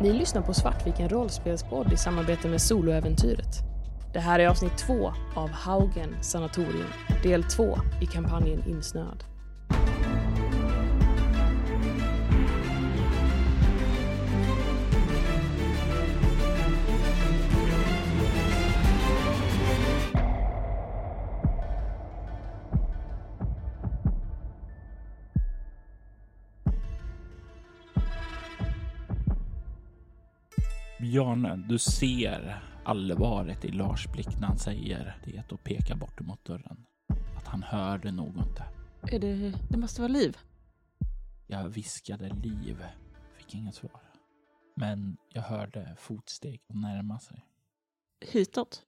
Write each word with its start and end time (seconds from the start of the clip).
Ni 0.00 0.12
lyssnar 0.12 0.42
på 0.42 0.54
Svartviken 0.54 1.08
rollspelspodd 1.08 1.92
i 1.92 1.96
samarbete 1.96 2.48
med 2.48 2.60
Soloäventyret. 2.60 3.62
Det 4.12 4.20
här 4.20 4.38
är 4.38 4.48
avsnitt 4.48 4.78
två 4.78 5.12
av 5.34 5.50
Haugen 5.50 6.22
sanatorium, 6.22 6.90
del 7.22 7.42
två 7.44 7.78
i 8.02 8.06
kampanjen 8.06 8.62
Insnöad. 8.68 9.24
Bjarne, 31.08 31.56
du 31.56 31.78
ser 31.78 32.62
allvaret 32.84 33.64
i 33.64 33.68
Lars 33.68 34.06
blick 34.12 34.40
när 34.40 34.46
han 34.46 34.58
säger 34.58 35.16
det 35.24 35.52
och 35.52 35.64
pekar 35.64 35.96
bort 35.96 36.20
mot 36.20 36.44
dörren. 36.44 36.86
Att 37.36 37.46
han 37.46 37.62
hörde 37.62 38.12
något 38.12 38.56
där. 38.56 38.68
Är 39.16 39.18
det... 39.18 39.54
Det 39.70 39.76
måste 39.78 40.00
vara 40.00 40.12
liv. 40.12 40.36
Jag 41.46 41.68
viskade 41.68 42.28
liv, 42.28 42.84
fick 43.36 43.54
inget 43.54 43.74
svar. 43.74 44.00
Men 44.76 45.16
jag 45.32 45.42
hörde 45.42 45.96
fotsteg 45.98 46.60
närma 46.68 47.18
sig. 47.18 47.44
Hitåt. 48.32 48.82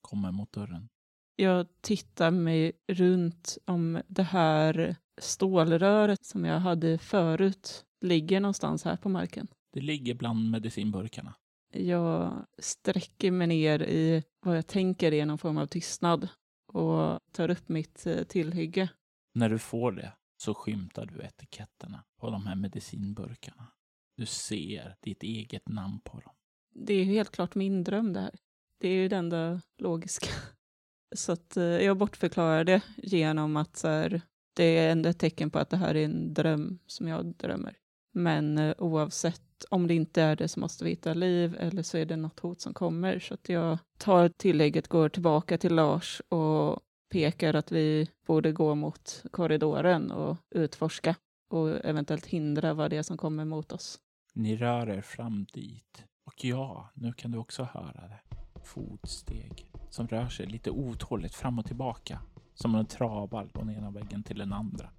Kommer 0.00 0.32
mot 0.32 0.52
dörren. 0.52 0.88
Jag 1.36 1.66
tittar 1.80 2.30
mig 2.30 2.72
runt 2.88 3.58
om 3.64 4.02
det 4.08 4.22
här 4.22 4.96
stålröret 5.20 6.24
som 6.24 6.44
jag 6.44 6.60
hade 6.60 6.98
förut 6.98 7.84
ligger 8.00 8.40
någonstans 8.40 8.84
här 8.84 8.96
på 8.96 9.08
marken. 9.08 9.48
Det 9.72 9.80
ligger 9.80 10.14
bland 10.14 10.50
medicinburkarna. 10.50 11.34
Jag 11.72 12.46
sträcker 12.58 13.30
mig 13.30 13.46
ner 13.46 13.82
i 13.82 14.24
vad 14.40 14.56
jag 14.56 14.66
tänker 14.66 15.12
är 15.12 15.26
någon 15.26 15.38
form 15.38 15.58
av 15.58 15.66
tystnad 15.66 16.28
och 16.66 17.20
tar 17.32 17.50
upp 17.50 17.68
mitt 17.68 18.06
eh, 18.06 18.22
tillhygge. 18.22 18.88
När 19.34 19.48
du 19.48 19.58
får 19.58 19.92
det 19.92 20.12
så 20.36 20.54
skymtar 20.54 21.06
du 21.06 21.22
etiketterna 21.22 22.04
på 22.20 22.30
de 22.30 22.46
här 22.46 22.56
medicinburkarna. 22.56 23.72
Du 24.16 24.26
ser 24.26 24.96
ditt 25.00 25.22
eget 25.22 25.68
namn 25.68 26.00
på 26.04 26.20
dem. 26.20 26.34
Det 26.74 26.94
är 26.94 27.04
helt 27.04 27.30
klart 27.30 27.54
min 27.54 27.84
dröm 27.84 28.12
det 28.12 28.20
här. 28.20 28.38
Det 28.78 28.88
är 28.88 28.92
ju 28.92 29.08
det 29.08 29.16
enda 29.16 29.60
logiska. 29.78 30.30
Så 31.14 31.32
att 31.32 31.56
eh, 31.56 31.64
jag 31.64 31.96
bortförklarar 31.96 32.64
det 32.64 32.82
genom 32.96 33.56
att 33.56 33.76
så 33.76 33.88
här, 33.88 34.22
det 34.54 34.78
är 34.78 34.92
ändå 34.92 35.08
ett 35.08 35.18
tecken 35.18 35.50
på 35.50 35.58
att 35.58 35.70
det 35.70 35.76
här 35.76 35.94
är 35.94 36.04
en 36.04 36.34
dröm 36.34 36.78
som 36.86 37.08
jag 37.08 37.36
drömmer. 37.36 37.76
Men 38.12 38.58
eh, 38.58 38.74
oavsett 38.78 39.42
om 39.70 39.86
det 39.86 39.94
inte 39.94 40.22
är 40.22 40.36
det 40.36 40.48
så 40.48 40.60
måste 40.60 40.84
vi 40.84 40.90
hitta 40.90 41.14
liv 41.14 41.56
eller 41.58 41.82
så 41.82 41.98
är 41.98 42.06
det 42.06 42.16
något 42.16 42.40
hot 42.40 42.60
som 42.60 42.74
kommer. 42.74 43.18
Så 43.18 43.34
att 43.34 43.48
jag 43.48 43.78
tar 43.98 44.28
tillägget, 44.28 44.88
går 44.88 45.08
tillbaka 45.08 45.58
till 45.58 45.74
Lars 45.74 46.22
och 46.28 46.80
pekar 47.12 47.54
att 47.54 47.72
vi 47.72 48.08
borde 48.26 48.52
gå 48.52 48.74
mot 48.74 49.22
korridoren 49.30 50.10
och 50.10 50.36
utforska 50.50 51.14
och 51.50 51.84
eventuellt 51.84 52.26
hindra 52.26 52.74
vad 52.74 52.90
det 52.90 52.96
är 52.96 53.02
som 53.02 53.16
kommer 53.16 53.44
mot 53.44 53.72
oss. 53.72 53.98
Ni 54.34 54.56
rör 54.56 54.90
er 54.90 55.00
fram 55.00 55.44
dit. 55.52 56.04
Och 56.26 56.44
ja, 56.44 56.90
nu 56.94 57.12
kan 57.12 57.30
du 57.30 57.38
också 57.38 57.62
höra 57.62 58.08
det. 58.08 58.20
Fotsteg 58.64 59.66
som 59.90 60.08
rör 60.08 60.28
sig 60.28 60.46
lite 60.46 60.70
otåligt 60.70 61.34
fram 61.34 61.58
och 61.58 61.66
tillbaka. 61.66 62.20
Som 62.54 62.74
en 62.74 62.86
travar 62.86 63.46
från 63.46 63.70
ena 63.70 63.90
väggen 63.90 64.22
till 64.22 64.38
den 64.38 64.52
andra. 64.52 64.90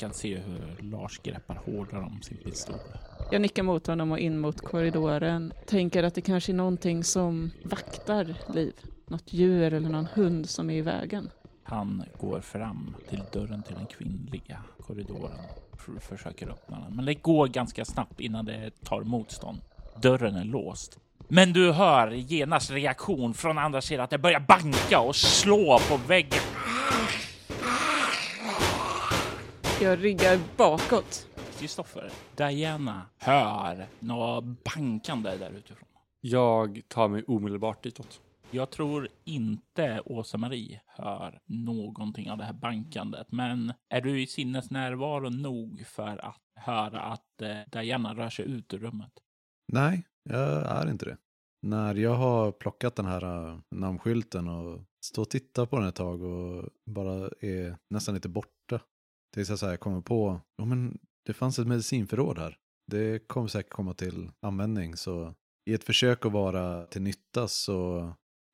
Kan 0.00 0.12
se 0.12 0.36
hur 0.38 0.90
Lars 0.90 1.18
greppar 1.22 1.54
hårdare 1.54 2.02
om 2.02 2.22
sin 2.22 2.36
pistol. 2.36 2.74
Jag 3.30 3.40
nickar 3.42 3.62
mot 3.62 3.86
honom 3.86 4.12
och 4.12 4.18
in 4.18 4.38
mot 4.38 4.60
korridoren. 4.60 5.52
Tänker 5.66 6.02
att 6.02 6.14
det 6.14 6.20
kanske 6.20 6.52
är 6.52 6.54
någonting 6.54 7.04
som 7.04 7.50
vaktar 7.64 8.34
liv. 8.54 8.72
Något 9.06 9.32
djur 9.32 9.72
eller 9.72 9.88
någon 9.88 10.06
hund 10.14 10.48
som 10.48 10.70
är 10.70 10.74
i 10.74 10.80
vägen. 10.80 11.30
Han 11.62 12.02
går 12.20 12.40
fram 12.40 12.96
till 13.08 13.22
dörren 13.32 13.62
till 13.62 13.74
den 13.74 13.86
kvinnliga 13.86 14.62
korridoren. 14.86 15.38
F- 15.74 16.02
försöker 16.08 16.48
öppna 16.48 16.80
den, 16.80 16.96
men 16.96 17.04
det 17.04 17.14
går 17.14 17.46
ganska 17.48 17.84
snabbt 17.84 18.20
innan 18.20 18.44
det 18.44 18.70
tar 18.84 19.02
motstånd. 19.02 19.60
Dörren 20.02 20.36
är 20.36 20.44
låst. 20.44 20.98
Men 21.28 21.52
du 21.52 21.72
hör 21.72 22.10
genast 22.10 22.70
reaktion 22.70 23.34
från 23.34 23.58
andra 23.58 23.80
sidan 23.80 24.04
att 24.04 24.10
det 24.10 24.18
börjar 24.18 24.40
banka 24.40 25.00
och 25.00 25.16
slå 25.16 25.78
på 25.88 25.96
väggen. 26.08 26.40
Jag 29.82 30.04
ryggar 30.04 30.40
bakåt. 30.56 31.28
Kristoffer, 31.58 32.10
Diana 32.36 33.02
hör 33.18 33.86
något 33.98 34.44
bankande 34.44 35.36
där 35.36 35.50
utifrån. 35.50 35.88
Jag 36.20 36.80
tar 36.88 37.08
mig 37.08 37.24
omedelbart 37.26 37.82
ditåt. 37.82 38.20
Jag 38.50 38.70
tror 38.70 39.08
inte 39.24 40.00
Åsa-Marie 40.04 40.80
hör 40.86 41.40
någonting 41.46 42.30
av 42.30 42.38
det 42.38 42.44
här 42.44 42.52
bankandet, 42.52 43.26
men 43.32 43.72
är 43.88 44.00
du 44.00 44.22
i 44.22 44.26
sinnesnärvaro 44.26 45.30
nog 45.30 45.86
för 45.86 46.24
att 46.24 46.42
höra 46.54 47.00
att 47.00 47.42
eh, 47.42 47.56
Diana 47.72 48.14
rör 48.14 48.30
sig 48.30 48.44
ut 48.44 48.74
ur 48.74 48.78
rummet? 48.78 49.12
Nej, 49.72 50.06
jag 50.22 50.66
är 50.66 50.90
inte 50.90 51.04
det. 51.04 51.16
När 51.62 51.94
jag 51.94 52.14
har 52.14 52.52
plockat 52.52 52.96
den 52.96 53.06
här 53.06 53.48
äh, 53.48 53.58
namnskylten 53.70 54.48
och 54.48 54.80
står 55.04 55.22
och 55.22 55.30
tittar 55.30 55.66
på 55.66 55.78
den 55.78 55.88
ett 55.88 55.94
tag 55.94 56.22
och 56.22 56.68
bara 56.86 57.30
är 57.40 57.76
nästan 57.90 58.14
lite 58.14 58.28
borta. 58.28 58.80
Tills 59.34 59.48
jag 59.48 59.58
så 59.58 59.66
här 59.66 59.76
kommer 59.76 60.00
på, 60.00 60.40
ja 60.56 60.64
men 60.64 60.98
det 61.26 61.32
fanns 61.32 61.58
ett 61.58 61.66
medicinförråd 61.66 62.38
här. 62.38 62.56
Det 62.86 63.28
kommer 63.28 63.48
säkert 63.48 63.72
komma 63.72 63.94
till 63.94 64.30
användning 64.40 64.96
så 64.96 65.34
i 65.70 65.74
ett 65.74 65.84
försök 65.84 66.26
att 66.26 66.32
vara 66.32 66.86
till 66.86 67.02
nytta 67.02 67.48
så 67.48 68.12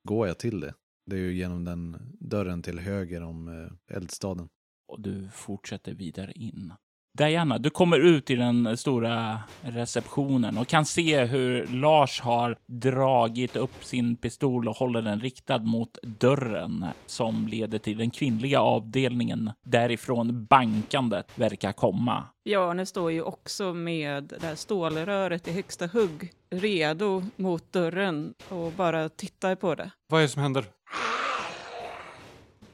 går 0.08 0.26
jag 0.26 0.38
till 0.38 0.60
det. 0.60 0.74
Det 1.06 1.16
är 1.16 1.20
ju 1.20 1.34
genom 1.34 1.64
den 1.64 1.96
dörren 2.20 2.62
till 2.62 2.78
höger 2.78 3.22
om 3.22 3.48
eh, 3.48 3.96
eldstaden. 3.96 4.48
Och 4.88 5.00
du 5.00 5.28
fortsätter 5.28 5.94
vidare 5.94 6.32
in. 6.32 6.72
Diana, 7.16 7.58
du 7.58 7.70
kommer 7.70 7.98
ut 7.98 8.30
i 8.30 8.36
den 8.36 8.76
stora 8.76 9.40
receptionen 9.60 10.58
och 10.58 10.68
kan 10.68 10.84
se 10.86 11.24
hur 11.24 11.66
Lars 11.66 12.20
har 12.20 12.56
dragit 12.66 13.56
upp 13.56 13.84
sin 13.84 14.16
pistol 14.16 14.68
och 14.68 14.76
håller 14.76 15.02
den 15.02 15.20
riktad 15.20 15.58
mot 15.58 15.98
dörren 16.02 16.84
som 17.06 17.48
leder 17.48 17.78
till 17.78 17.98
den 17.98 18.10
kvinnliga 18.10 18.60
avdelningen 18.60 19.50
därifrån 19.62 20.44
bankandet 20.44 21.38
verkar 21.38 21.72
komma. 21.72 22.24
Ja, 22.42 22.72
nu 22.72 22.86
står 22.86 23.12
ju 23.12 23.22
också 23.22 23.74
med 23.74 24.24
det 24.40 24.46
här 24.46 24.54
stålröret 24.54 25.48
i 25.48 25.52
högsta 25.52 25.86
hugg, 25.86 26.32
redo 26.50 27.22
mot 27.36 27.72
dörren 27.72 28.34
och 28.48 28.72
bara 28.72 29.08
tittar 29.08 29.54
på 29.54 29.74
det. 29.74 29.90
Vad 30.08 30.20
är 30.20 30.22
det 30.22 30.28
som 30.28 30.42
händer? 30.42 30.64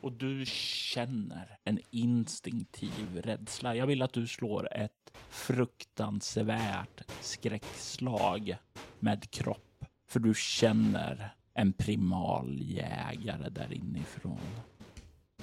Och 0.02 0.12
du 0.12 0.44
känner 0.46 1.58
en 1.64 1.78
instinktiv 1.90 3.20
rädsla. 3.22 3.76
Jag 3.76 3.86
vill 3.86 4.02
att 4.02 4.12
du 4.12 4.26
slår 4.26 4.72
ett 4.72 5.12
fruktansvärt 5.28 7.10
skräckslag 7.20 8.56
med 9.00 9.30
kropp. 9.30 9.84
För 10.08 10.20
du 10.20 10.34
känner 10.36 11.34
en 11.54 11.72
primaljägare 11.72 13.48
där 13.48 13.72
inifrån. 13.72 14.38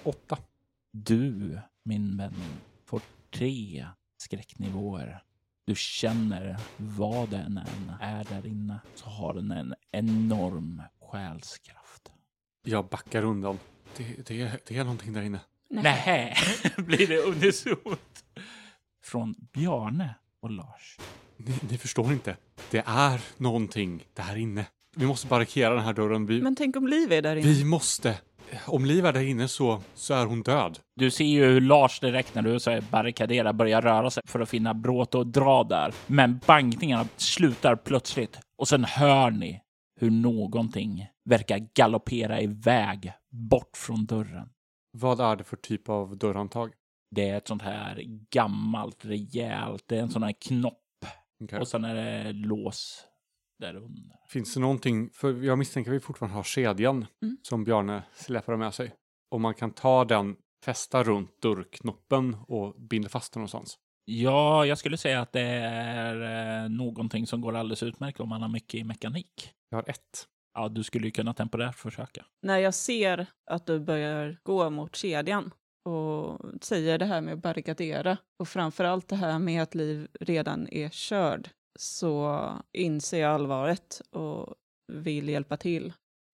Åtta. 0.04 0.38
Du, 0.92 1.60
min 1.84 2.18
vän, 2.18 2.36
får 2.86 3.02
tre 3.32 3.88
skräcknivåer. 4.18 5.24
Du 5.66 5.76
känner 5.76 6.60
vad 6.78 7.30
den 7.30 7.58
än 7.58 7.92
är 8.02 8.24
där 8.24 8.48
inne 8.48 8.80
så 8.96 9.10
har 9.10 9.34
den 9.34 9.52
en 9.52 9.76
enorm 9.92 10.82
själskraft. 11.00 12.12
Jag 12.64 12.90
backar 12.90 13.24
undan. 13.24 13.60
Det, 13.98 14.28
det, 14.28 14.42
är, 14.42 14.60
det 14.68 14.78
är 14.78 14.84
någonting 14.84 15.14
där 15.14 15.22
inne. 15.22 15.40
Nej, 15.70 16.36
blir 16.78 17.08
det 17.08 17.18
unisont. 17.18 18.24
Från 19.04 19.36
Bjarne 19.54 20.16
och 20.42 20.52
Lars. 20.52 20.98
Ni, 21.38 21.54
ni 21.70 21.78
förstår 21.78 22.12
inte. 22.14 22.38
Det 22.72 22.84
är 22.86 23.22
någonting 23.38 24.04
där 24.14 24.36
inne. 24.38 24.66
Vi 24.96 25.06
måste 25.06 25.28
barrikera 25.28 25.74
den 25.74 25.84
här 25.84 25.94
dörren. 25.94 26.26
Vi, 26.26 26.42
Men 26.42 26.56
tänk 26.56 26.76
om 26.76 26.88
Liv 26.88 27.12
är 27.12 27.22
där 27.22 27.36
inne? 27.36 27.48
vi 27.48 27.64
måste. 27.64 28.18
Om 28.66 28.86
Liv 28.86 29.06
är 29.06 29.14
där 29.14 29.22
inne 29.22 29.48
så, 29.48 29.82
så 29.96 30.14
är 30.14 30.26
hon 30.26 30.42
död. 30.44 30.80
Du 30.96 31.12
ser 31.12 31.26
ju 31.26 31.46
hur 31.46 31.62
Lars 31.62 32.00
direkt 32.00 32.36
när 32.36 32.42
du 32.42 32.60
säger 32.60 32.82
barrikadera 32.82 33.54
börjar 33.54 33.82
röra 33.82 34.10
sig 34.10 34.24
för 34.28 34.40
att 34.40 34.50
finna 34.50 34.74
bråte 34.74 35.18
och 35.18 35.28
dra 35.28 35.64
där. 35.64 35.94
Men 36.08 36.40
bankningarna 36.48 37.08
slutar 37.18 37.76
plötsligt 37.76 38.40
och 38.58 38.68
sen 38.68 38.84
hör 38.86 39.32
ni 39.32 39.62
hur 40.00 40.10
någonting 40.12 41.08
verkar 41.26 41.68
galoppera 41.74 42.42
iväg 42.42 43.14
bort 43.30 43.78
från 43.78 44.06
dörren. 44.06 44.50
Vad 44.92 45.20
är 45.20 45.36
det 45.36 45.44
för 45.44 45.58
typ 45.58 45.90
av 45.90 46.18
dörrhandtag? 46.18 46.74
Det 47.16 47.30
är 47.30 47.38
ett 47.38 47.48
sånt 47.48 47.62
här 47.62 48.04
gammalt, 48.32 49.06
rejält, 49.06 49.84
det 49.88 49.98
är 49.98 50.02
en 50.02 50.10
sån 50.10 50.24
här 50.24 50.34
knopp 50.42 50.84
Okej. 51.44 51.60
och 51.60 51.68
sen 51.68 51.86
är 51.86 51.96
det 51.96 52.32
lås 52.34 53.06
där 53.60 53.76
under. 53.76 54.16
Finns 54.30 54.54
det 54.54 54.60
någonting, 54.60 55.10
för 55.14 55.44
jag 55.44 55.58
misstänker 55.58 55.92
att 55.92 55.96
vi 55.96 56.00
fortfarande 56.00 56.36
har 56.36 56.44
kedjan 56.44 57.06
Mm. 57.22 57.38
som 57.44 57.64
Bjarne 57.64 58.04
släpar 58.14 58.58
med 58.58 58.74
sig. 58.74 58.94
Om 59.32 59.42
man 59.42 59.54
kan 59.54 59.72
ta 59.72 60.06
den 60.06 60.36
fästa 60.66 61.04
runt 61.04 61.42
dörrknoppen 61.42 62.38
och 62.48 62.76
binda 62.82 63.10
fast 63.10 63.34
den 63.34 63.40
någonstans? 63.42 63.78
Ja, 64.06 64.66
jag 64.66 64.78
skulle 64.78 64.98
säga 64.98 65.22
att 65.22 65.32
det 65.32 65.42
är 65.42 66.64
eh, 66.64 66.70
någonting 66.70 67.28
som 67.28 67.42
går 67.42 67.56
alldeles 67.56 67.84
utmärkt 67.84 68.20
om 68.20 68.30
man 68.30 68.42
har 68.42 68.50
mycket 68.50 68.80
i 68.80 68.84
mekanik. 68.84 69.52
Jag 69.70 69.78
har 69.78 69.90
ett. 69.90 70.28
Ja, 70.54 70.70
du 70.70 70.84
skulle 70.84 71.06
ju 71.08 71.12
kunna 71.12 71.34
temporärt 71.34 71.76
försöka. 71.76 72.26
När 72.42 72.58
jag 72.58 72.74
ser 72.74 73.26
att 73.52 73.66
du 73.66 73.80
börjar 73.80 74.38
gå 74.44 74.70
mot 74.70 74.96
kedjan 74.96 75.52
och 75.86 76.42
säger 76.62 76.98
det 76.98 77.06
här 77.06 77.22
med 77.22 77.34
att 77.34 77.42
barrikadera 77.42 78.18
och 78.40 78.48
framför 78.48 78.84
allt 78.84 79.08
det 79.08 79.16
här 79.16 79.40
med 79.40 79.64
att 79.64 79.76
Liv 79.76 80.08
redan 80.20 80.68
är 80.68 80.90
körd 80.90 81.50
så 81.80 82.44
inser 82.74 83.20
jag 83.20 83.32
allvaret 83.34 84.02
och 84.12 84.56
vill 84.94 85.30
hjälpa 85.30 85.58
till. 85.58 85.94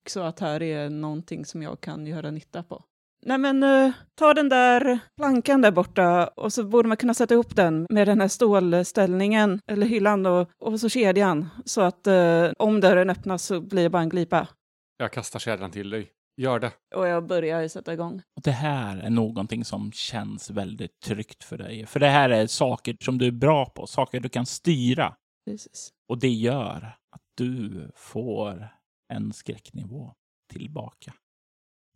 Så 0.10 0.22
att 0.22 0.40
här 0.40 0.62
är 0.62 0.90
någonting 0.90 1.46
som 1.46 1.62
jag 1.62 1.82
kan 1.82 2.08
göra 2.08 2.32
nytta 2.32 2.64
på. 2.64 2.84
Nej 3.28 3.38
men 3.38 3.64
eh, 3.64 3.94
ta 4.16 4.34
den 4.34 4.50
där 4.50 5.00
plankan 5.18 5.62
där 5.62 5.72
borta 5.72 6.28
och 6.28 6.54
så 6.54 6.64
borde 6.64 6.88
man 6.88 6.98
kunna 6.98 7.14
sätta 7.14 7.34
ihop 7.34 7.56
den 7.56 7.88
med 7.90 8.08
den 8.08 8.22
här 8.22 8.28
stålställningen 8.28 9.60
eller 9.68 9.88
hyllan 9.88 10.26
och, 10.26 10.50
och 10.60 10.80
så 10.80 10.90
kedjan 10.90 11.50
så 11.66 11.82
att 11.82 12.08
eh, 12.08 12.52
om 12.58 12.82
dörren 12.82 13.10
öppnas 13.10 13.44
så 13.44 13.62
blir 13.62 13.84
det 13.84 13.90
bara 13.90 14.02
en 14.02 14.10
glipa. 14.10 14.48
Jag 14.98 15.12
kastar 15.14 15.40
kedjan 15.40 15.72
till 15.72 15.90
dig. 15.90 16.12
Gör 16.38 16.60
det. 16.60 16.72
Och 16.96 17.08
jag 17.08 17.28
börjar 17.28 17.68
sätta 17.68 17.94
igång. 17.94 18.22
Och 18.36 18.42
det 18.44 18.52
här 18.52 18.98
är 18.98 19.10
någonting 19.10 19.66
som 19.66 19.92
känns 19.92 20.50
väldigt 20.50 21.00
tryggt 21.00 21.44
för 21.44 21.58
dig. 21.58 21.86
För 21.86 22.00
det 22.00 22.10
här 22.10 22.30
är 22.30 22.48
saker 22.48 22.98
som 23.02 23.18
du 23.18 23.28
är 23.28 23.32
bra 23.32 23.66
på, 23.66 23.88
saker 23.88 24.20
du 24.20 24.30
kan 24.30 24.46
styra. 24.46 25.16
Precis. 25.50 25.90
Och 26.10 26.20
det 26.20 26.30
gör 26.30 26.98
att 27.12 27.22
du 27.38 27.92
får 27.96 28.68
en 29.14 29.34
skräcknivå 29.34 30.14
tillbaka. 30.54 31.14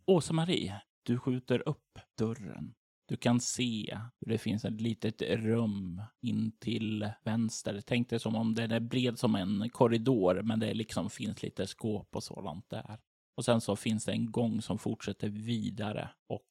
Åsa-Marie, 0.06 0.80
du 1.02 1.18
skjuter 1.18 1.68
upp 1.68 1.98
dörren. 2.18 2.74
Du 3.08 3.16
kan 3.16 3.40
se 3.40 3.98
hur 4.20 4.32
det 4.32 4.38
finns 4.38 4.64
ett 4.64 4.80
litet 4.80 5.22
rum 5.22 6.02
in 6.22 6.52
till 6.58 7.10
vänster. 7.24 7.80
Tänk 7.86 8.08
dig 8.10 8.20
som 8.20 8.34
om 8.36 8.54
den 8.54 8.70
är 8.70 8.80
bred 8.80 9.18
som 9.18 9.34
en 9.34 9.70
korridor, 9.70 10.42
men 10.42 10.60
det 10.60 10.74
liksom 10.74 11.10
finns 11.10 11.42
lite 11.42 11.66
skåp 11.66 12.16
och 12.16 12.22
sådant 12.24 12.70
där. 12.70 12.98
Och 13.36 13.44
sen 13.44 13.60
så 13.60 13.76
finns 13.76 14.04
det 14.04 14.12
en 14.12 14.32
gång 14.32 14.62
som 14.62 14.78
fortsätter 14.78 15.28
vidare 15.28 16.10
och 16.28 16.42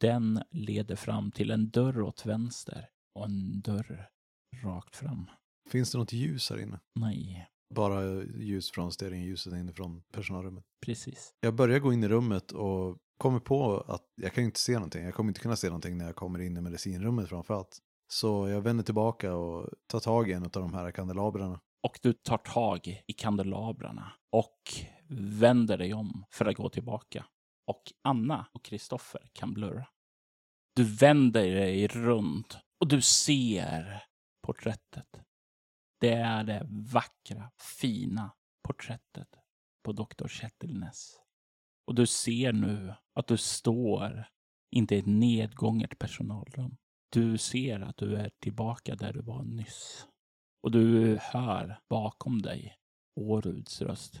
den 0.00 0.42
leder 0.50 0.96
fram 0.96 1.30
till 1.32 1.50
en 1.50 1.70
dörr 1.70 2.00
åt 2.00 2.26
vänster 2.26 2.88
och 3.14 3.24
en 3.24 3.60
dörr 3.60 4.08
rakt 4.62 4.96
fram. 4.96 5.30
Finns 5.70 5.92
det 5.92 5.98
något 5.98 6.12
ljus 6.12 6.50
här 6.50 6.60
inne? 6.62 6.80
Nej, 6.94 7.46
Bara 7.74 8.22
ljus 8.24 8.70
från 8.70 8.92
stearinljuset 8.92 9.52
inifrån 9.52 10.02
personalrummet. 10.12 10.64
precis. 10.84 11.34
Jag 11.40 11.54
börjar 11.54 11.78
gå 11.78 11.92
in 11.92 12.04
i 12.04 12.08
rummet 12.08 12.52
och 12.52 12.98
kommer 13.20 13.40
på 13.40 13.80
att 13.88 14.12
jag 14.14 14.32
kan 14.32 14.44
ju 14.44 14.46
inte 14.46 14.60
se 14.60 14.74
någonting. 14.74 15.04
Jag 15.04 15.14
kommer 15.14 15.30
inte 15.30 15.40
kunna 15.40 15.56
se 15.56 15.66
någonting 15.66 15.98
när 15.98 16.06
jag 16.06 16.16
kommer 16.16 16.38
in 16.38 16.56
i 16.56 16.60
medicinrummet 16.60 17.28
framförallt. 17.28 17.78
Så 18.12 18.48
jag 18.48 18.60
vänder 18.60 18.84
tillbaka 18.84 19.34
och 19.34 19.68
tar 19.86 20.00
tag 20.00 20.30
i 20.30 20.32
en 20.32 20.44
av 20.44 20.50
de 20.50 20.74
här 20.74 20.90
kandelabrarna. 20.90 21.60
Och 21.82 21.98
du 22.02 22.12
tar 22.12 22.38
tag 22.38 23.02
i 23.06 23.12
kandelabrarna 23.12 24.12
och 24.30 24.58
vänder 25.40 25.78
dig 25.78 25.94
om 25.94 26.24
för 26.30 26.46
att 26.46 26.56
gå 26.56 26.68
tillbaka. 26.68 27.26
Och 27.66 27.82
Anna 28.02 28.46
och 28.52 28.64
Kristoffer 28.64 29.30
kan 29.32 29.54
blurra. 29.54 29.86
Du 30.74 30.84
vänder 30.84 31.54
dig 31.54 31.88
runt 31.88 32.58
och 32.80 32.88
du 32.88 33.00
ser 33.00 34.04
porträttet. 34.42 35.20
Det 36.00 36.12
är 36.12 36.44
det 36.44 36.66
vackra, 36.70 37.50
fina 37.80 38.30
porträttet 38.62 39.28
på 39.84 39.92
Dr. 39.92 40.28
Kettilnäs. 40.28 41.19
Och 41.90 41.96
du 41.96 42.06
ser 42.06 42.52
nu 42.52 42.94
att 43.14 43.26
du 43.26 43.36
står 43.36 44.24
inte 44.70 44.94
i 44.94 44.98
ett 44.98 45.06
nedgånget 45.06 45.98
personalrum. 45.98 46.76
Du 47.12 47.38
ser 47.38 47.80
att 47.80 47.96
du 47.96 48.16
är 48.16 48.30
tillbaka 48.42 48.94
där 48.94 49.12
du 49.12 49.22
var 49.22 49.42
nyss. 49.42 50.06
Och 50.62 50.70
du 50.70 51.18
hör 51.20 51.78
bakom 51.88 52.42
dig 52.42 52.76
Åruds 53.20 53.82
röst. 53.82 54.20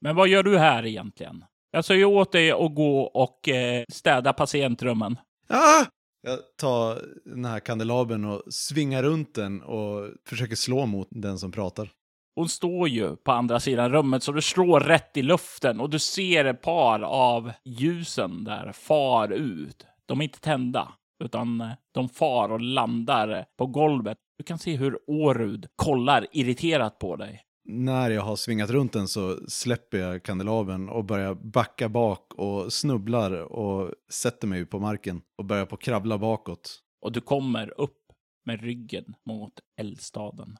Men 0.00 0.16
vad 0.16 0.28
gör 0.28 0.42
du 0.42 0.58
här 0.58 0.86
egentligen? 0.86 1.44
Jag 1.70 1.84
sa 1.84 1.94
ju 1.94 2.04
åt 2.04 2.32
dig 2.32 2.50
att 2.50 2.74
gå 2.74 3.00
och 3.02 3.48
eh, 3.48 3.84
städa 3.88 4.32
patientrummen. 4.32 5.18
Ah! 5.48 5.86
Jag 6.22 6.38
tar 6.56 7.02
den 7.24 7.44
här 7.44 7.60
kandelabern 7.60 8.24
och 8.24 8.42
svingar 8.54 9.02
runt 9.02 9.34
den 9.34 9.62
och 9.62 10.10
försöker 10.26 10.56
slå 10.56 10.86
mot 10.86 11.08
den 11.10 11.38
som 11.38 11.52
pratar. 11.52 11.92
Hon 12.34 12.48
står 12.48 12.88
ju 12.88 13.16
på 13.16 13.32
andra 13.32 13.60
sidan 13.60 13.92
rummet 13.92 14.22
så 14.22 14.32
du 14.32 14.42
slår 14.42 14.80
rätt 14.80 15.16
i 15.16 15.22
luften 15.22 15.80
och 15.80 15.90
du 15.90 15.98
ser 15.98 16.44
ett 16.44 16.62
par 16.62 17.00
av 17.00 17.52
ljusen 17.64 18.44
där 18.44 18.72
far 18.72 19.28
ut. 19.28 19.86
De 20.06 20.20
är 20.20 20.24
inte 20.24 20.40
tända, 20.40 20.92
utan 21.24 21.60
eh, 21.60 21.70
de 21.92 22.08
far 22.08 22.52
och 22.52 22.60
landar 22.60 23.44
på 23.58 23.66
golvet. 23.66 24.18
Du 24.38 24.44
kan 24.44 24.58
se 24.58 24.76
hur 24.76 24.98
Årud 25.06 25.66
kollar 25.76 26.26
irriterat 26.32 26.98
på 26.98 27.16
dig. 27.16 27.42
När 27.64 28.10
jag 28.10 28.22
har 28.22 28.36
svingat 28.36 28.70
runt 28.70 28.92
den 28.92 29.08
så 29.08 29.38
släpper 29.48 29.98
jag 29.98 30.22
kandelabern 30.22 30.88
och 30.88 31.04
börjar 31.04 31.34
backa 31.34 31.88
bak 31.88 32.34
och 32.34 32.72
snubblar 32.72 33.32
och 33.52 33.90
sätter 34.12 34.46
mig 34.46 34.66
på 34.66 34.78
marken 34.78 35.22
och 35.38 35.44
börjar 35.44 35.66
på 35.66 35.76
kravla 35.76 36.18
bakåt. 36.18 36.80
Och 37.02 37.12
du 37.12 37.20
kommer 37.20 37.80
upp 37.80 37.98
med 38.44 38.62
ryggen 38.62 39.14
mot 39.26 39.52
eldstaden. 39.80 40.56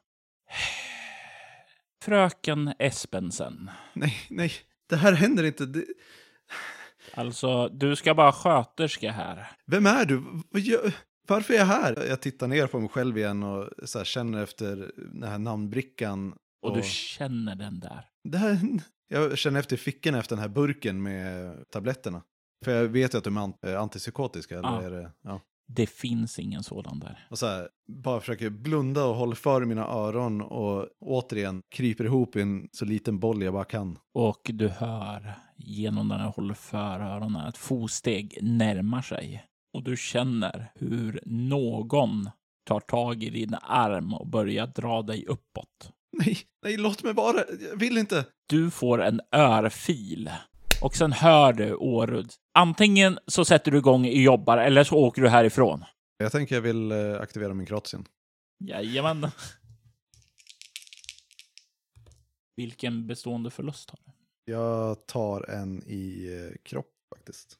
Fröken 2.05 2.73
Espensen. 2.79 3.69
Nej, 3.93 4.13
nej, 4.29 4.51
det 4.89 4.95
här 4.95 5.13
händer 5.13 5.43
inte. 5.43 5.65
Det... 5.65 5.85
Alltså, 7.13 7.67
du 7.67 7.95
ska 7.95 8.13
vara 8.13 8.31
sköterska 8.31 9.11
här. 9.11 9.51
Vem 9.65 9.85
är 9.85 10.05
du? 10.05 10.23
Varför 11.27 11.53
är 11.53 11.57
jag 11.57 11.65
här? 11.65 12.05
Jag 12.09 12.21
tittar 12.21 12.47
ner 12.47 12.67
på 12.67 12.79
mig 12.79 12.89
själv 12.89 13.17
igen 13.17 13.43
och 13.43 13.69
här 13.95 14.03
känner 14.03 14.43
efter 14.43 14.91
den 14.95 15.29
här 15.29 15.37
namnbrickan. 15.39 16.35
Och 16.61 16.77
du 16.77 16.83
känner 16.83 17.55
den 17.55 17.79
där. 17.79 18.05
Det 18.23 18.37
här... 18.37 18.59
Jag 19.07 19.37
känner 19.37 19.59
efter 19.59 19.77
fickan 19.77 20.15
efter 20.15 20.35
den 20.35 20.41
här 20.41 20.49
burken 20.49 21.03
med 21.03 21.55
tabletterna. 21.69 22.21
För 22.65 22.71
jag 22.71 22.87
vet 22.87 23.13
ju 23.13 23.17
att 23.17 23.23
de 23.23 23.37
är 23.37 23.41
ant- 23.41 23.75
antipsykotiska. 23.77 24.57
Eller 24.57 24.69
Ja. 24.69 24.81
är 24.83 24.91
det... 24.91 25.11
ja. 25.23 25.41
Det 25.75 25.89
finns 25.89 26.39
ingen 26.39 26.63
sådan 26.63 26.99
där. 26.99 27.27
Och 27.29 27.39
så 27.39 27.45
här, 27.45 27.69
bara 28.03 28.19
försöker 28.19 28.49
blunda 28.49 29.05
och 29.05 29.15
hålla 29.15 29.35
för 29.35 29.65
mina 29.65 29.87
öron 29.87 30.41
och 30.41 30.87
återigen 30.99 31.61
kryper 31.75 32.03
ihop 32.03 32.35
i 32.35 32.41
en 32.41 32.69
så 32.71 32.85
liten 32.85 33.19
boll 33.19 33.43
jag 33.43 33.53
bara 33.53 33.65
kan. 33.65 33.97
Och 34.13 34.41
du 34.53 34.67
hör 34.67 35.33
genom 35.57 36.07
när 36.07 36.19
du 36.19 36.25
håller 36.25 36.53
för 36.53 36.99
öronen 36.99 37.41
att 37.41 37.57
fotsteg 37.57 38.37
närmar 38.41 39.01
sig. 39.01 39.45
Och 39.73 39.83
du 39.83 39.97
känner 39.97 40.71
hur 40.75 41.19
någon 41.25 42.29
tar 42.65 42.79
tag 42.79 43.23
i 43.23 43.29
din 43.29 43.55
arm 43.61 44.13
och 44.13 44.27
börjar 44.27 44.67
dra 44.67 45.01
dig 45.01 45.25
uppåt. 45.25 45.91
Nej, 46.17 46.37
nej, 46.63 46.77
låt 46.77 47.03
mig 47.03 47.13
vara. 47.13 47.37
Jag 47.71 47.79
vill 47.79 47.97
inte. 47.97 48.25
Du 48.49 48.71
får 48.71 49.01
en 49.01 49.21
örfil. 49.31 50.29
Och 50.83 50.95
sen 50.95 51.11
hör 51.11 51.53
du 51.53 51.75
Årud. 51.75 52.31
Antingen 52.53 53.19
så 53.27 53.45
sätter 53.45 53.71
du 53.71 53.77
igång 53.77 54.01
och 54.01 54.13
jobbar 54.13 54.57
eller 54.57 54.83
så 54.83 54.97
åker 54.97 55.21
du 55.21 55.29
härifrån. 55.29 55.83
Jag 56.17 56.31
tänker 56.31 56.55
jag 56.55 56.61
vill 56.61 56.91
eh, 56.91 57.21
aktivera 57.21 57.53
min 57.53 57.65
Kroatien. 57.65 58.05
Jajamän. 58.59 59.27
Vilken 62.55 63.07
bestående 63.07 63.49
förlust 63.49 63.89
har 63.89 63.99
du? 64.05 64.11
Jag 64.51 65.07
tar 65.07 65.49
en 65.49 65.83
i 65.87 66.33
eh, 66.33 66.57
kropp 66.63 66.93
faktiskt. 67.15 67.57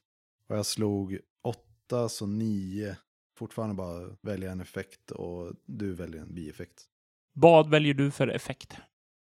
Och 0.48 0.56
jag 0.56 0.66
slog 0.66 1.18
åtta, 1.44 2.08
så 2.08 2.26
nio. 2.26 2.96
Fortfarande 3.38 3.74
bara 3.74 4.16
välja 4.22 4.52
en 4.52 4.60
effekt 4.60 5.10
och 5.10 5.52
du 5.66 5.92
väljer 5.92 6.20
en 6.20 6.34
bieffekt. 6.34 6.84
Vad 7.32 7.70
väljer 7.70 7.94
du 7.94 8.10
för 8.10 8.28
effekt? 8.28 8.76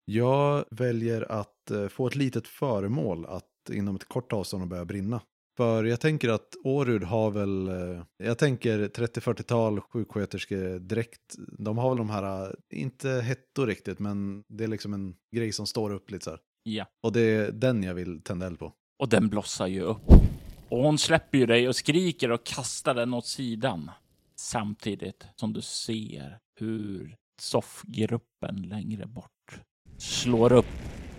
Jag 0.05 0.65
väljer 0.71 1.33
att 1.33 1.71
eh, 1.71 1.89
få 1.89 2.07
ett 2.07 2.15
litet 2.15 2.49
föremål 2.49 3.27
att 3.27 3.52
inom 3.71 3.97
ett 3.97 4.09
kort 4.09 4.33
avstånd 4.33 4.69
börja 4.69 4.85
brinna. 4.85 5.21
För 5.57 5.85
jag 5.85 6.00
tänker 6.00 6.28
att 6.28 6.49
Årud 6.64 7.04
har 7.04 7.31
väl, 7.31 7.69
eh, 7.69 8.02
jag 8.16 8.38
tänker 8.38 8.88
30-40-tal 8.88 9.81
sjuksköterskedräkt. 9.81 11.37
De 11.59 11.78
har 11.78 11.88
väl 11.88 11.99
de 11.99 12.11
här, 12.11 12.47
eh, 12.47 12.52
inte 12.71 13.09
hettor 13.09 13.66
riktigt, 13.66 13.99
men 13.99 14.45
det 14.49 14.64
är 14.64 14.69
liksom 14.69 14.95
en 14.95 15.14
grej 15.37 15.52
som 15.52 15.66
står 15.66 15.92
upp 15.92 16.11
lite 16.11 16.25
så 16.25 16.31
här. 16.31 16.40
Ja. 16.62 16.87
Och 17.02 17.12
det 17.12 17.21
är 17.21 17.52
den 17.52 17.83
jag 17.83 17.95
vill 17.95 18.23
tända 18.23 18.47
eld 18.47 18.59
på. 18.59 18.73
Och 18.99 19.09
den 19.09 19.28
blossar 19.28 19.66
ju 19.66 19.81
upp. 19.81 20.02
Och 20.69 20.78
hon 20.78 20.99
släpper 20.99 21.38
ju 21.38 21.47
dig 21.47 21.69
och 21.69 21.76
skriker 21.76 22.31
och 22.31 22.45
kastar 22.45 22.95
den 22.95 23.14
åt 23.14 23.26
sidan. 23.26 23.90
Samtidigt 24.37 25.26
som 25.37 25.52
du 25.52 25.61
ser 25.61 26.38
hur 26.61 27.16
soffgruppen 27.40 28.62
längre 28.62 29.07
bort 29.07 29.61
slår 29.99 30.52
upp 30.52 30.66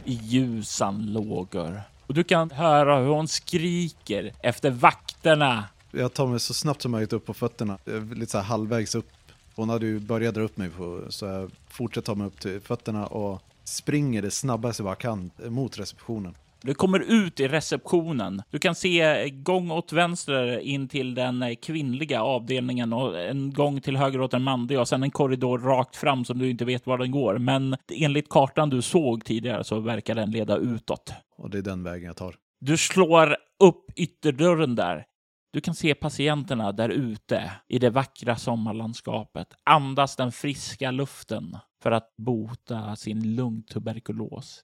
i 0.06 0.14
ljusan 0.14 1.14
lågor. 1.14 1.82
Och 2.08 2.14
du 2.14 2.24
kan 2.24 2.52
höra 2.52 3.00
hur 3.00 3.08
hon 3.08 3.28
skriker 3.28 4.34
efter 4.40 4.72
vakterna. 4.72 5.66
Jag 5.92 6.14
tar 6.14 6.28
mig 6.28 6.40
så 6.40 6.54
snabbt 6.54 6.82
som 6.82 6.92
möjligt 6.92 7.14
upp 7.14 7.26
på 7.26 7.34
fötterna, 7.34 7.78
lite 8.16 8.32
så 8.32 8.38
här 8.38 8.46
halvvägs 8.46 8.96
upp. 8.96 9.10
Hon 9.56 9.70
hade 9.70 9.86
ju 9.86 10.00
börjat 10.00 10.36
dra 10.36 10.42
upp 10.42 10.58
mig 10.58 10.70
på, 10.70 11.02
så 11.10 11.26
jag 11.26 11.52
fortsätter 11.68 12.06
ta 12.06 12.16
mig 12.16 12.28
upp 12.28 12.40
till 12.40 12.62
fötterna 12.62 13.08
och 13.08 13.42
springer 13.64 14.22
det 14.22 14.32
snabbaste 14.32 14.82
jag 14.82 14.86
bara 14.86 14.96
kan 14.96 15.32
mot 15.48 15.80
receptionen. 15.80 16.36
Du 16.66 16.74
kommer 16.74 17.00
ut 17.00 17.40
i 17.40 17.48
receptionen. 17.48 18.42
Du 18.50 18.60
kan 18.60 18.76
se 18.76 19.30
gång 19.30 19.72
åt 19.72 19.94
vänster 19.94 20.60
in 20.60 20.88
till 20.88 21.16
den 21.16 21.44
eh, 21.44 21.56
kvinnliga 21.56 22.24
avdelningen 22.24 22.94
och 22.94 23.20
en 23.20 23.54
gång 23.54 23.82
till 23.82 23.98
höger 23.98 24.22
åt 24.22 24.32
den 24.32 24.44
manliga 24.44 24.82
och 24.82 24.88
sen 24.88 25.04
en 25.04 25.12
korridor 25.12 25.60
rakt 25.60 25.96
fram 25.96 26.26
som 26.26 26.40
du 26.40 26.50
inte 26.50 26.66
vet 26.66 26.88
var 26.88 26.98
den 26.98 27.12
går. 27.12 27.38
Men 27.38 27.76
enligt 27.92 28.30
kartan 28.30 28.70
du 28.70 28.82
såg 28.82 29.26
tidigare 29.26 29.64
så 29.64 29.80
verkar 29.80 30.16
den 30.16 30.32
leda 30.32 30.58
utåt. 30.58 31.14
Och 31.38 31.50
det 31.50 31.58
är 31.58 31.62
den 31.62 31.84
vägen 31.84 32.08
jag 32.08 32.16
tar. 32.16 32.36
Du 32.60 32.78
slår 32.78 33.36
upp 33.64 33.86
ytterdörren 33.96 34.76
där. 34.76 35.06
Du 35.54 35.62
kan 35.62 35.76
se 35.76 35.96
patienterna 35.96 36.72
där 36.72 36.90
ute 36.90 37.52
i 37.68 37.80
det 37.80 37.90
vackra 37.90 38.36
sommarlandskapet 38.36 39.48
andas 39.64 40.16
den 40.16 40.32
friska 40.32 40.92
luften 40.92 41.58
för 41.84 41.92
att 41.92 42.16
bota 42.18 42.96
sin 42.96 43.36
lungtuberkulos. 43.36 44.64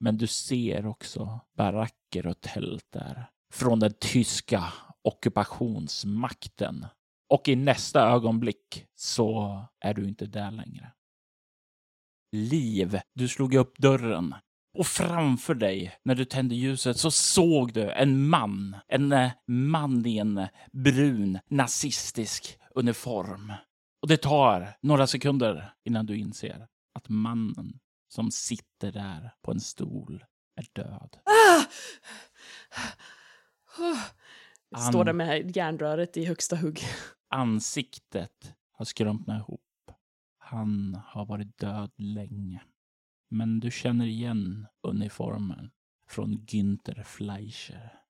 Men 0.00 0.16
du 0.16 0.26
ser 0.26 0.86
också 0.86 1.40
baracker 1.56 2.26
och 2.26 2.40
tält 2.40 2.86
där 2.92 3.30
från 3.52 3.80
den 3.80 3.94
tyska 4.00 4.72
ockupationsmakten. 5.02 6.86
Och 7.28 7.48
i 7.48 7.56
nästa 7.56 8.00
ögonblick 8.00 8.86
så 8.94 9.60
är 9.80 9.94
du 9.94 10.08
inte 10.08 10.26
där 10.26 10.50
längre. 10.50 10.92
Liv, 12.32 13.00
du 13.14 13.28
slog 13.28 13.54
upp 13.54 13.78
dörren 13.78 14.34
och 14.78 14.86
framför 14.86 15.54
dig, 15.54 15.94
när 16.02 16.14
du 16.14 16.24
tände 16.24 16.54
ljuset, 16.54 16.96
så 16.96 17.10
såg 17.10 17.72
du 17.72 17.90
en 17.90 18.28
man. 18.28 18.76
En 18.88 19.12
eh, 19.12 19.30
man 19.46 20.06
i 20.06 20.18
en 20.18 20.46
brun 20.72 21.38
nazistisk 21.50 22.58
uniform. 22.74 23.52
Och 24.02 24.08
det 24.08 24.16
tar 24.16 24.76
några 24.82 25.06
sekunder 25.06 25.74
innan 25.84 26.06
du 26.06 26.18
inser 26.18 26.66
att 26.94 27.08
mannen 27.08 27.78
som 28.16 28.30
sitter 28.30 28.92
där 28.92 29.34
på 29.42 29.50
en 29.50 29.60
stol 29.60 30.24
är 30.54 30.66
död. 30.72 31.16
Ah! 31.24 31.64
Han- 34.70 34.92
står 34.92 35.04
där 35.04 35.12
med 35.12 35.56
järnröret 35.56 36.16
i 36.16 36.24
högsta 36.24 36.56
hugg. 36.56 36.80
Ansiktet 37.28 38.54
har 38.70 38.84
skrumpnat 38.84 39.40
ihop. 39.40 39.90
Han 40.38 41.00
har 41.06 41.26
varit 41.26 41.58
död 41.58 41.92
länge. 41.96 42.62
Men 43.28 43.60
du 43.60 43.70
känner 43.70 44.06
igen 44.06 44.66
uniformen 44.82 45.70
från 46.08 46.46
Günther 46.46 47.02
Fleischer. 47.02 48.00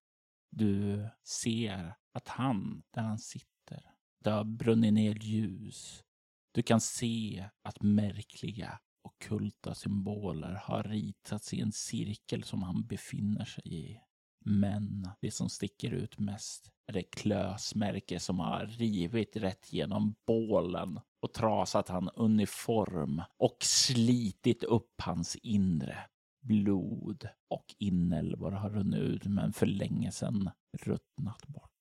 Du 0.51 1.07
ser 1.23 1.93
att 2.13 2.27
han, 2.27 2.83
där 2.91 3.01
han 3.01 3.19
sitter, 3.19 3.91
det 4.23 4.29
har 4.29 4.43
brunnit 4.43 4.93
ner 4.93 5.15
ljus. 5.15 6.03
Du 6.51 6.63
kan 6.63 6.81
se 6.81 7.49
att 7.61 7.81
märkliga 7.81 8.79
ockulta 9.07 9.75
symboler 9.75 10.61
har 10.63 10.83
ritats 10.83 11.53
i 11.53 11.61
en 11.61 11.71
cirkel 11.71 12.43
som 12.43 12.63
han 12.63 12.85
befinner 12.87 13.45
sig 13.45 13.63
i. 13.65 13.99
Men 14.45 15.09
det 15.21 15.31
som 15.31 15.49
sticker 15.49 15.91
ut 15.91 16.19
mest 16.19 16.71
är 16.87 16.93
det 16.93 17.03
klösmärke 17.03 18.19
som 18.19 18.39
har 18.39 18.65
rivit 18.65 19.35
rätt 19.35 19.73
genom 19.73 20.15
bålen 20.27 20.99
och 21.19 21.33
trasat 21.33 21.89
han 21.89 22.09
uniform 22.09 23.21
och 23.37 23.57
slitit 23.61 24.63
upp 24.63 25.01
hans 25.01 25.35
inre. 25.35 25.97
Blod 26.41 27.27
och 27.49 27.75
inälvor 27.77 28.51
har 28.51 28.69
runnit 28.69 28.99
ut 28.99 29.25
men 29.25 29.53
för 29.53 29.65
länge 29.65 30.11
sedan 30.11 30.49
ruttnat 30.73 31.47
bort. 31.47 31.76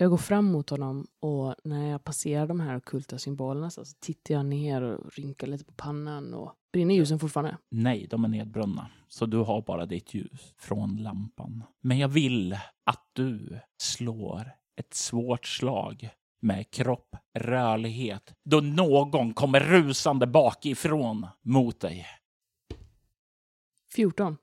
Jag 0.00 0.10
går 0.10 0.16
fram 0.16 0.44
mot 0.44 0.70
honom 0.70 1.06
och 1.20 1.54
när 1.64 1.90
jag 1.90 2.04
passerar 2.04 2.46
de 2.46 2.60
här 2.60 2.76
ockulta 2.76 3.18
symbolerna 3.18 3.70
så 3.70 3.84
tittar 4.00 4.34
jag 4.34 4.46
ner 4.46 4.82
och 4.82 5.12
rynkar 5.14 5.46
lite 5.46 5.64
på 5.64 5.72
pannan 5.72 6.34
och 6.34 6.52
brinner 6.72 6.94
ljusen 6.94 7.18
fortfarande? 7.18 7.56
Nej, 7.70 8.06
de 8.10 8.24
är 8.24 8.28
nedbrunna, 8.28 8.90
så 9.08 9.26
du 9.26 9.36
har 9.36 9.62
bara 9.62 9.86
ditt 9.86 10.14
ljus 10.14 10.54
från 10.58 10.96
lampan. 10.96 11.62
Men 11.80 11.98
jag 11.98 12.08
vill 12.08 12.52
att 12.84 13.10
du 13.12 13.58
slår 13.78 14.50
ett 14.76 14.94
svårt 14.94 15.46
slag 15.46 16.10
med 16.40 16.70
kropp, 16.70 17.16
rörlighet, 17.38 18.34
då 18.44 18.60
någon 18.60 19.34
kommer 19.34 19.60
rusande 19.60 20.26
bakifrån 20.26 21.26
mot 21.42 21.80
dig. 21.80 22.06
14. 23.94 24.36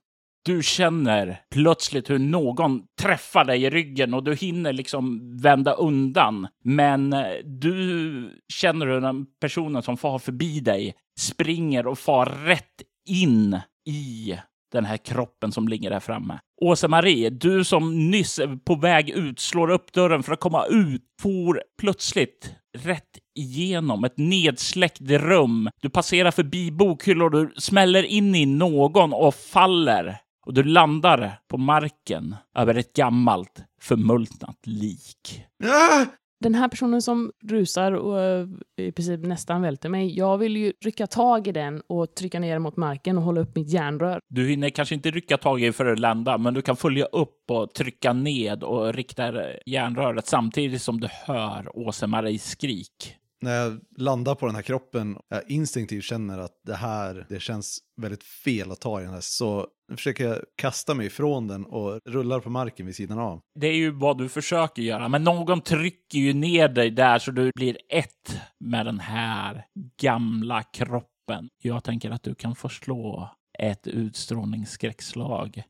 Du 0.46 0.62
känner 0.62 1.40
plötsligt 1.50 2.10
hur 2.10 2.18
någon 2.18 2.82
träffar 3.02 3.44
dig 3.44 3.62
i 3.62 3.70
ryggen 3.70 4.14
och 4.14 4.24
du 4.24 4.34
hinner 4.34 4.72
liksom 4.72 5.36
vända 5.42 5.72
undan. 5.72 6.48
Men 6.64 7.12
eh, 7.12 7.26
du 7.44 8.42
känner 8.52 8.86
hur 8.86 9.00
den 9.00 9.26
personen 9.40 9.82
som 9.82 9.96
far 9.96 10.18
förbi 10.18 10.60
dig 10.60 10.94
springer 11.18 11.86
och 11.86 11.98
far 11.98 12.26
rätt 12.26 12.82
in 13.08 13.60
i 13.88 14.36
den 14.72 14.84
här 14.84 14.96
kroppen 14.96 15.52
som 15.52 15.68
ligger 15.68 15.90
där 15.90 16.00
framme. 16.00 16.38
Åsa-Marie, 16.62 17.30
du 17.30 17.64
som 17.64 18.10
nyss 18.10 18.38
är 18.38 18.56
på 18.64 18.74
väg 18.74 19.10
ut, 19.10 19.40
slår 19.40 19.70
upp 19.70 19.92
dörren 19.92 20.22
för 20.22 20.32
att 20.32 20.40
komma 20.40 20.66
ut, 20.66 21.02
for 21.22 21.62
plötsligt 21.80 22.54
rätt 22.78 23.18
igenom 23.38 24.04
ett 24.04 24.18
nedsläckt 24.18 25.00
rum. 25.00 25.70
Du 25.82 25.90
passerar 25.90 26.30
förbi 26.30 26.70
bokhyllor, 26.70 27.30
du 27.30 27.52
smäller 27.56 28.02
in 28.02 28.34
i 28.34 28.46
någon 28.46 29.12
och 29.12 29.34
faller. 29.34 30.20
Och 30.46 30.54
du 30.54 30.62
landar 30.62 31.38
på 31.48 31.58
marken 31.58 32.36
över 32.56 32.74
ett 32.74 32.92
gammalt 32.92 33.62
förmultnat 33.80 34.66
lik. 34.66 35.44
Ah! 35.64 36.06
Den 36.40 36.54
här 36.54 36.68
personen 36.68 37.02
som 37.02 37.32
rusar 37.44 37.92
och 37.92 38.20
eh, 38.20 38.48
i 38.76 38.92
princip 38.92 39.20
nästan 39.20 39.62
välter 39.62 39.88
mig, 39.88 40.18
jag 40.18 40.38
vill 40.38 40.56
ju 40.56 40.72
rycka 40.84 41.06
tag 41.06 41.48
i 41.48 41.52
den 41.52 41.82
och 41.86 42.14
trycka 42.14 42.40
ner 42.40 42.58
mot 42.58 42.76
marken 42.76 43.18
och 43.18 43.24
hålla 43.24 43.40
upp 43.40 43.56
mitt 43.56 43.70
järnrör. 43.70 44.20
Du 44.28 44.48
hinner 44.48 44.70
kanske 44.70 44.94
inte 44.94 45.10
rycka 45.10 45.36
tag 45.36 45.62
i 45.62 45.72
för 45.72 45.86
att 45.86 45.98
landa, 45.98 46.38
men 46.38 46.54
du 46.54 46.62
kan 46.62 46.76
följa 46.76 47.04
upp 47.04 47.50
och 47.50 47.74
trycka 47.74 48.12
ned 48.12 48.62
och 48.62 48.94
rikta 48.94 49.32
järnröret 49.66 50.26
samtidigt 50.26 50.82
som 50.82 51.00
du 51.00 51.08
hör 51.26 51.76
Åse-Maries 51.78 52.44
skrik. 52.44 53.16
När 53.40 53.54
jag 53.54 53.80
landar 53.96 54.34
på 54.34 54.46
den 54.46 54.54
här 54.54 54.62
kroppen, 54.62 55.18
jag 55.28 55.50
instinktivt 55.50 56.04
känner 56.04 56.38
att 56.38 56.60
det 56.66 56.74
här, 56.74 57.26
det 57.28 57.40
känns 57.40 57.78
väldigt 58.00 58.24
fel 58.24 58.72
att 58.72 58.80
ta 58.80 59.00
i 59.00 59.04
den 59.04 59.12
här. 59.12 59.20
Så 59.20 59.66
försöker 59.92 60.28
jag 60.28 60.38
kasta 60.56 60.94
mig 60.94 61.06
ifrån 61.06 61.48
den 61.48 61.64
och 61.64 62.00
rullar 62.04 62.40
på 62.40 62.50
marken 62.50 62.86
vid 62.86 62.96
sidan 62.96 63.18
av. 63.18 63.40
Det 63.60 63.66
är 63.66 63.76
ju 63.76 63.90
vad 63.90 64.18
du 64.18 64.28
försöker 64.28 64.82
göra, 64.82 65.08
men 65.08 65.24
någon 65.24 65.60
trycker 65.60 66.18
ju 66.18 66.32
ner 66.32 66.68
dig 66.68 66.90
där 66.90 67.18
så 67.18 67.30
du 67.30 67.50
blir 67.54 67.78
ett 67.88 68.40
med 68.60 68.86
den 68.86 69.00
här 69.00 69.66
gamla 70.00 70.62
kroppen. 70.62 71.48
Jag 71.62 71.84
tänker 71.84 72.10
att 72.10 72.22
du 72.22 72.34
kan 72.34 72.54
få 72.54 72.68
slå 72.68 73.30
ett 73.58 73.86
utstrålningsskräckslag. 73.86 75.62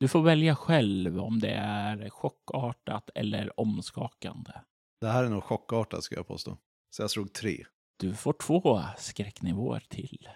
Du 0.00 0.08
får 0.08 0.22
välja 0.22 0.56
själv 0.56 1.20
om 1.20 1.40
det 1.40 1.54
är 1.54 2.10
chockartat 2.10 3.10
eller 3.14 3.60
omskakande. 3.60 4.52
Det 5.00 5.08
här 5.08 5.24
är 5.24 5.28
nog 5.28 5.44
chockartat 5.44 6.02
ska 6.02 6.14
jag 6.14 6.26
påstå. 6.26 6.56
Så 6.94 7.02
jag 7.02 7.10
slog 7.10 7.32
tre. 7.32 7.64
Du 8.00 8.14
får 8.14 8.32
två 8.32 8.80
skräcknivåer 8.98 9.82
till. 9.88 10.28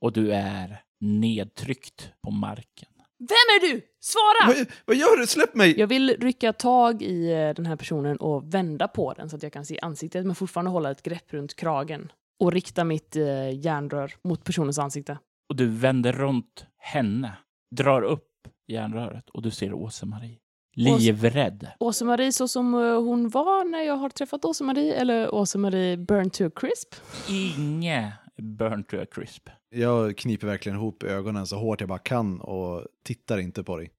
Och 0.00 0.12
du 0.12 0.32
är 0.32 0.82
nedtryckt 1.00 2.12
på 2.22 2.30
marken. 2.30 2.88
Vem 3.18 3.28
är 3.28 3.60
du? 3.60 3.80
Svara! 4.00 4.46
Vad, 4.46 4.66
vad 4.84 4.96
gör 4.96 5.16
du? 5.16 5.26
Släpp 5.26 5.54
mig! 5.54 5.80
Jag 5.80 5.86
vill 5.86 6.16
rycka 6.20 6.52
tag 6.52 7.02
i 7.02 7.32
eh, 7.32 7.54
den 7.54 7.66
här 7.66 7.76
personen 7.76 8.16
och 8.16 8.54
vända 8.54 8.88
på 8.88 9.12
den 9.12 9.30
så 9.30 9.36
att 9.36 9.42
jag 9.42 9.52
kan 9.52 9.64
se 9.64 9.78
ansiktet 9.82 10.26
men 10.26 10.34
fortfarande 10.34 10.70
hålla 10.70 10.90
ett 10.90 11.02
grepp 11.02 11.32
runt 11.32 11.56
kragen 11.56 12.12
och 12.40 12.52
rikta 12.52 12.84
mitt 12.84 13.16
eh, 13.16 13.60
järnrör 13.60 14.14
mot 14.24 14.44
personens 14.44 14.78
ansikte. 14.78 15.18
Och 15.48 15.56
du 15.56 15.66
vänder 15.66 16.12
runt 16.12 16.66
henne, 16.76 17.32
drar 17.76 18.02
upp 18.02 18.48
järnröret 18.66 19.30
och 19.30 19.42
du 19.42 19.50
ser 19.50 19.72
Åse-Marie. 19.72 20.38
Livrädd. 20.74 21.68
Åse-Marie 21.80 22.32
så 22.32 22.48
som 22.48 22.74
eh, 22.74 22.80
hon 23.02 23.28
var 23.28 23.64
när 23.64 23.82
jag 23.82 23.96
har 23.96 24.08
träffat 24.10 24.44
Åse-Marie 24.44 24.94
eller 24.94 25.34
Åse-Marie 25.34 25.96
burn 25.96 26.30
to 26.30 26.46
a 26.46 26.50
crisp? 26.56 26.94
Inge 27.28 28.12
burn 28.42 28.84
to 28.84 28.96
a 29.02 29.06
crisp. 29.10 29.48
Jag 29.70 30.16
kniper 30.16 30.46
verkligen 30.46 30.78
ihop 30.78 31.02
ögonen 31.02 31.46
så 31.46 31.56
hårt 31.56 31.80
jag 31.80 31.88
bara 31.88 31.98
kan 31.98 32.40
och 32.40 32.86
tittar 33.04 33.38
inte 33.38 33.64
på 33.64 33.76
dig. 33.76 33.90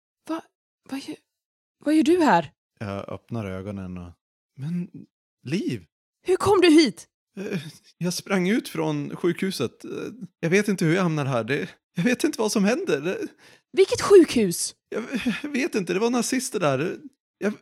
Vad 0.89 0.99
gör, 0.99 1.15
vad 1.85 1.95
gör 1.95 2.03
du 2.03 2.23
här? 2.23 2.51
Jag 2.79 3.09
öppnar 3.09 3.45
ögonen 3.45 3.97
och... 3.97 4.11
Men, 4.57 4.89
Liv! 5.43 5.85
Hur 6.27 6.35
kom 6.35 6.61
du 6.61 6.69
hit? 6.69 7.07
Eh, 7.39 7.59
Jag 7.97 8.13
sprang 8.13 8.49
ut 8.49 8.69
från 8.69 9.15
sjukhuset. 9.15 9.85
Eh, 9.85 9.91
Jag 10.39 10.49
vet 10.49 10.67
inte 10.67 10.85
hur 10.85 10.95
jag 10.95 11.03
hamnar 11.03 11.25
här. 11.25 11.43
Det, 11.43 11.69
jag 11.95 12.03
vet 12.03 12.23
inte 12.23 12.39
vad 12.39 12.51
som 12.51 12.63
händer. 12.63 13.17
Vilket 13.75 14.01
sjukhus? 14.01 14.75
jag, 14.89 15.03
jag 15.43 15.49
vet 15.49 15.75
inte, 15.75 15.93
det 15.93 15.99
var 15.99 16.09
nazister 16.09 16.59
där. 16.59 16.97
Jag, 17.37 17.53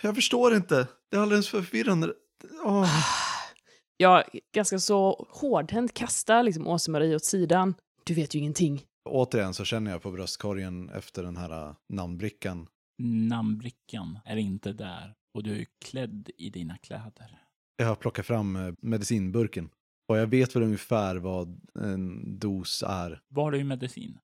jag 0.00 0.14
förstår 0.14 0.54
inte. 0.54 0.86
Det 1.10 1.16
är 1.16 1.20
alldeles 1.20 1.48
för 1.48 1.62
förvirrande. 1.62 2.12
Åh. 2.64 2.88
Jag 3.96 4.24
ganska 4.54 4.78
så 4.78 5.26
hårdhänt 5.30 5.94
kastar 5.94 6.42
liksom 6.42 6.66
Åse-Marie 6.66 7.16
åt 7.16 7.24
sidan. 7.24 7.74
Du 8.04 8.14
vet 8.14 8.34
ju 8.34 8.38
ingenting. 8.38 8.82
Återigen 9.10 9.54
så 9.54 9.64
känner 9.64 9.90
jag 9.90 10.02
på 10.02 10.10
bröstkorgen 10.10 10.88
efter 10.88 11.22
den 11.22 11.36
här 11.36 11.68
eh, 11.68 11.74
namnbrickan. 11.88 12.66
Namnbrickan 13.02 14.18
är 14.24 14.36
inte 14.36 14.72
där 14.72 15.14
och 15.34 15.42
du 15.42 15.60
är 15.60 15.66
klädd 15.84 16.30
i 16.36 16.50
dina 16.50 16.78
kläder. 16.78 17.42
Jag 17.76 17.98
plockar 17.98 18.22
fram 18.22 18.56
eh, 18.56 18.74
medicinburken. 18.82 19.70
Och 20.08 20.18
jag 20.18 20.26
vet 20.26 20.56
väl 20.56 20.62
ungefär 20.62 21.16
vad 21.16 21.60
en 21.74 22.38
dos 22.38 22.84
är. 22.86 23.20
Var 23.28 23.44
har 23.44 23.52
du 23.52 23.64
medicin? 23.64 24.18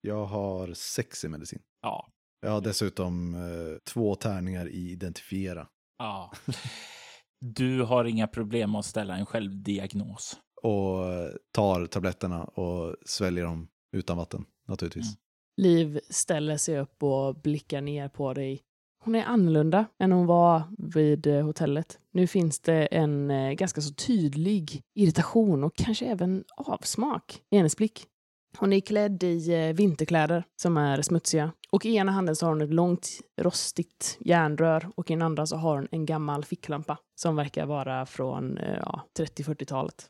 Jag 0.00 0.26
har 0.26 0.72
sex 0.74 1.24
i 1.24 1.28
medicin. 1.28 1.62
Ja, 1.82 2.06
Jag 2.40 2.50
har 2.50 2.60
dessutom 2.60 3.34
eh, 3.34 3.78
två 3.92 4.14
tärningar 4.14 4.68
i 4.68 4.90
identifiera. 4.90 5.66
Ja. 5.98 6.32
Du 7.40 7.82
har 7.82 8.04
inga 8.04 8.26
problem 8.26 8.74
att 8.74 8.84
ställa 8.84 9.16
en 9.16 9.26
självdiagnos. 9.26 10.36
Och 10.62 11.06
eh, 11.06 11.30
tar 11.52 11.86
tabletterna 11.86 12.44
och 12.44 12.96
sväljer 13.06 13.44
dem 13.44 13.68
utan 13.96 14.16
vatten, 14.16 14.44
naturligtvis. 14.68 15.06
Mm. 15.06 15.18
Liv 15.56 16.00
ställer 16.10 16.56
sig 16.56 16.78
upp 16.78 17.02
och 17.02 17.40
blickar 17.40 17.80
ner 17.80 18.08
på 18.08 18.34
dig. 18.34 18.62
Hon 19.04 19.14
är 19.14 19.24
annorlunda 19.24 19.86
än 19.98 20.12
hon 20.12 20.26
var 20.26 20.62
vid 20.94 21.26
eh, 21.26 21.44
hotellet. 21.44 21.98
Nu 22.12 22.26
finns 22.26 22.60
det 22.60 22.86
en 22.86 23.30
eh, 23.30 23.52
ganska 23.52 23.80
så 23.80 23.94
tydlig 23.94 24.82
irritation 24.94 25.64
och 25.64 25.76
kanske 25.76 26.06
även 26.06 26.44
avsmak 26.56 27.42
i 27.50 27.56
hennes 27.56 27.76
blick. 27.76 28.06
Hon 28.56 28.72
är 28.72 28.80
klädd 28.80 29.22
i 29.22 29.54
eh, 29.54 29.74
vinterkläder 29.74 30.44
som 30.56 30.76
är 30.76 31.02
smutsiga. 31.02 31.52
Och 31.70 31.86
i 31.86 31.96
ena 31.96 32.12
handen 32.12 32.36
så 32.36 32.46
har 32.46 32.50
hon 32.50 32.62
ett 32.62 32.74
långt 32.74 33.08
rostigt 33.40 34.18
järnrör 34.20 34.90
och 34.94 35.10
i 35.10 35.14
den 35.14 35.22
andra 35.22 35.46
så 35.46 35.56
har 35.56 35.76
hon 35.76 35.88
en 35.90 36.06
gammal 36.06 36.44
ficklampa 36.44 36.98
som 37.14 37.36
verkar 37.36 37.66
vara 37.66 38.06
från 38.06 38.58
eh, 38.58 38.78
ja, 38.78 39.02
30-40-talet. 39.18 40.06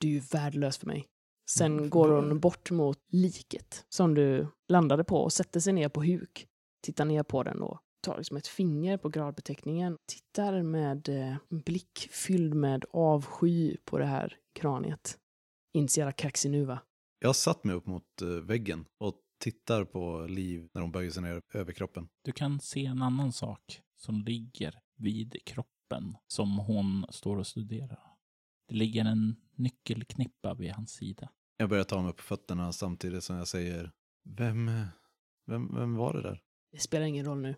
Du 0.00 0.08
är 0.08 0.12
ju 0.12 0.20
värdelös 0.20 0.78
för 0.78 0.86
mig. 0.86 1.06
Sen 1.50 1.90
går 1.90 2.08
hon 2.08 2.40
bort 2.40 2.70
mot 2.70 2.98
liket 3.12 3.84
som 3.88 4.14
du 4.14 4.46
landade 4.68 5.04
på 5.04 5.16
och 5.16 5.32
sätter 5.32 5.60
sig 5.60 5.72
ner 5.72 5.88
på 5.88 6.02
huk. 6.02 6.46
Tittar 6.84 7.04
ner 7.04 7.22
på 7.22 7.42
den 7.42 7.62
och 7.62 7.80
tar 8.02 8.16
liksom 8.16 8.36
ett 8.36 8.46
finger 8.46 8.96
på 8.96 9.08
gradbeteckningen. 9.08 9.96
Tittar 10.08 10.62
med 10.62 11.08
eh, 11.08 11.36
en 11.50 11.60
blick 11.60 12.08
fylld 12.10 12.54
med 12.54 12.84
avsky 12.90 13.76
på 13.84 13.98
det 13.98 14.04
här 14.04 14.36
kraniet. 14.54 15.18
Inte 15.74 15.92
så 15.92 16.00
jävla 16.00 16.12
kaxig 16.12 16.50
nu 16.50 16.64
va? 16.64 16.78
Jag 17.24 17.36
satt 17.36 17.64
mig 17.64 17.76
upp 17.76 17.86
mot 17.86 18.22
eh, 18.22 18.28
väggen 18.28 18.84
och 18.98 19.14
tittar 19.38 19.84
på 19.84 20.26
Liv 20.28 20.68
när 20.74 20.82
hon 20.82 20.92
böjer 20.92 21.10
sig 21.10 21.22
ner 21.22 21.42
över 21.54 21.72
kroppen. 21.72 22.08
Du 22.22 22.32
kan 22.32 22.60
se 22.60 22.86
en 22.86 23.02
annan 23.02 23.32
sak 23.32 23.80
som 23.96 24.22
ligger 24.22 24.78
vid 24.96 25.36
kroppen 25.44 26.16
som 26.26 26.58
hon 26.58 27.06
står 27.10 27.36
och 27.36 27.46
studerar. 27.46 28.16
Det 28.68 28.74
ligger 28.74 29.04
en 29.04 29.36
nyckelknippa 29.56 30.54
vid 30.54 30.72
hans 30.72 30.92
sida. 30.92 31.28
Jag 31.56 31.68
börjar 31.68 31.84
ta 31.84 32.02
mig 32.02 32.12
på 32.12 32.22
fötterna 32.22 32.72
samtidigt 32.72 33.24
som 33.24 33.36
jag 33.36 33.48
säger 33.48 33.92
Vem, 34.24 34.70
vem, 35.46 35.74
vem 35.74 35.96
var 35.96 36.14
det 36.14 36.22
där? 36.22 36.42
Det 36.72 36.78
spelar 36.78 37.06
ingen 37.06 37.26
roll 37.26 37.40
nu. 37.40 37.48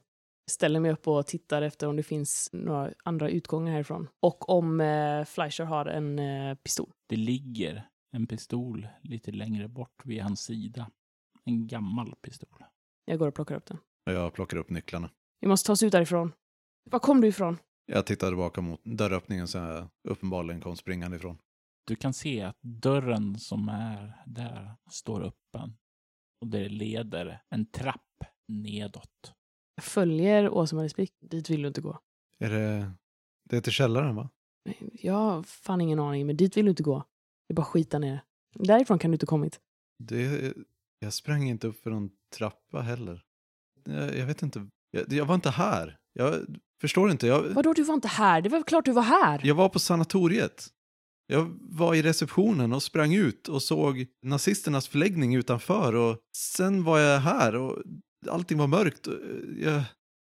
Jag 0.44 0.50
ställer 0.50 0.80
mig 0.80 0.92
upp 0.92 1.08
och 1.08 1.26
tittar 1.26 1.62
efter 1.62 1.86
om 1.86 1.96
det 1.96 2.02
finns 2.02 2.50
några 2.52 2.92
andra 3.04 3.30
utgångar 3.30 3.72
härifrån. 3.72 4.08
Och 4.20 4.48
om 4.48 4.80
eh, 4.80 5.24
Fleischer 5.24 5.64
har 5.64 5.86
en 5.86 6.18
eh, 6.18 6.54
pistol. 6.54 6.92
Det 7.06 7.16
ligger 7.16 7.88
en 8.14 8.26
pistol 8.26 8.88
lite 9.02 9.32
längre 9.32 9.68
bort 9.68 10.02
vid 10.04 10.22
hans 10.22 10.40
sida. 10.40 10.90
En 11.44 11.66
gammal 11.66 12.14
pistol. 12.22 12.64
Jag 13.04 13.18
går 13.18 13.28
och 13.28 13.34
plockar 13.34 13.54
upp 13.56 13.66
den. 13.66 13.78
Jag 14.04 14.34
plockar 14.34 14.56
upp 14.56 14.70
nycklarna. 14.70 15.10
Vi 15.40 15.48
måste 15.48 15.66
ta 15.66 15.72
oss 15.72 15.82
ut 15.82 15.92
därifrån. 15.92 16.32
Var 16.90 16.98
kom 16.98 17.20
du 17.20 17.28
ifrån? 17.28 17.58
Jag 17.86 18.06
tittar 18.06 18.28
tillbaka 18.28 18.60
mot 18.60 18.84
dörröppningen 18.84 19.48
som 19.48 19.62
jag 19.62 19.88
uppenbarligen 20.08 20.60
kom 20.60 20.76
springande 20.76 21.16
ifrån. 21.16 21.38
Du 21.86 21.96
kan 21.96 22.14
se 22.14 22.42
att 22.42 22.58
dörren 22.60 23.38
som 23.38 23.68
är 23.68 24.22
där 24.26 24.74
står 24.90 25.22
öppen. 25.22 25.76
Och 26.40 26.46
det 26.46 26.68
leder 26.68 27.42
en 27.48 27.66
trapp 27.66 28.24
nedåt. 28.48 29.34
Jag 29.74 29.84
följer 29.84 30.50
Åsa-Maries 30.50 30.96
blick. 30.96 31.12
Dit 31.20 31.50
vill 31.50 31.62
du 31.62 31.68
inte 31.68 31.80
gå. 31.80 31.98
Är 32.38 32.50
det... 32.50 32.92
Det 33.44 33.56
är 33.56 33.60
till 33.60 33.72
källaren 33.72 34.14
va? 34.14 34.30
Jag 34.92 35.14
har 35.14 35.42
fan 35.42 35.80
ingen 35.80 36.00
aning, 36.00 36.26
men 36.26 36.36
dit 36.36 36.56
vill 36.56 36.64
du 36.64 36.70
inte 36.70 36.82
gå. 36.82 37.04
Det 37.48 37.52
är 37.52 37.54
bara 37.54 37.66
skita 37.66 37.98
ner. 37.98 38.20
Därifrån 38.54 38.98
kan 38.98 39.10
du 39.10 39.14
inte 39.14 39.26
kommit. 39.26 39.60
Det... 39.98 40.52
Jag 40.98 41.12
sprang 41.12 41.48
inte 41.48 41.66
upp 41.66 41.82
för 41.82 41.90
någon 41.90 42.10
trappa 42.36 42.80
heller. 42.80 43.22
Jag, 43.84 44.16
jag 44.18 44.26
vet 44.26 44.42
inte. 44.42 44.66
Jag, 44.90 45.12
jag 45.12 45.24
var 45.24 45.34
inte 45.34 45.50
här. 45.50 45.96
Jag 46.12 46.34
förstår 46.80 47.10
inte. 47.10 47.26
Jag, 47.26 47.42
Vadå, 47.42 47.72
du 47.72 47.82
var 47.82 47.94
inte 47.94 48.08
här? 48.08 48.42
Det 48.42 48.48
var 48.48 48.58
väl 48.58 48.64
klart 48.64 48.84
du 48.84 48.92
var 48.92 49.02
här? 49.02 49.40
jag 49.44 49.54
var 49.54 49.68
på 49.68 49.78
sanatoriet. 49.78 50.66
Jag 51.26 51.58
var 51.60 51.94
i 51.94 52.02
receptionen 52.02 52.72
och 52.72 52.82
sprang 52.82 53.14
ut 53.14 53.48
och 53.48 53.62
såg 53.62 54.06
nazisternas 54.22 54.88
förläggning 54.88 55.34
utanför 55.34 55.94
och 55.94 56.18
sen 56.36 56.84
var 56.84 56.98
jag 56.98 57.20
här 57.20 57.56
och 57.56 57.82
allting 58.28 58.58
var 58.58 58.66
mörkt. 58.66 59.06
Jag, 59.58 59.82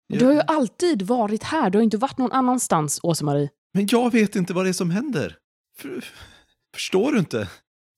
jag, 0.06 0.18
Du 0.20 0.24
har 0.24 0.32
ju 0.32 0.40
alltid 0.40 1.02
varit 1.02 1.42
här. 1.42 1.70
Du 1.70 1.78
har 1.78 1.82
inte 1.82 1.96
varit 1.96 2.18
någon 2.18 2.32
annanstans, 2.32 3.00
Åsa-Marie. 3.02 3.50
Men 3.74 3.86
jag 3.90 4.12
vet 4.12 4.36
inte 4.36 4.52
vad 4.52 4.64
det 4.64 4.68
är 4.68 4.72
som 4.72 4.90
händer. 4.90 5.36
För, 5.78 6.04
förstår 6.74 7.12
du 7.12 7.18
inte? 7.18 7.50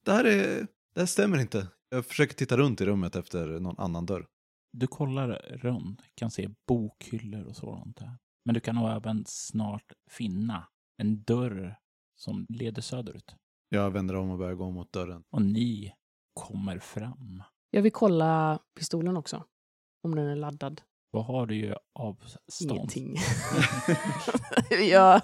Det 0.05 0.13
här, 0.13 0.25
är, 0.25 0.67
det 0.95 1.01
här 1.01 1.07
stämmer 1.07 1.39
inte. 1.39 1.69
Jag 1.89 2.07
försöker 2.07 2.35
titta 2.35 2.57
runt 2.57 2.81
i 2.81 2.85
rummet 2.85 3.17
efter 3.17 3.47
någon 3.47 3.79
annan 3.79 4.07
dörr. 4.07 4.27
Du 4.73 4.87
kollar 4.87 5.29
runt, 5.51 6.03
kan 6.15 6.31
se 6.31 6.49
bokhyllor 6.69 7.45
och 7.45 7.57
sådant 7.57 7.97
där. 7.97 8.19
Men 8.45 8.55
du 8.55 8.61
kan 8.61 8.75
nog 8.75 8.91
även 8.91 9.25
snart 9.27 9.93
finna 10.11 10.69
en 10.97 11.23
dörr 11.23 11.77
som 12.17 12.47
leder 12.49 12.83
söderut. 12.83 13.35
Jag 13.69 13.91
vänder 13.91 14.17
om 14.17 14.31
och 14.31 14.39
börjar 14.39 14.55
gå 14.55 14.71
mot 14.71 14.93
dörren. 14.93 15.23
Och 15.31 15.43
ni 15.43 15.93
kommer 16.35 16.79
fram. 16.79 17.43
Jag 17.71 17.83
vill 17.83 17.93
kolla 17.93 18.59
pistolen 18.79 19.17
också. 19.17 19.45
Om 20.03 20.15
den 20.15 20.27
är 20.27 20.37
laddad. 20.37 20.83
Vad 21.11 21.25
har 21.25 21.47
du 21.47 21.55
ju 21.55 21.75
avstånd? 21.95 22.71
Ingenting. 22.71 23.17
jag, 24.91 25.21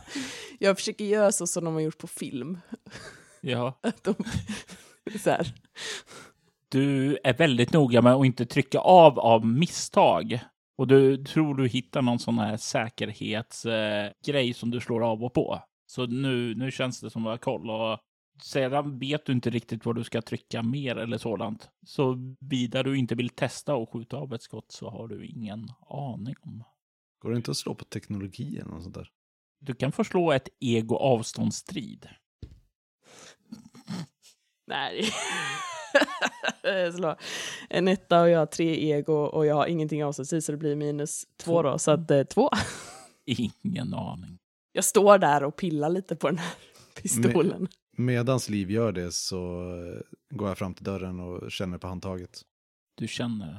jag 0.59 0.77
försöker 0.77 1.05
göra 1.05 1.33
så 1.33 1.47
som 1.47 1.65
de 1.65 1.75
har 1.75 1.81
gjort 1.81 1.99
på 1.99 2.07
film. 2.07 2.59
Ja. 3.47 3.79
Att 3.83 4.05
de, 4.05 4.15
så 5.19 5.31
här. 5.31 5.55
Du 6.69 7.19
är 7.25 7.35
väldigt 7.35 7.73
noga 7.73 8.03
med 8.03 8.13
att 8.13 8.27
inte 8.27 8.47
trycka 8.47 8.79
av 8.79 9.19
av 9.19 9.47
misstag. 9.47 10.41
Och 10.79 10.87
du 10.87 11.25
tror 11.25 11.55
du 11.55 11.69
hittar 11.69 12.03
någon 12.03 12.19
sån 12.19 12.39
här 12.39 12.57
säkerhetsgrej 12.57 14.49
eh, 14.49 14.55
som 14.55 14.71
du 14.71 14.81
slår 14.81 15.05
av 15.05 15.25
och 15.25 15.35
på. 15.35 15.63
Så 15.87 16.07
nu, 16.07 16.55
nu 16.55 16.71
känns 16.71 17.01
det 17.01 17.11
som 17.11 17.23
du 17.23 17.29
har 17.29 17.37
koll. 17.37 17.71
Och 17.71 17.99
sedan 18.43 18.99
vet 18.99 19.27
du 19.27 19.33
inte 19.33 19.51
riktigt 19.51 19.87
vad 19.87 19.97
du 19.97 20.05
ska 20.05 20.23
trycka 20.23 20.63
mer 20.63 20.97
eller 20.97 21.19
sådant. 21.19 21.71
Så 21.87 22.37
vidare 22.41 22.83
du 22.83 22.99
inte 22.99 23.15
vill 23.15 23.29
testa 23.29 23.75
och 23.75 23.93
skjuta 23.93 24.17
av 24.17 24.35
ett 24.35 24.43
skott 24.43 24.73
så 24.73 24.91
har 24.91 25.09
du 25.09 25.27
ingen 25.27 25.69
aning 25.89 26.35
om. 26.41 26.65
Går 27.19 27.31
det 27.31 27.37
inte 27.37 27.51
att 27.51 27.57
slå 27.57 27.75
på 27.75 27.85
teknologi 27.85 28.59
eller 28.59 28.71
något 28.71 28.83
sånt 28.83 28.95
där? 28.95 29.09
Du 29.61 29.75
kan 29.75 29.93
förslå 29.93 30.33
ett 30.33 30.49
ego 30.61 30.97
avståndsstrid. 30.97 32.09
Nej. 34.67 35.05
En 37.69 37.89
etta 37.89 38.21
och 38.23 38.29
jag 38.29 38.39
har 38.39 38.47
tre 38.47 38.93
ego 38.93 39.13
och 39.13 39.47
jag 39.47 39.55
har 39.55 39.67
ingenting 39.67 40.05
avståndstid 40.05 40.45
så 40.45 40.53
det 40.53 40.59
blir 40.59 40.77
minus 40.77 41.25
två 41.37 41.63
då. 41.63 41.79
Så 41.79 41.91
att 41.91 42.11
eh, 42.11 42.23
två. 42.23 42.51
Ingen 43.27 43.95
aning. 43.95 44.39
Jag 44.73 44.85
står 44.85 45.19
där 45.19 45.45
och 45.45 45.57
pillar 45.57 45.91
lite 45.91 46.17
på 46.17 46.29
den 46.29 46.39
här 46.39 46.55
pistolen. 47.03 47.69
Medans 47.97 48.49
Liv 48.49 48.71
gör 48.71 48.93
det 48.93 49.13
så 49.13 49.37
eh, 49.77 50.01
går 50.37 50.49
jag 50.49 50.59
fram 50.59 50.75
till 50.75 50.85
dörren 50.85 51.21
och 51.21 51.53
känner 51.53 51.79
på 51.79 51.87
handtaget. 51.87 52.43
Du 52.95 53.09
känner 53.09 53.55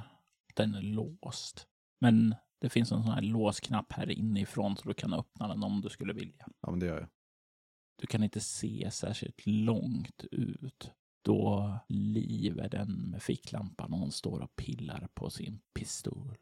att 0.50 0.56
den 0.56 0.76
är 0.76 0.82
låst. 0.82 1.68
Men 2.02 2.36
det 2.62 2.70
finns 2.70 2.92
en 2.92 3.04
sån 3.04 3.12
här 3.12 3.22
låsknapp 3.22 3.94
här 3.94 4.12
inifrån 4.12 4.78
så 4.78 4.88
du 4.88 4.94
kan 4.94 5.14
öppna 5.14 5.48
den 5.48 5.64
om 5.64 5.82
du 5.82 5.90
skulle 5.90 6.14
vilja. 6.14 6.48
Ja, 6.62 6.70
men 6.72 6.80
det 6.80 6.86
gör 6.86 7.00
jag. 7.00 7.10
Du 8.02 8.08
kan 8.08 8.24
inte 8.24 8.40
se 8.40 8.90
särskilt 8.92 9.42
långt 9.46 10.24
ut. 10.32 10.92
Då 11.28 11.80
Liv 11.88 12.60
är 12.60 12.70
den 12.70 12.92
med 12.92 13.22
ficklampan 13.24 13.94
och 13.94 14.00
hon 14.00 14.12
står 14.12 14.40
och 14.40 14.56
pillar 14.56 15.08
på 15.14 15.30
sin 15.30 15.60
pistol. 15.74 16.36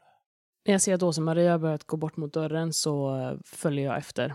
När 0.65 0.73
jag 0.73 0.81
ser 0.81 0.93
att 0.93 1.03
Åsa-Maria 1.03 1.51
har 1.51 1.59
börjat 1.59 1.83
gå 1.83 1.97
bort 1.97 2.17
mot 2.17 2.33
dörren 2.33 2.73
så 2.73 3.17
eh, 3.17 3.37
följer 3.45 3.85
jag 3.85 3.97
efter. 3.97 4.33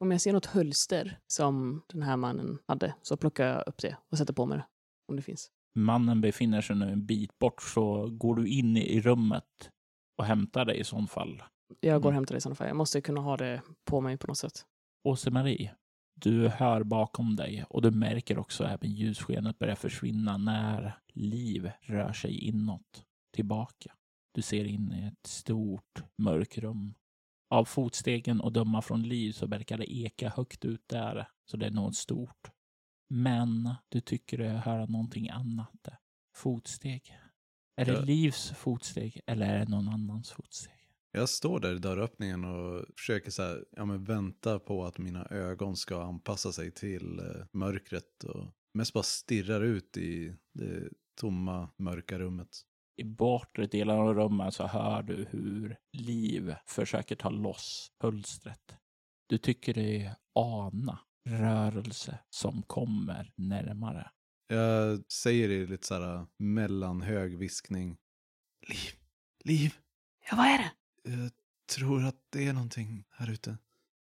Om 0.00 0.10
jag 0.10 0.20
ser 0.20 0.32
något 0.32 0.46
hölster 0.46 1.18
som 1.26 1.82
den 1.88 2.02
här 2.02 2.16
mannen 2.16 2.58
hade 2.66 2.94
så 3.02 3.16
plockar 3.16 3.46
jag 3.46 3.64
upp 3.68 3.78
det 3.82 3.96
och 4.10 4.18
sätter 4.18 4.32
på 4.34 4.46
mig 4.46 4.58
det. 4.58 4.64
Om 5.08 5.16
det 5.16 5.22
finns. 5.22 5.50
Mannen 5.74 6.20
befinner 6.20 6.60
sig 6.60 6.76
nu 6.76 6.92
en 6.92 7.06
bit 7.06 7.38
bort 7.38 7.62
så 7.62 8.06
går 8.10 8.34
du 8.34 8.48
in 8.48 8.76
i 8.76 9.00
rummet 9.00 9.70
och 10.18 10.24
hämtar 10.24 10.64
dig 10.64 10.78
i 10.80 10.84
sån 10.84 11.06
fall. 11.08 11.42
Jag 11.80 12.02
går 12.02 12.08
och 12.08 12.12
Mm. 12.12 12.14
hämtar 12.14 12.34
det 12.34 12.38
i 12.38 12.40
sådana 12.40 12.54
fall. 12.56 12.66
Jag 12.68 12.76
måste 12.76 13.00
kunna 13.00 13.20
ha 13.20 13.36
det 13.36 13.62
på 13.84 14.00
mig 14.00 14.16
på 14.16 14.26
något 14.26 14.38
sätt. 14.38 14.64
Åse-Marie, 15.04 15.70
du 16.20 16.48
hör 16.48 16.82
bakom 16.82 17.36
dig 17.36 17.64
och 17.68 17.82
du 17.82 17.90
märker 17.90 18.38
också 18.38 18.64
även 18.64 18.92
ljusskenet 18.92 19.58
börja 19.58 19.76
försvinna 19.76 20.36
när 20.36 20.98
Liv 21.12 21.70
rör 21.80 22.12
sig 22.12 22.38
inåt, 22.38 23.04
tillbaka. 23.34 23.92
Du 24.32 24.42
ser 24.42 24.64
in 24.64 24.92
i 24.92 25.06
ett 25.06 25.26
stort 25.26 26.02
mörkrum. 26.18 26.94
Av 27.50 27.64
fotstegen 27.64 28.40
och 28.40 28.52
döma 28.52 28.82
från 28.82 29.02
Liv 29.02 29.32
så 29.32 29.46
verkar 29.46 29.78
det 29.78 29.96
eka 29.96 30.28
högt 30.28 30.64
ut 30.64 30.88
där, 30.88 31.28
så 31.44 31.56
det 31.56 31.66
är 31.66 31.70
något 31.70 31.96
stort. 31.96 32.50
Men 33.08 33.74
du 33.88 34.00
tycker 34.00 34.38
dig 34.38 34.48
höra 34.48 34.86
någonting 34.86 35.28
annat. 35.28 35.88
Fotsteg. 36.36 37.18
Är 37.76 37.84
det. 37.84 38.02
Livs 38.02 38.50
fotsteg 38.50 39.20
eller 39.26 39.46
är 39.46 39.58
det 39.58 39.70
någon 39.70 39.88
annans 39.88 40.30
fotsteg? 40.30 40.79
Jag 41.12 41.28
står 41.28 41.60
där 41.60 41.74
i 41.74 41.78
dörröppningen 41.78 42.44
och 42.44 42.84
försöker 42.98 43.30
så 43.30 43.42
här, 43.42 43.64
ja, 43.70 43.84
men 43.84 44.04
vänta 44.04 44.58
på 44.58 44.84
att 44.84 44.98
mina 44.98 45.26
ögon 45.26 45.76
ska 45.76 46.02
anpassa 46.02 46.52
sig 46.52 46.70
till 46.70 47.18
eh, 47.18 47.46
mörkret 47.52 48.24
och 48.24 48.46
mest 48.74 48.92
bara 48.92 49.02
stirrar 49.02 49.60
ut 49.60 49.96
i 49.96 50.36
det 50.54 50.88
tomma, 51.20 51.68
mörka 51.76 52.18
rummet. 52.18 52.48
I 52.96 53.04
bortre 53.04 53.66
delen 53.66 53.98
av 53.98 54.14
rummet 54.14 54.54
så 54.54 54.66
hör 54.66 55.02
du 55.02 55.26
hur 55.30 55.76
Liv 55.92 56.54
försöker 56.66 57.16
ta 57.16 57.30
loss 57.30 57.92
pulstret. 58.00 58.76
Du 59.28 59.38
tycker 59.38 59.74
dig 59.74 60.14
ana 60.34 61.00
rörelse 61.28 62.18
som 62.30 62.62
kommer 62.62 63.32
närmare. 63.36 64.10
Jag 64.48 65.12
säger 65.12 65.48
det 65.48 65.54
i 65.54 65.66
lite 65.66 65.86
så 65.86 65.94
här 65.94 66.26
mellanhög 66.38 67.38
viskning. 67.38 67.98
Liv, 68.68 68.92
liv, 69.44 69.74
Ja, 70.30 70.36
vad 70.36 70.46
är 70.46 70.58
det? 70.58 70.70
Jag 71.02 71.30
tror 71.76 72.04
att 72.04 72.16
det 72.30 72.46
är 72.46 72.52
någonting 72.52 73.04
här 73.10 73.30
ute. 73.30 73.58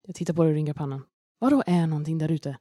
Jag 0.05 0.15
tittar 0.15 0.33
på 0.33 0.43
dig 0.43 0.49
och 0.49 0.55
rynkar 0.55 0.73
pannan. 0.73 1.05
Vadå 1.39 1.63
är 1.65 1.87
någonting 1.87 2.17
där 2.17 2.31
ute? 2.31 2.57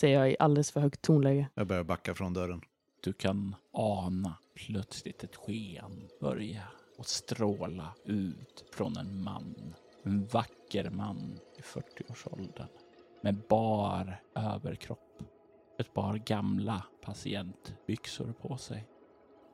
Säger 0.00 0.18
jag 0.18 0.30
i 0.30 0.36
alldeles 0.38 0.70
för 0.70 0.80
högt 0.80 1.02
tonläge. 1.02 1.48
Jag 1.54 1.66
börjar 1.66 1.84
backa 1.84 2.14
från 2.14 2.34
dörren. 2.34 2.60
Du 3.02 3.12
kan 3.12 3.56
ana 3.72 4.38
plötsligt 4.54 5.24
ett 5.24 5.36
sken 5.36 6.08
börja 6.20 6.62
och 6.98 7.06
stråla 7.06 7.94
ut 8.04 8.64
från 8.72 8.96
en 8.96 9.22
man. 9.22 9.74
En 10.02 10.26
vacker 10.26 10.90
man 10.90 11.38
i 11.58 11.60
40-årsåldern 11.60 12.68
med 13.22 13.42
bar 13.48 14.20
överkropp. 14.34 15.22
Ett 15.78 15.94
par 15.94 16.16
gamla 16.16 16.84
patientbyxor 17.02 18.32
på 18.32 18.56
sig. 18.56 18.86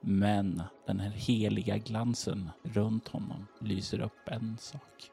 Men 0.00 0.62
den 0.86 1.00
här 1.00 1.10
heliga 1.10 1.78
glansen 1.78 2.50
runt 2.62 3.08
honom 3.08 3.46
lyser 3.60 4.00
upp 4.00 4.28
en 4.28 4.58
sak. 4.58 5.10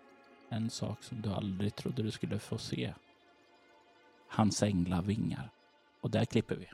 En 0.49 0.69
sak 0.69 1.03
som 1.03 1.21
du 1.21 1.29
aldrig 1.29 1.75
trodde 1.75 2.03
du 2.03 2.11
skulle 2.11 2.39
få 2.39 2.57
se. 2.57 2.93
Hans 4.27 4.63
änglavingar. 4.63 5.51
Och 6.01 6.11
där 6.11 6.25
klipper 6.25 6.55
vi. 6.55 6.67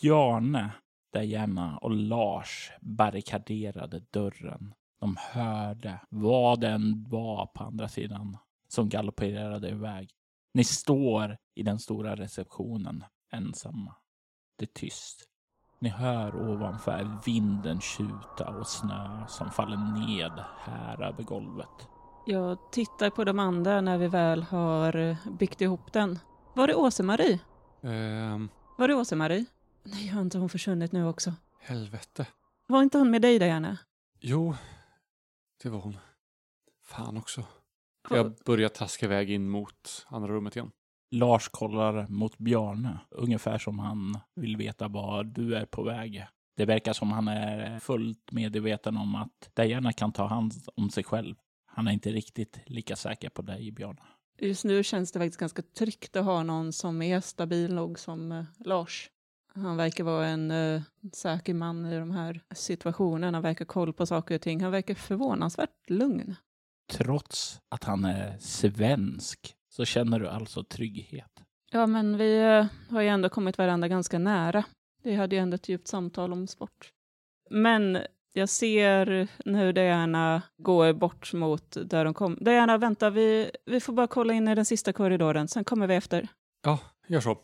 Bjarne, 0.00 0.70
Diana 1.12 1.78
och 1.78 1.90
Lars 1.90 2.70
barrikaderade 2.80 4.02
dörren. 4.10 4.74
De 5.00 5.16
hörde 5.18 6.00
vad 6.08 6.60
den 6.60 7.04
var 7.08 7.46
på 7.46 7.64
andra 7.64 7.88
sidan 7.88 8.36
som 8.68 8.88
galopperade 8.88 9.68
iväg. 9.68 10.10
Ni 10.54 10.64
står 10.64 11.38
i 11.54 11.62
den 11.62 11.78
stora 11.78 12.16
receptionen 12.16 13.04
ensamma. 13.32 13.96
Det 14.56 14.64
är 14.64 14.72
tyst. 14.74 15.29
Ni 15.82 15.88
hör 15.88 16.50
ovanför 16.50 17.18
vinden 17.26 17.80
tjuta 17.80 18.48
och 18.58 18.66
snö 18.66 19.26
som 19.28 19.50
faller 19.50 19.76
ned 19.76 20.44
här 20.58 21.02
över 21.02 21.22
golvet. 21.22 21.88
Jag 22.26 22.58
tittar 22.72 23.10
på 23.10 23.24
de 23.24 23.38
andra 23.38 23.80
när 23.80 23.98
vi 23.98 24.08
väl 24.08 24.42
har 24.42 25.16
byggt 25.38 25.60
ihop 25.60 25.92
den. 25.92 26.18
Var 26.54 26.68
är 26.68 26.78
Åse-Marie? 26.78 27.38
Ehm, 27.82 28.48
Var 28.78 28.88
är 28.88 28.94
Åse-Marie? 28.94 29.44
Nej, 29.82 30.06
har 30.06 30.20
inte 30.20 30.38
hon 30.38 30.48
försvunnit 30.48 30.92
nu 30.92 31.06
också? 31.06 31.34
helvete. 31.60 32.26
Var 32.66 32.82
inte 32.82 32.98
hon 32.98 33.10
med 33.10 33.22
dig 33.22 33.38
Diana? 33.38 33.78
Jo, 34.20 34.54
det 35.62 35.68
var 35.68 35.80
hon. 35.80 35.96
Fan 36.84 37.16
också. 37.16 37.44
Jag 38.10 38.34
börjar 38.46 38.68
taska 38.68 39.06
iväg 39.06 39.30
in 39.30 39.48
mot 39.50 40.06
andra 40.08 40.28
rummet 40.28 40.56
igen. 40.56 40.70
Lars 41.10 41.48
kollar 41.48 42.06
mot 42.08 42.38
Bjarne, 42.38 42.98
ungefär 43.10 43.58
som 43.58 43.78
han 43.78 44.18
vill 44.34 44.56
veta 44.56 44.88
var 44.88 45.24
du 45.24 45.54
är 45.54 45.66
på 45.66 45.82
väg. 45.82 46.26
Det 46.56 46.64
verkar 46.64 46.92
som 46.92 47.12
han 47.12 47.28
är 47.28 47.78
fullt 47.78 48.32
medveten 48.32 48.96
om 48.96 49.14
att 49.14 49.50
Diana 49.54 49.92
kan 49.92 50.12
ta 50.12 50.26
hand 50.26 50.52
om 50.74 50.90
sig 50.90 51.04
själv. 51.04 51.36
Han 51.66 51.88
är 51.88 51.92
inte 51.92 52.10
riktigt 52.10 52.60
lika 52.66 52.96
säker 52.96 53.28
på 53.28 53.42
dig, 53.42 53.72
Bjarne. 53.72 54.02
Just 54.38 54.64
nu 54.64 54.82
känns 54.82 55.12
det 55.12 55.18
faktiskt 55.18 55.40
ganska 55.40 55.62
tryggt 55.62 56.16
att 56.16 56.24
ha 56.24 56.42
någon 56.42 56.72
som 56.72 57.02
är 57.02 57.20
stabil 57.20 57.74
nog 57.74 57.98
som 57.98 58.32
eh, 58.32 58.44
Lars. 58.58 59.10
Han 59.54 59.76
verkar 59.76 60.04
vara 60.04 60.26
en 60.26 60.50
eh, 60.50 60.82
säker 61.12 61.54
man 61.54 61.86
i 61.86 61.98
de 61.98 62.10
här 62.10 62.40
situationerna, 62.54 63.36
han 63.36 63.42
verkar 63.42 63.64
koll 63.64 63.92
på 63.92 64.06
saker 64.06 64.34
och 64.34 64.40
ting. 64.40 64.62
Han 64.62 64.72
verkar 64.72 64.94
förvånansvärt 64.94 65.90
lugn. 65.90 66.36
Trots 66.92 67.60
att 67.68 67.84
han 67.84 68.04
är 68.04 68.38
svensk 68.38 69.54
så 69.70 69.84
känner 69.84 70.20
du 70.20 70.28
alltså 70.28 70.64
trygghet. 70.64 71.30
Ja, 71.72 71.86
men 71.86 72.16
vi 72.16 72.38
eh, 72.38 72.66
har 72.90 73.00
ju 73.00 73.08
ändå 73.08 73.28
kommit 73.28 73.58
varandra 73.58 73.88
ganska 73.88 74.18
nära. 74.18 74.64
Vi 75.02 75.14
hade 75.14 75.36
ju 75.36 75.42
ändå 75.42 75.54
ett 75.54 75.68
djupt 75.68 75.88
samtal 75.88 76.32
om 76.32 76.46
sport. 76.46 76.90
Men 77.50 77.98
jag 78.32 78.48
ser 78.48 79.28
nu 79.44 79.72
Diana 79.72 80.42
går 80.56 80.92
bort 80.92 81.32
mot 81.32 81.76
där 81.84 82.04
de 82.04 82.14
kom. 82.14 82.38
Diana, 82.40 82.78
vänta, 82.78 83.10
vi, 83.10 83.50
vi 83.64 83.80
får 83.80 83.92
bara 83.92 84.06
kolla 84.06 84.32
in 84.32 84.48
i 84.48 84.54
den 84.54 84.64
sista 84.64 84.92
korridoren, 84.92 85.48
sen 85.48 85.64
kommer 85.64 85.86
vi 85.86 85.94
efter. 85.94 86.28
Ja, 86.62 86.78
gör 87.06 87.20
så. 87.20 87.38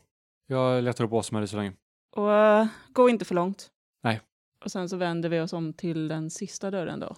Jag 0.46 0.84
letar 0.84 1.04
upp 1.04 1.12
Åse-Marie 1.12 1.48
så 1.48 1.56
länge. 1.56 1.72
Och 2.16 2.32
eh, 2.32 2.66
gå 2.92 3.08
inte 3.08 3.24
för 3.24 3.34
långt. 3.34 3.70
Nej. 4.02 4.20
Och 4.64 4.70
sen 4.70 4.88
så 4.88 4.96
vänder 4.96 5.28
vi 5.28 5.40
oss 5.40 5.52
om 5.52 5.72
till 5.72 6.08
den 6.08 6.30
sista 6.30 6.70
dörren 6.70 7.00
då. 7.00 7.16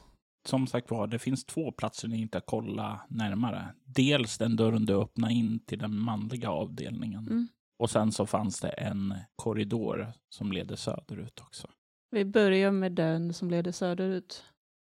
Som 0.49 0.67
sagt 0.67 0.91
var, 0.91 1.07
det 1.07 1.19
finns 1.19 1.45
två 1.45 1.73
platser 1.73 2.09
ni 2.09 2.21
inte 2.21 2.41
kolla 2.47 3.01
närmare. 3.09 3.75
Dels 3.85 4.39
den 4.39 4.57
dörren 4.57 4.87
du 4.87 4.95
öppnar 4.95 5.31
in 5.31 5.61
till 5.61 5.79
den 5.79 5.99
manliga 5.99 6.51
avdelningen. 6.51 7.27
Mm. 7.27 7.49
Och 7.79 7.91
sen 7.91 8.13
så 8.13 8.27
fanns 8.27 8.61
det 8.61 8.69
en 8.69 9.15
korridor 9.37 10.13
som 10.29 10.53
leder 10.53 10.77
söderut 10.77 11.41
också. 11.41 11.69
Vi 12.11 12.25
börjar 12.25 12.73
med 12.73 12.93
den 12.93 13.35
som 13.35 13.51
leder 13.51 13.73
söderut. 13.73 14.45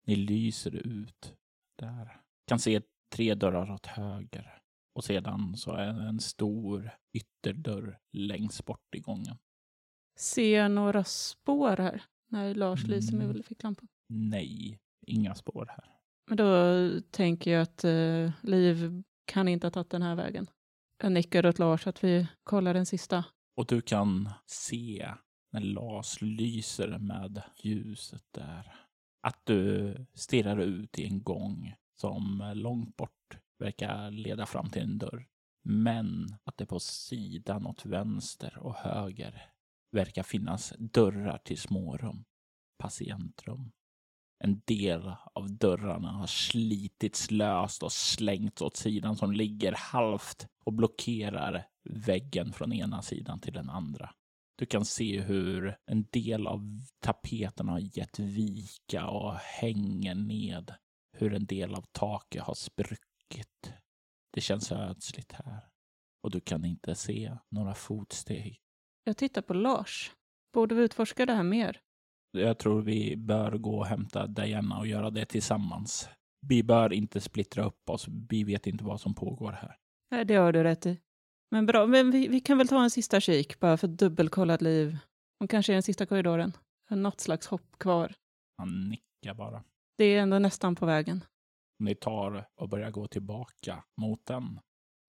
Ni 0.07 0.17
lyser 0.17 0.75
ut 0.75 1.35
där. 1.79 2.21
Kan 2.47 2.59
se 2.59 2.81
tre 3.15 3.35
dörrar 3.35 3.71
åt 3.71 3.87
höger. 3.87 4.59
Och 4.95 5.05
sedan 5.05 5.57
så 5.57 5.73
är 5.73 5.93
det 5.93 6.09
en 6.09 6.21
stor 6.21 6.91
ytterdörr 7.13 7.99
längst 8.13 8.65
bort 8.65 8.95
i 8.97 9.01
gången. 9.01 9.37
Ser 10.19 10.59
jag 10.59 10.71
några 10.71 11.05
spår 11.05 11.77
här? 11.77 12.03
När 12.31 12.55
Lars 12.55 12.85
lyser 12.85 13.17
med 13.17 13.31
Mm. 13.31 13.43
ficklampan. 13.43 13.89
Nej, 14.09 14.79
inga 15.09 15.35
spår 15.35 15.67
här. 15.69 15.85
Men 16.27 16.37
då 16.37 17.01
tänker 17.11 17.51
jag 17.51 17.63
att 17.63 17.85
eh, 17.85 18.31
Liv 18.43 19.03
kan 19.25 19.49
inte 19.49 19.67
ha 19.67 19.71
tagit 19.71 19.91
den 19.91 20.03
här 20.03 20.15
vägen. 20.15 20.47
Jag 21.03 21.13
nickar 21.13 21.47
åt 21.47 21.59
Lars 21.59 21.87
att 21.87 22.05
vi 22.05 22.27
kollar 22.45 22.75
den 22.75 22.87
sista. 22.87 23.25
Och 23.57 23.67
du 23.67 23.81
kan 23.81 24.31
se 24.47 25.15
när 25.53 25.61
Lars 25.61 26.23
lyser 26.23 26.99
med 26.99 27.43
ljuset 27.63 28.25
där. 28.31 28.73
Att 29.23 29.41
du 29.45 29.95
stirrar 30.15 30.59
ut 30.59 30.99
i 30.99 31.05
en 31.05 31.23
gång 31.23 31.75
som 32.01 32.53
långt 32.55 32.97
bort 32.97 33.39
verkar 33.59 34.11
leda 34.11 34.47
fram 34.47 34.71
till 34.71 34.83
en 34.83 34.99
dörr. 34.99 35.27
Men 35.65 36.27
att 36.45 36.57
det 36.57 36.67
på 36.67 36.81
sidan 36.81 37.67
åt 37.67 37.87
vänster 37.87 38.59
och 38.59 38.75
höger 38.75 39.43
verkar 39.91 40.23
finnas 40.23 40.73
dörrar 40.79 41.39
till 41.39 41.59
smårum, 41.59 42.25
patientrum. 42.79 43.71
En 44.45 44.63
del 44.65 45.13
av 45.35 45.57
dörrarna 45.57 46.13
har 46.13 46.27
slitits 46.27 47.31
löst 47.31 47.83
och 47.83 47.93
slängts 47.93 48.63
åt 48.63 48.77
sidan 48.77 49.17
som 49.17 49.33
ligger 49.33 49.73
halvt 49.73 50.47
och 50.65 50.73
blockerar 50.73 51.67
väggen 51.85 52.53
från 52.53 52.73
ena 52.73 53.03
sidan 53.03 53.41
till 53.41 53.53
den 53.53 53.71
andra. 53.71 54.11
Du 54.59 54.67
kan 54.67 54.85
se 54.85 55.21
hur 55.21 55.77
en 55.87 56.07
del 56.13 56.47
av 56.47 56.81
tapeterna 57.01 57.73
har 57.73 57.99
gett 57.99 58.19
vika 58.19 59.09
och 59.09 59.35
hänger 59.35 60.15
ned. 60.15 60.75
Hur 61.17 61.35
en 61.35 61.47
del 61.47 61.75
av 61.75 61.83
taket 61.93 62.43
har 62.43 62.55
spruckit. 62.55 63.73
Det 64.31 64.41
känns 64.41 64.73
ödsligt 64.73 65.33
här. 65.33 65.61
Och 66.23 66.31
du 66.31 66.41
kan 66.41 66.65
inte 66.65 66.95
se 66.95 67.37
några 67.49 67.75
fotsteg. 67.75 68.61
Jag 69.05 69.17
tittar 69.17 69.43
på 69.43 69.55
Lars. 69.55 70.13
Borde 70.53 70.75
vi 70.75 70.83
utforska 70.83 71.27
det 71.27 71.33
här 71.33 71.43
mer? 71.43 71.81
Jag 72.31 72.59
tror 72.59 72.83
vi 72.83 73.17
bör 73.17 73.53
gå 73.53 73.79
och 73.79 73.87
hämta 73.87 74.27
Diana 74.27 74.79
och 74.79 74.87
göra 74.87 75.11
det 75.11 75.25
tillsammans. 75.25 76.09
Vi 76.47 76.63
bör 76.63 76.93
inte 76.93 77.21
splittra 77.21 77.65
upp 77.65 77.91
oss. 77.91 78.07
Vi 78.31 78.45
vet 78.45 78.67
inte 78.67 78.85
vad 78.85 79.01
som 79.01 79.15
pågår 79.15 79.53
här. 79.53 79.77
Nej, 80.11 80.25
det 80.25 80.35
har 80.35 80.53
du 80.53 80.63
rätt 80.63 80.87
i. 80.87 81.01
Men 81.51 81.67
bra, 81.67 81.87
men 81.87 82.11
vi, 82.11 82.29
vi 82.29 82.41
kan 82.41 82.59
väl 82.59 82.69
ta 82.69 82.83
en 82.83 82.91
sista 82.91 83.21
kik 83.21 83.61
bara 83.61 83.77
för 83.77 83.89
dubbelkollat 83.89 84.63
liv. 84.63 84.99
Hon 85.39 85.49
kanske 85.49 85.73
är 85.73 85.75
den 85.75 85.83
sista 85.83 86.07
korridoren. 86.07 86.53
Har 86.89 86.97
Något 86.97 87.21
slags 87.21 87.47
hopp 87.47 87.79
kvar. 87.79 88.15
Han 88.59 88.89
nickar 88.89 89.35
bara. 89.35 89.63
Det 89.99 90.05
är 90.05 90.23
ändå 90.23 90.39
nästan 90.39 90.75
på 90.75 90.87
vägen. 90.87 91.25
Ni 91.79 91.95
tar 91.95 92.49
och 92.57 92.69
börjar 92.69 92.91
gå 92.91 93.07
tillbaka 93.07 93.85
mot 93.97 94.27
den. 94.27 94.61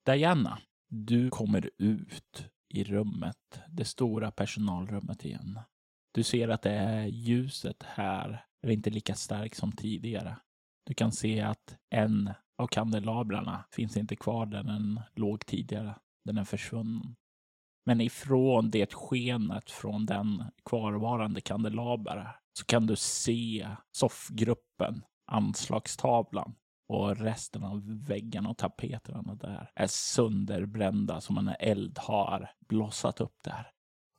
Diana, 0.05 0.59
du 0.89 1.29
kommer 1.29 1.69
ut 1.77 2.45
i 2.73 2.83
rummet, 2.83 3.61
det 3.69 3.85
stora 3.85 4.31
personalrummet 4.31 5.25
igen. 5.25 5.59
Du 6.11 6.23
ser 6.23 6.47
att 6.47 6.61
det 6.61 6.71
är 6.71 7.05
ljuset 7.05 7.83
här 7.83 8.45
är 8.61 8.69
inte 8.71 8.89
lika 8.89 9.15
starkt 9.15 9.57
som 9.57 9.71
tidigare. 9.71 10.37
Du 10.85 10.93
kan 10.93 11.11
se 11.11 11.41
att 11.41 11.77
en 11.89 12.33
av 12.57 12.67
kandelabrarna 12.67 13.65
finns 13.71 13.97
inte 13.97 14.15
kvar 14.15 14.45
där 14.45 14.63
den 14.63 15.01
låg 15.15 15.45
tidigare. 15.45 15.95
Den 16.25 16.37
är 16.37 16.43
försvunnen. 16.43 17.15
Men 17.85 18.01
ifrån 18.01 18.71
det 18.71 18.93
skenet 18.93 19.71
från 19.71 20.05
den 20.05 20.43
kvarvarande 20.65 21.41
kandelabern 21.41 22.27
så 22.53 22.65
kan 22.65 22.87
du 22.87 22.95
se 22.95 23.67
soffgruppen, 23.91 25.03
anslagstavlan 25.25 26.55
och 26.87 27.17
resten 27.17 27.63
av 27.63 28.05
väggarna 28.07 28.49
och 28.49 28.57
tapeterna 28.57 29.35
där 29.35 29.71
är 29.75 29.87
sönderbrända 29.87 31.21
som 31.21 31.37
en 31.37 31.51
eld 31.59 31.97
har 31.97 32.51
blossat 32.59 33.21
upp 33.21 33.43
där. 33.43 33.71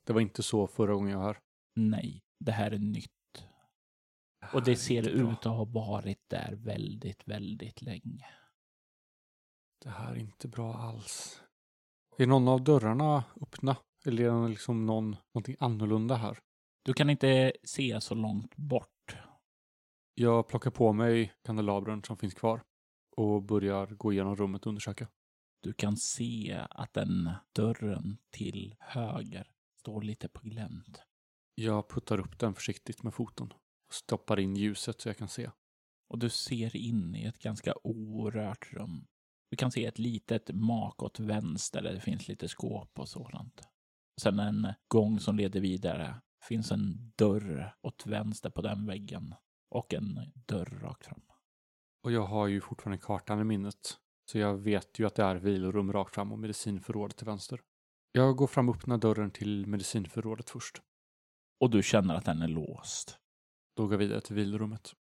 Det 0.07 0.12
var 0.12 0.20
inte 0.20 0.42
så 0.42 0.66
förra 0.66 0.94
gången 0.94 1.11
jag 1.11 1.18
var 1.18 1.26
här. 1.26 1.38
Nej, 1.88 2.23
det 2.38 2.53
här 2.53 2.71
är 2.71 2.79
nytt. 2.79 3.11
Och 4.53 4.64
det 4.64 4.71
är 4.71 4.77
ser 4.77 5.03
bra. 5.03 5.12
ut 5.12 5.38
att 5.38 5.57
ha 5.57 5.64
varit 5.64 6.29
där 6.29 6.55
väldigt, 6.57 7.29
väldigt 7.29 7.83
länge. 7.83 8.27
Det 9.83 9.90
här 9.90 10.12
är 10.12 10.16
inte 10.16 10.49
bra 10.49 10.75
alls. 10.75 11.43
Är 12.19 12.27
någon 12.27 12.49
av 12.49 12.64
dörrarna 12.64 13.25
öppna? 13.40 13.77
Eller 14.07 14.25
är 14.25 14.43
det 14.43 14.49
liksom 14.49 14.87
någon, 14.87 15.16
någonting 15.35 15.57
annorlunda 15.61 16.14
här? 16.14 16.38
Du 16.83 16.93
kan 16.93 17.11
inte 17.11 17.53
se 17.64 18.01
så 18.01 18.14
långt 18.14 18.57
bort. 18.57 19.16
Jag 20.14 20.49
plockar 20.49 20.71
på 20.71 20.93
mig 20.93 21.33
kandelabren 21.45 22.03
som 22.03 22.16
finns 22.16 22.35
kvar 22.35 22.62
och 23.16 23.43
börjar 23.43 23.87
gå 23.87 24.12
igenom 24.12 24.37
rummet 24.37 24.61
och 24.62 24.66
undersöka. 24.66 25.09
Du 25.62 25.73
kan 25.73 25.97
se 25.97 26.66
att 26.71 26.93
den 26.93 27.31
dörren 27.53 28.19
till 28.31 28.75
höger 28.79 29.51
står 29.81 30.03
lite 30.03 30.29
på 30.29 30.40
glänt. 30.40 31.03
Jag 31.55 31.89
puttar 31.89 32.21
upp 32.21 32.39
den 32.39 32.55
försiktigt 32.55 33.03
med 33.03 33.15
foten 33.15 33.53
och 33.89 33.95
stoppar 33.95 34.41
in 34.41 34.57
ljuset 34.57 35.01
så 35.01 35.09
jag 35.09 35.17
kan 35.17 35.29
se. 35.29 35.51
Och 36.09 36.19
du 36.19 36.31
ser 36.31 36.77
in 36.77 37.15
i 37.15 37.25
ett 37.25 37.39
ganska 37.39 37.75
orört 37.83 38.73
rum. 38.73 39.07
Du 39.51 39.57
kan 39.57 39.71
se 39.71 39.87
ett 39.87 39.99
litet 39.99 40.51
mak 40.55 41.03
åt 41.03 41.21
vänster 41.21 41.83
där 41.83 41.93
det 41.93 42.01
finns 42.01 42.29
lite 42.29 42.49
skåp 42.49 42.99
och 42.99 43.09
sådant. 43.09 43.63
Sen 44.21 44.39
en 44.39 44.69
gång 44.89 45.21
som 45.21 45.37
leder 45.37 45.61
vidare 45.61 46.21
finns 46.49 46.73
en 46.73 47.13
dörr 47.17 47.77
åt 47.83 48.07
vänster 48.07 48.51
på 48.51 48.63
den 48.63 48.87
väggen 48.87 49.35
och 49.71 49.95
en 49.95 50.33
dörr 50.35 50.79
rakt 50.83 51.07
fram. 51.07 51.23
Och 52.03 52.13
jag 52.13 52.27
har 52.27 52.47
ju 52.47 52.61
fortfarande 52.61 52.99
kartan 52.99 53.41
i 53.41 53.45
minnet. 53.45 53.99
Så 54.31 54.39
jag 54.39 54.57
vet 54.57 54.99
ju 54.99 55.07
att 55.07 55.15
det 55.15 55.23
är 55.23 55.37
vilorum 55.37 55.93
rakt 55.93 56.15
fram 56.15 56.33
och 56.33 56.39
medicinförrådet 56.39 57.17
till 57.17 57.27
vänster. 57.27 57.61
Jag 58.13 58.37
går 58.37 58.47
fram 58.47 58.69
och 58.69 58.77
öppnar 58.77 58.99
dörren 58.99 59.31
till 59.31 59.67
medicinförrådet 59.67 60.51
först. 60.51 60.83
Och 61.61 61.70
du 61.70 61.83
känner 61.83 62.14
att 62.14 62.25
den 62.25 62.42
är 62.42 62.49
låst. 62.49 63.18
Då 63.77 63.83
går 63.83 63.92
jag 63.92 63.99
vidare 63.99 64.20
till 64.20 64.37
vilorummet. 64.37 64.94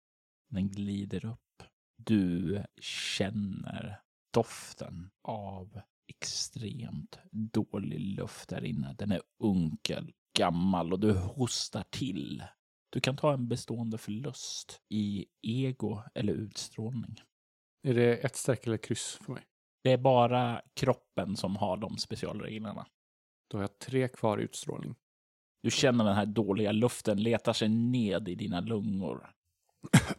Den 0.49 0.69
glider 0.69 1.25
upp. 1.25 1.63
Du 1.97 2.63
känner 2.81 4.01
doften 4.33 5.09
av 5.23 5.81
extremt 6.07 7.19
dålig 7.31 7.99
luft 7.99 8.49
där 8.49 8.63
inne. 8.63 8.95
Den 8.97 9.11
är 9.11 9.21
unkel, 9.39 10.13
gammal 10.37 10.93
och 10.93 10.99
du 10.99 11.13
hostar 11.13 11.83
till. 11.89 12.43
Du 12.89 12.99
kan 12.99 13.17
ta 13.17 13.33
en 13.33 13.47
bestående 13.47 13.97
förlust 13.97 14.81
i 14.89 15.25
ego 15.41 16.01
eller 16.15 16.33
utstrålning. 16.33 17.15
Är 17.87 17.93
det 17.93 18.17
ett 18.17 18.35
streck 18.35 18.67
eller 18.67 18.77
kryss 18.77 19.19
för 19.21 19.33
mig? 19.33 19.43
Det 19.83 19.91
är 19.91 19.97
bara 19.97 20.61
kroppen 20.73 21.35
som 21.35 21.55
har 21.55 21.77
de 21.77 21.97
specialreglerna. 21.97 22.87
Då 23.47 23.57
har 23.57 23.63
jag 23.63 23.79
tre 23.79 24.07
kvar 24.07 24.39
i 24.39 24.43
utstrålning. 24.43 24.95
Du 25.61 25.71
känner 25.71 26.05
den 26.05 26.15
här 26.15 26.25
dåliga 26.25 26.71
luften 26.71 27.23
letar 27.23 27.53
sig 27.53 27.69
ned 27.69 28.29
i 28.29 28.35
dina 28.35 28.59
lungor. 28.59 29.31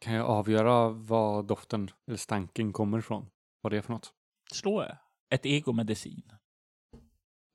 Kan 0.00 0.14
jag 0.14 0.26
avgöra 0.26 0.88
var 0.88 1.42
doften 1.42 1.90
eller 2.06 2.18
stanken 2.18 2.72
kommer 2.72 2.98
ifrån? 2.98 3.30
Vad 3.60 3.72
det 3.72 3.76
är 3.76 3.82
för 3.82 3.92
något? 3.92 4.12
Slå 4.52 4.86
ett 5.30 5.46
egomedicin. 5.46 6.32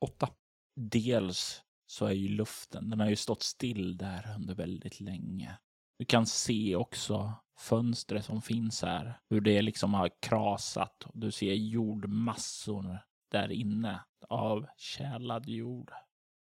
Åtta. 0.02 0.30
Dels 0.76 1.64
så 1.86 2.06
är 2.06 2.12
ju 2.12 2.28
luften, 2.28 2.90
den 2.90 3.00
har 3.00 3.10
ju 3.10 3.16
stått 3.16 3.44
still 3.44 3.98
där 3.98 4.34
under 4.36 4.56
väldigt 4.56 5.00
länge. 5.00 5.58
Du 6.00 6.06
kan 6.06 6.26
se 6.26 6.76
också 6.76 7.34
fönstret 7.58 8.26
som 8.26 8.42
finns 8.42 8.82
här, 8.82 9.20
hur 9.30 9.42
det 9.42 9.62
liksom 9.62 9.94
har 9.94 10.10
krasat. 10.22 11.06
Du 11.14 11.32
ser 11.32 11.54
jordmassor 11.54 12.98
där 13.32 13.52
inne 13.52 14.04
av 14.30 14.68
kälad 14.78 15.50
jord. 15.50 15.92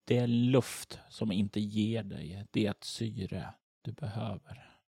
Det 0.09 0.17
är 0.17 0.27
luft 0.27 0.99
som 1.09 1.31
inte 1.31 1.59
ger 1.59 2.03
dig 2.03 2.45
det 2.51 2.83
syre 2.83 3.53
du 3.81 3.91
behöver. 3.91 4.79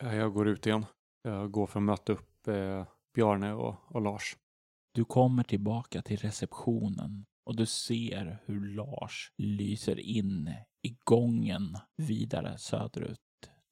Ja, 0.00 0.14
Jag 0.14 0.32
går 0.32 0.48
ut 0.48 0.66
igen. 0.66 0.86
Jag 1.22 1.50
går 1.50 1.66
för 1.66 1.80
att 1.80 1.84
möta 1.84 2.12
upp 2.12 2.48
eh, 2.48 2.86
Bjarne 3.14 3.52
och, 3.52 3.76
och 3.94 4.02
Lars. 4.02 4.36
Du 4.94 5.04
kommer 5.04 5.42
tillbaka 5.42 6.02
till 6.02 6.16
receptionen 6.16 7.26
och 7.44 7.56
du 7.56 7.66
ser 7.66 8.38
hur 8.44 8.74
Lars 8.74 9.32
lyser 9.36 10.00
in 10.00 10.54
i 10.82 10.96
gången 11.04 11.76
vidare 11.96 12.58
söderut. 12.58 13.20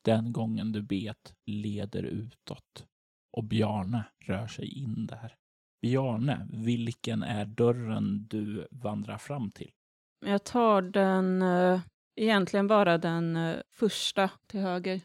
Den 0.04 0.32
gången 0.32 0.72
du 0.72 0.80
vet 0.82 1.34
leder 1.46 2.02
utåt. 2.02 2.86
Och 3.32 3.44
Bjarne 3.44 4.04
rör 4.24 4.46
sig 4.46 4.68
in 4.68 5.06
där. 5.06 5.36
Bjarne, 5.82 6.48
vilken 6.52 7.22
är 7.22 7.44
dörren 7.46 8.26
du 8.30 8.68
vandrar 8.70 9.18
fram 9.18 9.50
till? 9.50 9.70
Jag 10.20 10.44
tar 10.44 10.82
den, 10.82 11.42
eh, 11.42 11.80
egentligen 12.16 12.66
bara 12.66 12.98
den 12.98 13.36
eh, 13.36 13.56
första 13.70 14.30
till 14.46 14.60
höger. 14.60 15.00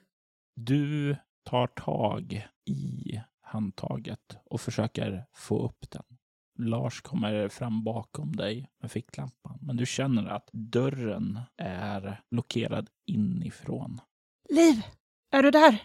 Du 0.56 1.16
tar 1.44 1.68
tag 1.68 2.48
i 2.66 3.22
handtaget 3.42 4.38
och 4.46 4.62
försöker 4.62 5.26
få 5.34 5.66
upp 5.66 5.92
den. 5.92 6.04
Lars 6.60 7.02
kommer 7.02 7.50
fram 7.50 7.84
bakom 7.84 8.36
dig 8.36 8.70
med 8.82 8.92
ficklampan, 8.92 9.60
men 9.62 9.76
du 9.76 9.86
känner 9.86 10.26
att 10.26 10.50
dörren 10.52 11.40
är 11.58 12.22
blockerad 12.32 12.90
inifrån. 13.06 14.02
Liv, 14.50 14.84
är 15.32 15.44
du 15.44 15.52
där? 15.52 15.82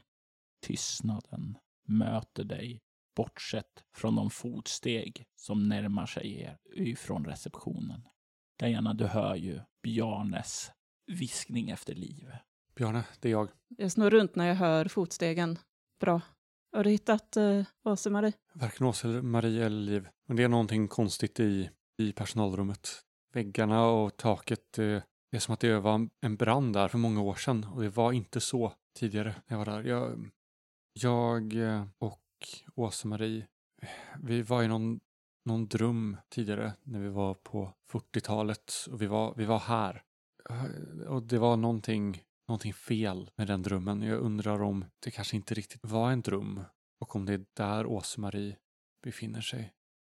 Tystnaden 0.67 1.59
möter 1.87 2.45
dig, 2.45 2.81
bortsett 3.17 3.85
från 3.97 4.17
de 4.17 4.31
fotsteg 4.31 5.27
som 5.37 5.69
närmar 5.69 6.07
sig 6.07 6.41
er 6.41 6.59
ifrån 6.75 7.25
receptionen. 7.25 8.03
Diana, 8.59 8.95
du 8.95 9.07
hör 9.07 9.35
ju 9.35 9.61
Bjarnes 9.83 10.71
viskning 11.07 11.71
efter 11.71 11.95
liv. 11.95 12.33
Bjarne, 12.77 13.05
det 13.21 13.29
är 13.29 13.33
jag. 13.33 13.49
Jag 13.77 13.93
snurrar 13.93 14.11
runt 14.11 14.35
när 14.37 14.47
jag 14.47 14.55
hör 14.55 14.85
fotstegen. 14.89 15.59
Bra. 16.01 16.21
Har 16.73 16.85
du 16.85 16.91
hittat 16.91 17.37
uh, 17.37 17.65
Åse-Marie? 17.85 18.33
Varken 18.55 18.87
Åsa 18.87 19.09
eller 19.09 19.23
Marie 19.23 19.67
eller 19.67 19.81
Liv. 19.81 20.09
Men 20.27 20.37
det 20.37 20.43
är 20.43 20.49
någonting 20.49 20.89
konstigt 20.89 21.41
i, 21.41 21.71
i 21.99 22.13
personalrummet. 22.13 22.89
Väggarna 23.35 23.87
och 23.87 24.17
taket. 24.17 24.79
eh, 24.79 24.85
Det 25.31 25.37
är 25.37 25.39
som 25.39 25.55
att 25.55 25.61
det 25.61 25.79
var 25.81 26.09
en 26.21 26.37
brand 26.37 26.73
där 26.73 26.89
för 26.89 26.99
många 26.99 27.23
år 27.23 27.35
sedan. 27.35 27.65
Och 27.65 27.83
det 27.83 27.89
var 27.89 28.13
inte 28.13 28.41
så 28.41 28.73
tidigare 28.99 29.35
när 29.47 29.59
jag 29.59 29.65
var 29.65 29.73
där. 29.73 29.83
Jag, 29.85 30.31
jag 30.93 31.55
eh, 31.55 31.87
och 31.99 32.23
Åsa-Marie, 32.75 33.47
eh, 33.83 33.89
vi 34.23 34.43
var 34.43 34.63
i 34.63 34.69
någon, 34.69 35.01
någon 35.49 35.69
dröm 35.69 36.17
tidigare 36.29 36.73
när 36.83 37.01
vi 37.01 37.09
var 37.09 37.35
på 37.35 37.73
40-talet. 37.93 38.73
Och 38.91 39.03
vi 39.03 39.07
var, 39.07 39.35
vi 39.37 39.45
var 39.45 39.59
här. 39.59 40.03
Och 41.09 41.23
det 41.23 41.39
var 41.39 41.57
någonting, 41.57 42.23
någonting 42.49 42.75
fel 42.75 43.31
med 43.37 43.47
den 43.47 43.63
drömmen. 43.63 44.03
Jag 44.03 44.21
undrar 44.21 44.63
om 44.63 44.85
det 45.05 45.11
kanske 45.11 45.37
inte 45.37 45.55
riktigt 45.55 45.85
var 45.85 46.11
en 46.11 46.23
dröm. 46.23 46.61
Och 47.01 47.17
om 47.17 47.25
det 47.25 47.33
är 47.33 47.45
där 47.57 47.87
Åse-Marie 47.87 48.57
befinner 49.03 49.41
sig. 49.41 49.73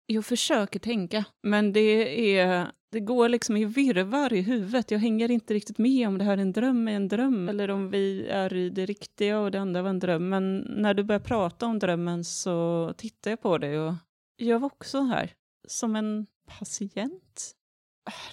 Jag 0.06 0.26
försöker 0.26 0.80
tänka, 0.80 1.26
men 1.44 1.74
det, 1.74 2.38
är, 2.38 2.72
det 2.92 3.00
går 3.00 3.30
liksom 3.30 3.58
i 3.58 3.66
virvar 3.66 4.34
i 4.34 4.42
huvudet. 4.42 4.92
Jag 4.92 5.00
hänger 5.00 5.32
inte 5.32 5.54
riktigt 5.54 5.78
med 5.78 6.08
om 6.08 6.18
det 6.18 6.24
här 6.24 6.38
är 6.38 6.42
en 6.42 6.52
dröm 6.52 6.88
är 6.88 6.92
en 6.92 7.08
dröm 7.08 7.50
eller 7.50 7.72
om 7.72 7.90
vi 7.90 8.28
är 8.28 8.54
i 8.54 8.70
det 8.70 8.86
riktiga 8.86 9.40
och 9.40 9.52
det 9.52 9.62
andra 9.62 9.82
var 9.82 9.90
en 9.90 10.00
dröm. 10.00 10.30
Men 10.30 10.58
när 10.60 10.94
du 10.94 11.04
börjar 11.04 11.20
prata 11.20 11.66
om 11.66 11.80
drömmen 11.80 12.24
så 12.24 12.94
tittar 12.98 13.32
jag 13.32 13.42
på 13.42 13.58
dig 13.58 13.80
och 13.80 13.94
jag 14.48 14.60
var 14.60 14.66
också 14.66 15.02
här 15.02 15.34
som 15.68 15.96
en 15.96 16.28
patient. 16.60 17.52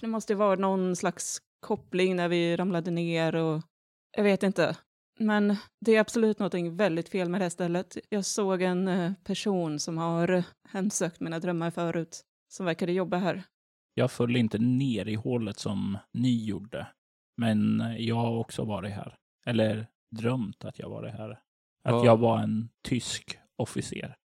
Det 0.00 0.06
måste 0.06 0.32
ju 0.32 0.36
vara 0.36 0.54
någon 0.56 0.96
slags 0.96 1.38
koppling 1.60 2.16
när 2.16 2.28
vi 2.28 2.56
ramlade 2.56 2.90
ner 2.90 3.34
och 3.34 3.62
jag 4.16 4.24
vet 4.24 4.42
inte. 4.42 4.76
Men 5.20 5.56
det 5.80 5.96
är 5.96 6.00
absolut 6.00 6.38
något 6.38 6.54
väldigt 6.54 7.08
fel 7.08 7.28
med 7.28 7.40
det 7.40 7.44
här 7.44 7.50
stället. 7.50 7.96
Jag 8.08 8.24
såg 8.24 8.62
en 8.62 8.88
eh, 8.88 9.12
person 9.24 9.78
som 9.80 9.98
har 9.98 10.44
hemsökt 10.68 11.20
mina 11.20 11.38
drömmar 11.38 11.70
förut, 11.70 12.22
som 12.48 12.66
verkade 12.66 12.92
jobba 12.92 13.16
här. 13.16 13.42
Jag 13.94 14.10
föll 14.10 14.36
inte 14.36 14.58
ner 14.58 15.08
i 15.08 15.14
hålet 15.14 15.58
som 15.58 15.98
ni 16.12 16.44
gjorde, 16.44 16.86
men 17.36 17.82
jag 17.98 18.16
har 18.16 18.38
också 18.38 18.64
varit 18.64 18.92
här. 18.92 19.16
Eller 19.46 19.86
drömt 20.16 20.64
att 20.64 20.78
jag 20.78 20.88
varit 20.90 21.12
här. 21.14 21.30
Att 21.30 21.38
Ja. 21.84 22.04
jag 22.04 22.16
var 22.16 22.38
en 22.38 22.68
tysk 22.82 23.38
officer. 23.56 24.16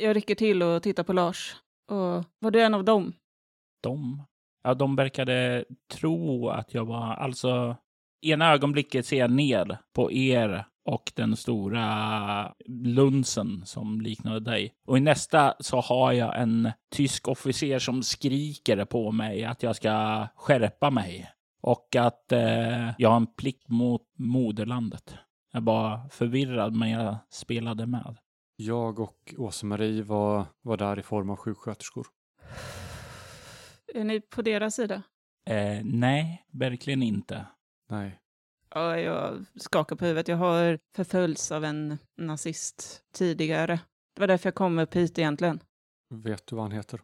Jag 0.00 0.16
rycker 0.16 0.34
till 0.34 0.62
och 0.62 0.82
tittar 0.82 1.02
på 1.02 1.12
Lars. 1.12 1.56
Och 1.88 2.24
var 2.38 2.50
du 2.50 2.62
en 2.62 2.74
av 2.74 2.84
dem? 2.84 3.12
De, 3.82 4.22
ja, 4.64 4.74
de 4.74 4.96
verkade 4.96 5.64
tro 5.92 6.48
att 6.48 6.74
jag 6.74 6.84
var, 6.84 7.14
alltså, 7.14 7.76
ena 8.22 8.52
ögonblicket 8.52 9.06
ser 9.06 9.18
jag 9.18 9.30
ner 9.30 9.78
på 9.92 10.12
er 10.12 10.64
och 10.84 11.12
den 11.14 11.36
stora 11.36 12.54
lunsen 12.66 13.62
som 13.64 14.00
liknade 14.00 14.40
dig. 14.40 14.74
Och 14.86 14.98
i 14.98 15.00
nästa 15.00 15.54
så 15.60 15.80
har 15.80 16.12
jag 16.12 16.40
en 16.40 16.70
tysk 16.90 17.28
officer 17.28 17.78
som 17.78 18.02
skriker 18.02 18.84
på 18.84 19.12
mig 19.12 19.44
att 19.44 19.62
jag 19.62 19.76
ska 19.76 20.26
skärpa 20.36 20.90
mig. 20.90 21.30
Och 21.60 21.96
att 21.96 22.32
eh, 22.32 22.90
jag 22.98 23.08
har 23.08 23.16
en 23.16 23.26
plikt 23.26 23.68
mot 23.68 24.02
moderlandet. 24.18 25.14
Jag 25.52 25.60
var 25.60 26.08
förvirrad, 26.08 26.76
men 26.76 26.90
jag 26.90 27.16
spelade 27.30 27.86
med. 27.86 28.16
Jag 28.60 28.98
och 28.98 29.34
Åse-Marie 29.36 30.02
var, 30.02 30.46
var 30.62 30.76
där 30.76 30.98
i 30.98 31.02
form 31.02 31.30
av 31.30 31.36
sjuksköterskor. 31.36 32.06
Är 33.94 34.04
ni 34.04 34.20
på 34.20 34.42
deras 34.42 34.74
sida? 34.74 35.02
Eh, 35.50 35.80
nej, 35.84 36.46
verkligen 36.52 37.02
inte. 37.02 37.46
Nej. 37.90 38.20
Ja, 38.70 38.98
jag 38.98 39.44
skakar 39.54 39.96
på 39.96 40.04
huvudet. 40.04 40.28
Jag 40.28 40.36
har 40.36 40.78
förföljts 40.96 41.52
av 41.52 41.64
en 41.64 41.98
nazist 42.16 43.02
tidigare. 43.14 43.80
Det 44.14 44.20
var 44.20 44.28
därför 44.28 44.46
jag 44.46 44.54
kom 44.54 44.78
upp 44.78 44.94
hit 44.94 45.18
egentligen. 45.18 45.60
Vet 46.14 46.46
du 46.46 46.56
vad 46.56 46.64
han 46.64 46.72
heter? 46.72 47.00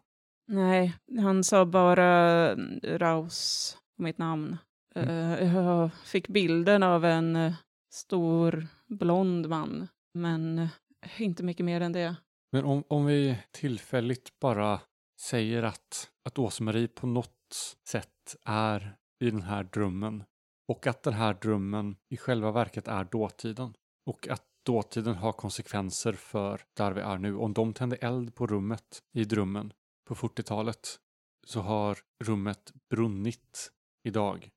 Nej, 0.47 0.93
han 1.19 1.43
sa 1.43 1.65
bara 1.65 2.55
Raus, 2.83 3.77
mitt 3.97 4.17
namn. 4.17 4.57
Eh, 4.95 5.53
jag 5.55 5.93
fick 5.93 6.27
bilden 6.27 6.83
av 6.83 7.05
en 7.05 7.35
eh, 7.35 7.53
stor 7.93 8.67
blond 8.87 9.49
man, 9.49 9.87
men 10.13 10.59
eh, 10.59 10.69
inte 11.17 11.43
mycket 11.43 11.65
mer 11.65 11.81
än 11.81 11.91
det. 11.91 12.15
Men 12.51 12.65
om, 12.65 12.83
om 12.87 13.05
vi 13.05 13.37
tillfälligt 13.51 14.39
bara 14.39 14.81
säger 15.21 15.63
att, 15.63 16.11
att 16.25 16.39
Åse-Marie 16.39 16.87
på 16.87 17.07
något 17.07 17.75
sätt 17.87 18.35
är 18.45 18.97
i 19.19 19.29
den 19.31 19.41
här 19.41 19.63
drömmen 19.63 20.23
och 20.67 20.87
att 20.87 21.03
den 21.03 21.13
här 21.13 21.33
drömmen 21.33 21.95
i 22.09 22.17
själva 22.17 22.51
verket 22.51 22.87
är 22.87 23.03
dåtiden 23.03 23.73
och 24.05 24.27
att 24.27 24.43
dåtiden 24.65 25.15
har 25.15 25.31
konsekvenser 25.31 26.13
för 26.13 26.61
där 26.77 26.91
vi 26.91 27.01
är 27.01 27.17
nu. 27.17 27.35
Om 27.35 27.53
de 27.53 27.73
tände 27.73 27.95
eld 27.95 28.35
på 28.35 28.47
rummet 28.47 29.03
i 29.13 29.23
drömmen 29.25 29.73
på 30.07 30.15
40-talet 30.15 30.99
så 31.47 31.61
har 31.61 31.97
rummet 32.23 32.73
brunnit 32.89 33.71
idag. 34.03 34.49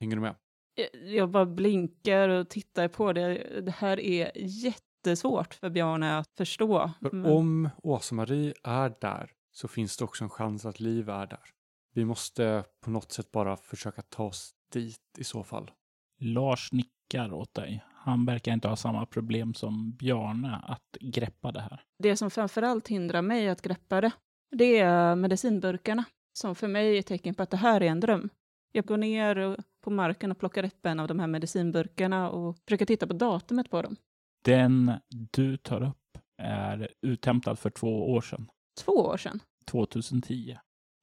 Hänger 0.00 0.16
du 0.16 0.22
med? 0.22 0.34
Jag- 1.04 1.30
bara 1.30 1.46
blinkar 1.46 2.28
och 2.28 2.48
tittar 2.50 2.88
på 2.88 3.12
det. 3.12 3.60
Det 3.60 3.70
här 3.70 4.00
är 4.00 4.30
jättesvårt 5.06 5.54
för 5.54 5.70
Bjarne 5.70 6.18
att 6.18 6.30
förstå. 6.36 6.90
För 7.02 7.10
Men- 7.10 7.32
om 7.32 7.68
Åsa-Marie 7.82 8.54
är 8.64 8.94
där 9.00 9.30
så 9.52 9.68
finns 9.68 9.96
det 9.96 10.04
också 10.04 10.24
en 10.24 10.30
chans 10.30 10.66
att 10.66 10.80
Liv 10.80 11.08
är 11.08 11.26
där. 11.26 11.40
Vi 11.94 12.04
måste 12.04 12.64
på 12.84 12.90
något 12.90 13.12
sätt 13.12 13.30
bara 13.32 13.56
försöka 13.56 14.02
ta 14.02 14.24
oss 14.24 14.54
dit 14.72 15.00
i 15.18 15.24
så 15.24 15.44
fall. 15.44 15.70
Lars 16.20 16.72
nickar 16.72 17.32
åt 17.32 17.54
dig. 17.54 17.84
Han 17.94 18.26
verkar 18.26 18.52
inte 18.52 18.68
ha 18.68 18.76
samma 18.76 19.06
problem 19.06 19.54
som 19.54 19.92
Bjarne 19.92 20.56
att 20.66 20.96
greppa 21.00 21.52
det 21.52 21.60
här. 21.60 21.82
Det 21.98 22.16
som 22.16 22.30
framförallt 22.30 22.88
hindrar 22.88 23.22
mig 23.22 23.48
att 23.48 23.62
greppa 23.62 24.00
det, 24.00 24.10
det 24.50 24.78
är 24.78 25.16
medicinburkarna. 25.16 26.04
Som 26.32 26.54
för 26.54 26.68
mig 26.68 26.98
är 26.98 27.02
tecken 27.02 27.34
på 27.34 27.42
att 27.42 27.50
det 27.50 27.56
här 27.56 27.80
är 27.80 27.86
en 27.86 28.00
dröm. 28.00 28.28
Jag 28.72 28.86
går 28.86 28.96
ner 28.96 29.56
på 29.84 29.90
marken 29.90 30.30
och 30.30 30.38
plockar 30.38 30.64
upp 30.64 30.86
en 30.86 31.00
av 31.00 31.08
de 31.08 31.18
här 31.18 31.26
medicinburkarna 31.26 32.30
och 32.30 32.56
försöker 32.64 32.86
titta 32.86 33.06
på 33.06 33.12
datumet 33.12 33.70
på 33.70 33.82
dem. 33.82 33.96
Den 34.46 34.92
du 35.08 35.56
tar 35.56 35.82
upp 35.82 36.18
är 36.42 36.88
uthämtad 37.02 37.58
för 37.58 37.70
två 37.70 38.12
år 38.12 38.20
sedan, 38.20 38.50
Två 38.80 38.92
år 38.92 39.16
sedan. 39.16 39.40
2010. 39.70 40.58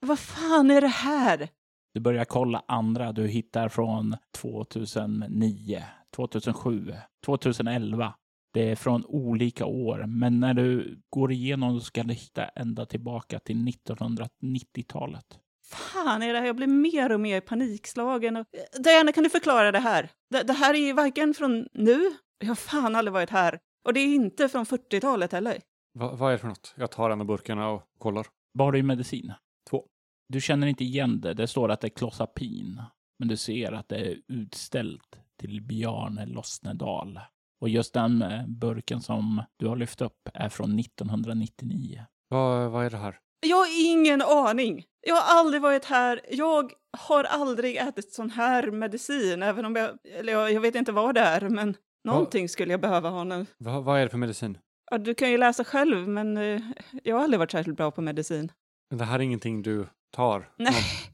Vad 0.06 0.20
fan 0.20 0.72
är 0.72 0.82
det 0.82 0.88
här? 0.88 1.50
Du 1.94 2.00
börjar 2.00 2.26
kolla 2.26 2.64
andra 2.68 3.12
du 3.12 3.28
hittar 3.28 3.70
från 3.70 4.16
2009, 4.38 5.84
2007, 6.16 6.94
2011. 7.26 8.14
Det 8.54 8.72
är 8.72 8.76
från 8.76 9.06
olika 9.06 9.66
år, 9.66 10.06
men 10.08 10.40
när 10.40 10.54
du 10.54 11.02
går 11.10 11.32
igenom 11.32 11.80
så 11.80 11.86
ska 11.86 12.04
du 12.04 12.14
hitta 12.14 12.46
ända 12.46 12.86
tillbaka 12.86 13.40
till 13.40 13.56
1990-talet. 13.58 15.40
Fan 15.66 16.22
är 16.22 16.34
det 16.34 16.40
här? 16.40 16.46
Jag 16.46 16.56
blir 16.56 16.68
mer 16.68 17.12
och 17.12 17.20
mer 17.20 17.42
panikslagen. 17.42 18.46
Diana, 18.84 19.12
kan 19.12 19.24
du 19.24 19.30
förklara 19.30 19.72
det 19.72 19.80
här? 19.80 20.10
Det, 20.30 20.44
det 20.44 20.54
här 20.54 20.74
är 20.74 20.78
ju 20.78 20.94
varken 20.94 21.34
från 21.34 21.68
nu, 21.74 22.12
jag 22.44 22.50
har 22.50 22.56
fan 22.56 22.96
aldrig 22.96 23.14
varit 23.14 23.30
här. 23.30 23.60
Och 23.86 23.94
det 23.94 24.00
är 24.00 24.16
inte 24.16 24.50
från 24.50 24.66
40-talet 24.66 25.32
heller. 25.32 25.62
Va, 26.00 26.16
vad 26.16 26.30
är 26.30 26.32
det 26.32 26.38
för 26.38 26.48
något? 26.48 26.74
Jag 26.78 26.92
tar 26.92 27.10
en 27.10 27.22
av 27.22 27.28
burkarna 27.28 27.70
och 27.70 27.84
kollar. 27.98 28.28
Vad 28.54 28.68
har 28.68 28.72
du 28.72 28.80
i 28.80 28.84
medicin? 28.84 29.34
Två. 29.70 29.86
Du 30.30 30.42
känner 30.42 30.68
inte 30.68 30.84
igen 30.84 31.22
det. 31.22 31.34
Det 31.34 31.48
står 31.48 31.72
att 31.72 31.82
det 31.82 31.88
är 31.88 31.90
Klossapin. 31.90 32.82
Men 33.20 33.28
du 33.28 33.38
ser 33.38 33.72
att 33.72 33.90
det 33.90 33.96
är 33.96 34.18
utställt 34.28 35.18
till 35.40 35.62
Bjarne 35.62 36.26
Lossnedal. 36.26 37.20
Och 37.62 37.70
just 37.70 37.94
den 37.94 38.22
eh, 38.22 38.48
burken 38.48 39.02
som 39.02 39.44
du 39.58 39.68
har 39.68 39.76
lyft 39.76 40.02
upp 40.02 40.30
är 40.34 40.50
från 40.50 40.80
1999. 40.80 42.06
Va, 42.30 42.70
vad 42.70 42.86
är 42.86 42.90
det 42.90 42.98
här? 42.98 43.20
Jag 43.48 43.58
har 43.58 43.92
ingen 43.92 44.22
aning. 44.22 44.84
Jag 45.08 45.16
har 45.16 45.40
aldrig 45.40 45.62
varit 45.62 45.86
här. 45.86 46.22
Jag 46.30 46.72
har 46.98 47.24
aldrig 47.24 47.78
ätit 47.78 48.14
sån 48.14 48.30
här 48.30 48.72
medicin, 48.72 49.44
även 49.44 49.66
om 49.66 49.76
jag... 49.76 49.98
Eller 50.04 50.34
jag, 50.34 50.52
jag 50.52 50.62
vet 50.62 50.76
inte 50.76 50.92
vad 50.92 51.16
det 51.16 51.22
är, 51.22 51.50
men 51.50 51.76
någonting 52.04 52.50
skulle 52.50 52.74
jag 52.74 52.82
behöva 52.82 53.10
ha 53.10 53.24
nu. 53.24 53.46
Va, 53.58 53.80
vad 53.82 54.00
är 54.00 54.04
det 54.04 54.10
för 54.10 54.18
medicin? 54.18 54.58
Ja, 54.92 54.98
du 54.98 55.14
kan 55.14 55.32
ju 55.32 55.38
läsa 55.38 55.64
själv, 55.64 56.08
men 56.08 56.38
eh, 56.38 56.62
jag 57.04 57.16
har 57.16 57.24
aldrig 57.24 57.40
varit 57.40 57.52
särskilt 57.52 57.78
bra 57.78 57.92
på 57.92 58.02
medicin. 58.02 58.52
Men 58.90 58.98
Det 58.98 59.06
här 59.06 59.20
är 59.20 59.24
ingenting 59.24 59.62
du 59.62 59.88
tar? 60.12 60.50
Nej. 60.58 60.74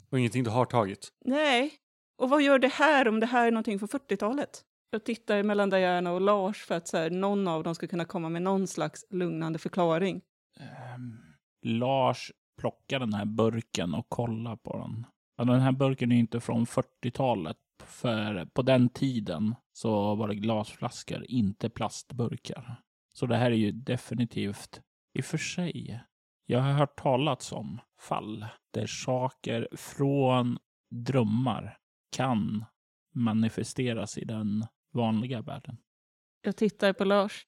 Och 0.10 0.20
ingenting 0.20 0.44
du 0.44 0.50
har 0.50 0.66
tagit? 0.66 1.10
Nej. 1.26 1.74
Och 2.22 2.30
vad 2.30 2.42
gör 2.42 2.60
det 2.60 2.68
här 2.74 3.08
om 3.08 3.20
det 3.20 3.26
här 3.26 3.48
är 3.48 3.52
någonting 3.52 3.80
från 3.80 3.90
40-talet? 3.90 4.62
Jag 4.92 5.04
tittar 5.04 5.44
mellan 5.44 5.70
Diana 5.70 6.12
och 6.12 6.22
Lars 6.22 6.66
för 6.66 6.76
att 6.76 6.88
så 6.88 6.98
här, 6.98 7.10
någon 7.10 7.48
av 7.48 7.64
dem 7.64 7.76
ska 7.76 7.88
kunna 7.88 8.06
komma 8.06 8.30
med 8.30 8.42
någon 8.42 8.68
slags 8.68 9.06
lugnande 9.10 9.60
förklaring. 9.60 10.22
Ehm, 10.60 11.18
Lars 11.66 12.32
plockar 12.62 13.00
den 13.00 13.14
här 13.14 13.26
burken 13.26 13.94
och 13.94 14.06
kollar 14.10 14.56
på 14.56 14.78
den. 14.78 15.06
Ja, 15.38 15.44
den 15.44 15.60
här 15.60 15.72
burken 15.72 16.12
är 16.12 16.16
inte 16.16 16.40
från 16.40 16.66
40-talet. 16.66 17.58
För 17.84 18.46
på 18.46 18.62
den 18.62 18.90
tiden 18.90 19.56
så 19.74 20.16
var 20.16 20.28
det 20.28 20.36
glasflaskor, 20.36 21.26
inte 21.30 21.70
plastburkar. 21.70 22.82
Så 23.14 23.26
det 23.26 23.38
här 23.38 23.52
är 23.52 23.56
ju 23.56 23.72
definitivt, 23.72 24.82
i 25.14 25.22
och 25.22 25.26
för 25.26 25.38
sig, 25.38 26.04
jag 26.46 26.60
har 26.60 26.74
hört 26.74 27.00
talats 27.00 27.52
om 27.52 27.82
fall 28.00 28.46
där 28.74 28.88
saker 28.88 29.68
från 29.72 30.58
drömmar 30.90 31.78
kan 32.12 32.66
manifesteras 33.16 34.18
i 34.18 34.26
den 34.26 34.66
vanliga 34.94 35.42
världen. 35.42 35.78
Jag 36.42 36.58
tittar 36.58 36.94
på 36.94 37.06
Lars. 37.06 37.46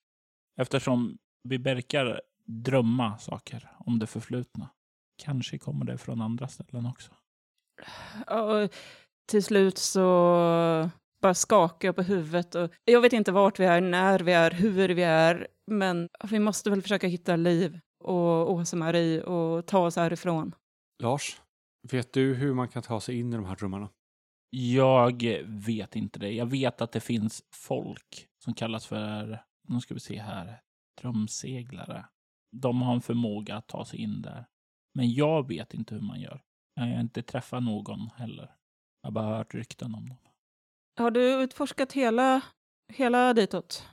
Eftersom 0.56 1.18
vi 1.42 1.56
verkar 1.58 2.20
drömma 2.44 3.18
saker 3.18 3.70
om 3.78 3.98
det 3.98 4.06
förflutna. 4.06 4.70
Kanske 5.16 5.58
kommer 5.58 5.84
det 5.84 5.98
från 5.98 6.20
andra 6.20 6.48
ställen 6.48 6.86
också. 6.86 7.12
Och 8.26 8.74
till 9.30 9.42
slut 9.42 9.78
så 9.78 10.00
bara 11.22 11.34
skakar 11.34 11.88
jag 11.88 11.96
på 11.96 12.02
huvudet. 12.02 12.54
Och 12.54 12.70
jag 12.84 13.00
vet 13.00 13.12
inte 13.12 13.32
vart 13.32 13.60
vi 13.60 13.64
är, 13.64 13.80
när 13.80 14.20
vi 14.20 14.32
är, 14.32 14.50
hur 14.50 14.88
vi 14.88 15.02
är. 15.02 15.48
Men 15.66 16.08
vi 16.30 16.38
måste 16.38 16.70
väl 16.70 16.82
försöka 16.82 17.06
hitta 17.06 17.36
Liv 17.36 17.80
och 18.04 18.52
Åsa-Marie 18.52 19.22
och 19.22 19.66
ta 19.66 19.86
oss 19.86 19.96
härifrån. 19.96 20.54
Lars, 21.02 21.40
vet 21.90 22.12
du 22.12 22.34
hur 22.34 22.54
man 22.54 22.68
kan 22.68 22.82
ta 22.82 23.00
sig 23.00 23.18
in 23.18 23.32
i 23.32 23.36
de 23.36 23.44
här 23.44 23.56
rummarna? 23.56 23.88
Jag 24.50 25.24
vet 25.46 25.96
inte 25.96 26.18
det. 26.18 26.32
Jag 26.32 26.46
vet 26.46 26.80
att 26.80 26.92
det 26.92 27.00
finns 27.00 27.42
folk 27.54 28.28
som 28.44 28.54
kallas 28.54 28.86
för, 28.86 29.44
nu 29.68 29.80
ska 29.80 29.94
vi 29.94 30.00
se 30.00 30.18
här, 30.18 30.60
drömseglare. 31.00 32.06
De 32.56 32.82
har 32.82 32.94
en 32.94 33.00
förmåga 33.00 33.56
att 33.56 33.68
ta 33.68 33.84
sig 33.84 34.00
in 34.00 34.22
där. 34.22 34.46
Men 34.94 35.12
jag 35.12 35.48
vet 35.48 35.74
inte 35.74 35.94
hur 35.94 36.02
man 36.02 36.20
gör. 36.20 36.42
Jag 36.74 36.82
har 36.82 37.00
inte 37.00 37.22
träffat 37.22 37.62
någon 37.62 38.10
heller. 38.16 38.50
Jag 39.02 39.10
har 39.10 39.12
bara 39.12 39.36
hört 39.36 39.54
rykten 39.54 39.94
om 39.94 40.08
dem. 40.08 40.18
Har 40.98 41.10
du 41.10 41.42
utforskat 41.42 41.92
hela, 41.92 42.40
hela 42.92 43.34
ditåt? 43.34 43.86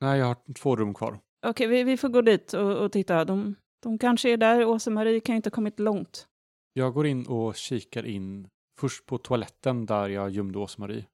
Nej, 0.00 0.18
jag 0.18 0.26
har 0.26 0.54
två 0.54 0.76
rum 0.76 0.94
kvar. 0.94 1.20
Okej, 1.46 1.66
vi, 1.66 1.84
vi 1.84 1.96
får 1.96 2.08
gå 2.08 2.22
dit 2.22 2.52
och, 2.52 2.76
och 2.76 2.92
titta. 2.92 3.24
De, 3.24 3.54
de 3.82 3.98
kanske 3.98 4.30
är 4.30 4.36
där. 4.36 4.64
Åsa-Marie 4.64 5.20
kan 5.20 5.32
ju 5.32 5.36
inte 5.36 5.48
ha 5.48 5.54
kommit 5.54 5.80
långt. 5.80 6.28
Jag 6.72 6.94
går 6.94 7.06
in 7.06 7.26
och 7.26 7.56
kikar 7.56 8.06
in 8.06 8.48
först 8.80 9.06
på 9.06 9.18
toaletten 9.18 9.86
där 9.86 10.08
jag 10.08 10.30
gömde 10.30 10.58
Åsa-Marie. 10.58 11.06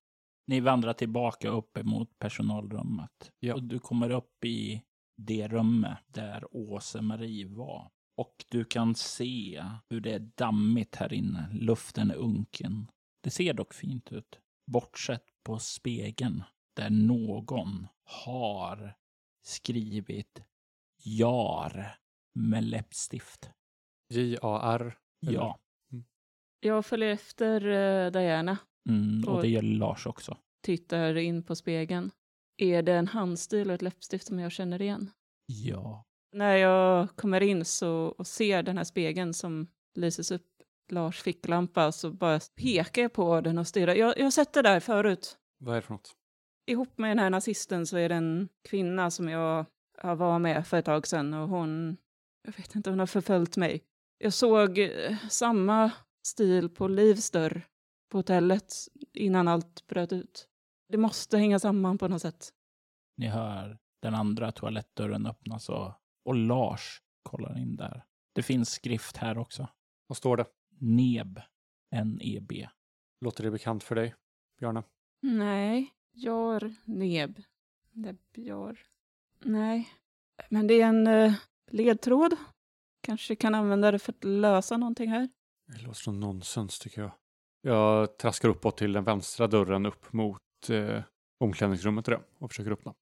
Ni 0.46 0.60
vandrar 0.60 0.92
tillbaka 0.92 1.48
upp 1.48 1.76
emot 1.76 2.18
personalrummet. 2.18 3.32
Ja. 3.40 3.54
Och 3.54 3.62
du 3.62 3.78
kommer 3.78 4.10
upp 4.10 4.44
i 4.44 4.82
det 5.16 5.48
rummet 5.48 5.98
där 6.06 6.44
Åse-Marie 6.50 7.46
var. 7.46 7.90
Och 8.16 8.44
du 8.50 8.64
kan 8.64 8.94
se 8.94 9.64
hur 9.90 10.00
det 10.00 10.12
är 10.12 10.30
dammigt 10.36 10.96
här 10.96 11.12
inne. 11.12 11.48
Luften 11.52 12.10
är 12.10 12.14
unken. 12.14 12.86
Det 13.20 13.30
ser 13.30 13.54
dock 13.54 13.74
fint 13.74 14.12
ut. 14.12 14.40
Bortsett 14.66 15.24
på 15.42 15.58
spegeln 15.58 16.42
där 16.76 16.90
någon 16.90 17.86
har 18.04 18.96
skrivit 19.42 20.42
JAR 21.04 21.98
med 22.34 22.64
läppstift. 22.64 23.50
J-A-R. 24.08 24.98
Ja, 25.20 25.58
Jag 26.60 26.86
följer 26.86 27.10
efter 27.10 27.66
eh, 27.66 28.10
Diana. 28.12 28.58
mm, 28.88 29.28
och 29.28 29.36
Oj. 29.36 29.42
det 29.42 29.48
gör 29.48 29.62
Lars 29.62 30.06
också. 30.06 30.36
Tittar 30.62 31.16
in 31.16 31.42
på 31.42 31.56
spegeln. 31.56 32.10
Är 32.56 32.82
det 32.82 32.94
en 32.94 33.06
handstil 33.08 33.68
och 33.68 33.74
ett 33.74 33.82
läppstift 33.82 34.26
som 34.26 34.38
jag 34.38 34.52
känner 34.52 34.82
igen? 34.82 35.10
Ja. 35.46 36.04
När 36.32 36.56
jag 36.56 37.16
kommer 37.16 37.40
in 37.40 37.64
så, 37.64 37.90
och 38.18 38.26
ser 38.26 38.62
den 38.62 38.76
här 38.76 38.84
spegeln 38.84 39.34
som 39.34 39.66
lyses 39.94 40.30
upp 40.30 40.46
Lars 40.92 41.22
ficklampa 41.22 41.92
så 41.92 42.10
bara 42.10 42.40
pekar 42.56 43.02
jag 43.02 43.12
på 43.12 43.40
den 43.40 43.58
och 43.58 43.66
stirrar. 43.66 43.94
Jag, 43.94 44.18
jag 44.18 44.24
har 44.24 44.30
sett 44.30 44.52
det 44.52 44.62
där 44.62 44.80
förut. 44.80 45.38
Vad 45.58 45.74
är 45.74 45.80
det 45.80 45.86
för 45.86 45.94
något? 45.94 46.12
Ihop 46.66 46.98
med 46.98 47.10
den 47.10 47.18
här 47.18 47.30
nazisten 47.30 47.86
så 47.86 47.96
är 47.96 48.08
det 48.08 48.14
en 48.14 48.48
kvinna 48.68 49.10
som 49.10 49.28
jag, 49.28 49.66
var 50.02 50.38
med 50.38 50.66
för 50.66 50.76
ett 50.76 50.84
tag 50.84 51.06
sedan 51.06 51.34
och 51.34 51.48
hon, 51.48 51.96
jag 52.42 52.52
vet 52.56 52.74
inte, 52.74 52.90
hon 52.90 52.98
har 52.98 53.06
förföljt 53.06 53.56
mig. 53.56 53.82
Jag 54.18 54.32
såg 54.32 54.78
eh, 54.78 55.16
samma 55.30 55.90
stil 56.26 56.68
på 56.68 56.88
Livs 56.88 57.30
dörr 57.30 57.62
på 58.10 58.18
hotellet 58.18 58.74
innan 59.14 59.48
allt 59.48 59.86
bröt 59.86 60.12
ut. 60.12 60.48
Det 60.88 60.98
måste 60.98 61.38
hänga 61.38 61.58
samman 61.58 61.98
på 61.98 62.08
något 62.08 62.22
sätt. 62.22 62.50
Ni 63.16 63.26
hör 63.26 63.78
den 64.02 64.14
andra 64.14 64.52
toalettdörren 64.52 65.26
öppnas 65.26 65.68
och, 65.68 65.92
och 66.24 66.34
Lars 66.34 67.00
kollar 67.22 67.58
in 67.58 67.76
där. 67.76 68.04
Det 68.34 68.42
finns 68.42 68.70
skrift 68.70 69.16
här 69.16 69.38
också. 69.38 69.68
Vad 70.06 70.16
står 70.16 70.36
det? 70.36 70.46
NEB. 70.80 71.40
N-E-B. 71.90 72.68
Låter 73.20 73.44
det 73.44 73.50
bekant 73.50 73.84
för 73.84 73.94
dig, 73.94 74.14
Bjarne? 74.58 74.82
Nej, 75.22 75.94
jar, 76.12 76.74
neb. 76.84 77.42
Nebjar. 77.92 78.78
Nej, 79.44 79.88
men 80.48 80.66
det 80.66 80.74
är 80.74 80.86
en 80.86 81.06
eh, 81.06 81.34
ledtråd. 81.70 82.36
Kanske 83.00 83.36
kan 83.36 83.54
använda 83.54 83.90
det 83.90 83.98
för 83.98 84.12
att 84.12 84.24
lösa 84.24 84.76
någonting 84.76 85.10
här. 85.10 85.28
Det 85.66 85.82
låter 85.82 86.00
som 86.00 86.20
nonsens 86.20 86.78
tycker 86.78 87.00
jag. 87.02 87.12
Jag 87.62 88.18
traskar 88.18 88.48
uppåt 88.48 88.76
till 88.76 88.92
den 88.92 89.04
vänstra 89.04 89.46
dörren 89.46 89.86
upp 89.86 90.12
mot 90.12 90.70
eh, 90.70 91.02
omklädningsrummet 91.40 92.04
där 92.04 92.20
och 92.38 92.50
försöker 92.50 92.70
öppna. 92.70 92.94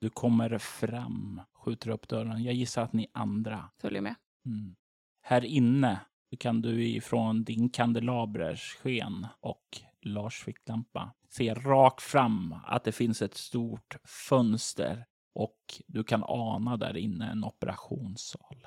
Du 0.00 0.10
kommer 0.10 0.58
fram, 0.58 1.40
skjuter 1.52 1.90
upp 1.90 2.08
dörren. 2.08 2.42
Jag 2.42 2.54
gissar 2.54 2.82
att 2.82 2.92
ni 2.92 3.10
andra. 3.12 3.70
Följer 3.80 4.02
med. 4.02 4.14
Mm. 4.46 4.76
Här 5.20 5.44
inne 5.44 6.00
kan 6.36 6.62
du 6.62 6.86
ifrån 6.86 7.44
din 7.44 7.70
kandelabrers 7.70 8.74
sken 8.74 9.26
och 9.40 9.80
Lars 10.02 10.42
ficklampa 10.44 11.14
se 11.28 11.54
rakt 11.54 12.02
fram 12.02 12.54
att 12.66 12.84
det 12.84 12.92
finns 12.92 13.22
ett 13.22 13.34
stort 13.34 13.96
fönster 14.28 15.06
och 15.34 15.58
du 15.86 16.04
kan 16.04 16.24
ana 16.26 16.76
där 16.76 16.96
inne 16.96 17.30
en 17.30 17.44
operationssal. 17.44 18.66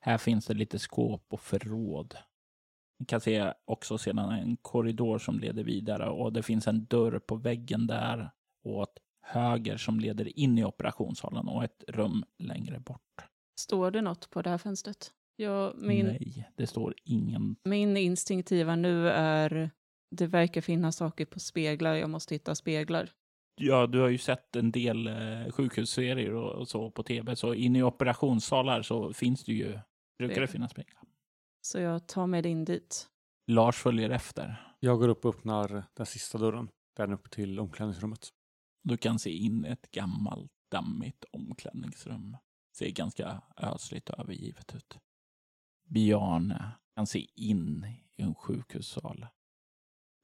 Här 0.00 0.18
finns 0.18 0.46
det 0.46 0.54
lite 0.54 0.78
skåp 0.78 1.26
och 1.28 1.40
förråd. 1.40 2.14
Ni 2.98 3.06
kan 3.06 3.20
se 3.20 3.52
också 3.64 3.98
sedan 3.98 4.32
en 4.32 4.56
korridor 4.56 5.18
som 5.18 5.38
leder 5.38 5.64
vidare 5.64 6.10
och 6.10 6.32
det 6.32 6.42
finns 6.42 6.66
en 6.66 6.84
dörr 6.84 7.18
på 7.18 7.36
väggen 7.36 7.86
där 7.86 8.30
åt 8.64 8.98
höger 9.20 9.76
som 9.76 10.00
leder 10.00 10.38
in 10.38 10.58
i 10.58 10.64
operationssalen 10.64 11.48
och 11.48 11.64
ett 11.64 11.84
rum 11.88 12.24
längre 12.38 12.80
bort. 12.80 13.24
Står 13.60 13.90
det 13.90 14.02
något 14.02 14.30
på 14.30 14.42
det 14.42 14.50
här 14.50 14.58
fönstret? 14.58 15.12
Ja, 15.40 15.72
min, 15.76 16.06
Nej, 16.06 16.48
det 16.56 16.66
står 16.66 16.94
ingen. 17.04 17.56
min 17.64 17.96
instinktiva 17.96 18.76
nu 18.76 19.08
är 19.08 19.70
det 20.10 20.26
verkar 20.26 20.60
finnas 20.60 20.96
saker 20.96 21.24
på 21.26 21.40
speglar, 21.40 21.94
jag 21.94 22.10
måste 22.10 22.34
hitta 22.34 22.54
speglar. 22.54 23.10
Ja, 23.60 23.86
du 23.86 24.00
har 24.00 24.08
ju 24.08 24.18
sett 24.18 24.56
en 24.56 24.72
del 24.72 25.06
eh, 25.06 25.50
sjukhusserier 25.52 26.34
och, 26.34 26.52
och 26.52 26.68
så 26.68 26.90
på 26.90 27.02
tv, 27.02 27.36
så 27.36 27.54
inne 27.54 27.78
i 27.78 27.82
operationssalar 27.82 28.82
så 28.82 29.12
finns 29.12 29.44
det 29.44 29.52
ju, 29.52 29.78
brukar 30.18 30.40
det 30.40 30.46
finnas 30.46 30.70
speglar. 30.70 31.02
Så 31.60 31.78
jag 31.78 32.06
tar 32.08 32.26
mig 32.26 32.46
in 32.46 32.64
dit. 32.64 33.06
Lars 33.46 33.76
följer 33.76 34.10
efter. 34.10 34.74
Jag 34.80 34.98
går 34.98 35.08
upp 35.08 35.24
och 35.24 35.34
öppnar 35.34 35.84
den 35.94 36.06
sista 36.06 36.38
dörren, 36.38 36.68
den 36.96 37.12
upp 37.12 37.30
till 37.30 37.60
omklädningsrummet. 37.60 38.28
Du 38.84 38.96
kan 38.96 39.18
se 39.18 39.30
in 39.30 39.64
ett 39.64 39.90
gammalt, 39.90 40.50
dammigt 40.70 41.24
omklädningsrum. 41.32 42.36
Ser 42.76 42.90
ganska 42.90 43.42
ödsligt 43.56 44.10
och 44.10 44.18
övergivet 44.18 44.74
ut. 44.74 44.98
Bjarne 45.88 46.72
kan 46.94 47.06
se 47.06 47.26
in 47.34 47.84
i 48.16 48.22
en 48.22 48.34
sjukhussal. 48.34 49.26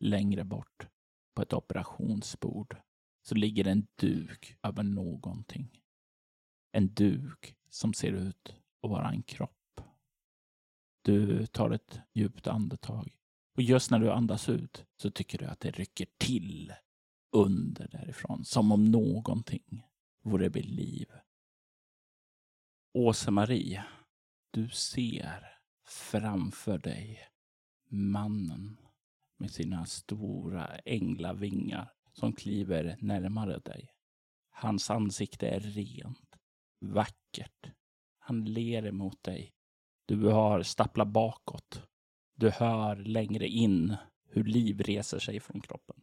Längre 0.01 0.45
bort, 0.45 0.89
på 1.35 1.43
ett 1.43 1.53
operationsbord, 1.53 2.77
så 3.23 3.35
ligger 3.35 3.67
en 3.67 3.87
duk 3.95 4.57
över 4.63 4.83
någonting. 4.83 5.81
En 6.73 6.95
duk 6.95 7.57
som 7.71 7.95
ser 7.95 8.13
ut 8.13 8.57
att 8.83 8.91
vara 8.91 9.11
en 9.11 9.23
kropp. 9.23 9.81
Du 11.03 11.47
tar 11.47 11.71
ett 11.71 12.01
djupt 12.13 12.47
andetag 12.47 13.17
och 13.57 13.63
just 13.63 13.91
när 13.91 13.99
du 13.99 14.11
andas 14.11 14.49
ut 14.49 14.85
så 14.97 15.11
tycker 15.11 15.39
du 15.39 15.45
att 15.45 15.61
det 15.61 15.71
rycker 15.71 16.07
till 16.19 16.73
under 17.33 17.89
därifrån, 17.89 18.45
som 18.45 18.73
om 18.73 18.85
någonting 18.85 19.87
vore 20.23 20.49
vid 20.49 20.65
liv. 20.65 21.13
Åse-Marie, 22.95 23.85
du 24.51 24.69
ser 24.71 25.54
framför 25.87 26.79
dig 26.79 27.21
mannen 27.89 28.77
med 29.37 29.51
sina 29.51 29.87
stora 29.87 30.67
änglavingar 30.85 31.93
som 32.13 32.33
kliver 32.33 32.97
närmare 33.01 33.59
dig. 33.59 33.91
Hans 34.51 34.91
ansikte 34.91 35.49
är 35.49 35.61
rent, 35.61 36.37
vackert. 36.81 37.71
Han 38.19 38.45
ler 38.45 38.87
emot 38.87 39.23
dig. 39.23 39.55
Du 40.07 40.27
har 40.27 40.63
stapplat 40.63 41.09
bakåt. 41.09 41.83
Du 42.35 42.51
hör 42.51 42.97
längre 42.97 43.49
in 43.49 43.97
hur 44.29 44.45
liv 44.45 44.81
reser 44.81 45.19
sig 45.19 45.41
från 45.41 45.61
kroppen. 45.61 45.97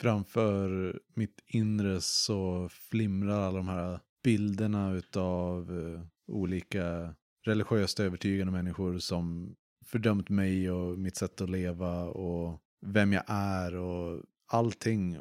Framför 0.00 1.00
mitt 1.14 1.42
inre 1.46 2.00
så 2.00 2.68
flimrar 2.68 3.40
alla 3.40 3.56
de 3.56 3.68
här 3.68 4.00
bilderna 4.22 4.92
utav 4.92 5.78
eh, 5.78 6.02
olika 6.26 7.14
religiöst 7.44 8.00
övertygade 8.00 8.50
människor 8.50 8.98
som 8.98 9.54
fördömt 9.84 10.28
mig 10.28 10.70
och 10.70 10.98
mitt 10.98 11.16
sätt 11.16 11.40
att 11.40 11.50
leva 11.50 12.04
och 12.04 12.60
vem 12.86 13.12
jag 13.12 13.24
är 13.26 13.74
och 13.74 14.22
allting. 14.52 15.18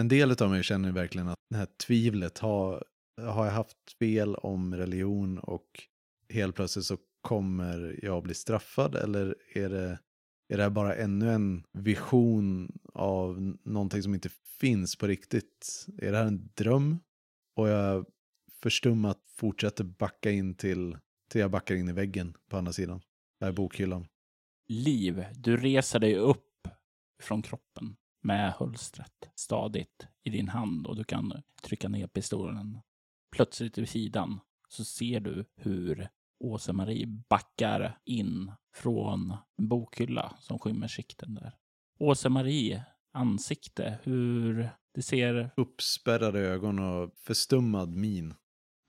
En 0.00 0.08
del 0.08 0.42
av 0.42 0.50
mig 0.50 0.62
känner 0.62 0.92
verkligen 0.92 1.28
att 1.28 1.38
det 1.50 1.56
här 1.56 1.68
tvivlet 1.86 2.38
har, 2.38 2.84
har 3.20 3.44
jag 3.44 3.52
haft 3.52 3.92
fel 3.98 4.34
om 4.34 4.74
religion 4.74 5.38
och 5.38 5.66
helt 6.28 6.56
plötsligt 6.56 6.84
så 6.84 6.96
kommer 7.20 7.98
jag 8.02 8.22
bli 8.22 8.34
straffad 8.34 8.94
eller 8.94 9.36
är 9.54 9.68
det, 9.68 9.98
är 10.48 10.56
det 10.56 10.62
här 10.62 10.70
bara 10.70 10.94
ännu 10.94 11.30
en 11.30 11.64
vision 11.72 12.78
av 12.94 13.56
någonting 13.64 14.02
som 14.02 14.14
inte 14.14 14.28
finns 14.60 14.96
på 14.96 15.06
riktigt? 15.06 15.86
Är 15.98 16.12
det 16.12 16.18
här 16.18 16.26
en 16.26 16.50
dröm? 16.54 16.98
Och 17.56 17.68
jag 17.68 18.06
förstummat 18.62 19.18
fortsätter 19.36 19.84
backa 19.84 20.30
in 20.30 20.54
till, 20.54 20.96
till 21.28 21.40
jag 21.40 21.50
backar 21.50 21.74
in 21.74 21.88
i 21.88 21.92
väggen 21.92 22.36
på 22.48 22.56
andra 22.56 22.72
sidan. 22.72 23.00
Där 23.40 23.48
är 23.48 23.52
bokhyllan. 23.52 24.06
Liv, 24.68 25.24
du 25.34 25.56
reser 25.56 25.98
dig 25.98 26.16
upp 26.16 26.68
från 27.22 27.42
kroppen 27.42 27.96
med 28.20 28.52
hölstret 28.52 29.30
stadigt 29.34 30.06
i 30.22 30.30
din 30.30 30.48
hand 30.48 30.86
och 30.86 30.96
du 30.96 31.04
kan 31.04 31.42
trycka 31.62 31.88
ner 31.88 32.06
pistolen. 32.06 32.78
Plötsligt 33.30 33.78
vid 33.78 33.88
sidan 33.88 34.40
så 34.68 34.84
ser 34.84 35.20
du 35.20 35.44
hur 35.56 36.08
Åse-Marie 36.40 37.06
backar 37.06 37.98
in 38.04 38.52
från 38.74 39.36
en 39.58 39.68
bokhylla 39.68 40.36
som 40.40 40.58
skymmer 40.58 40.88
sikten 40.88 41.34
där. 41.34 41.52
Åse-Marie 41.98 42.84
ansikte, 43.12 43.98
hur 44.02 44.70
det 44.94 45.02
ser... 45.02 45.50
Uppspärrade 45.56 46.40
ögon 46.40 46.78
och 46.78 47.14
förstummad 47.16 47.88
min. 47.88 48.34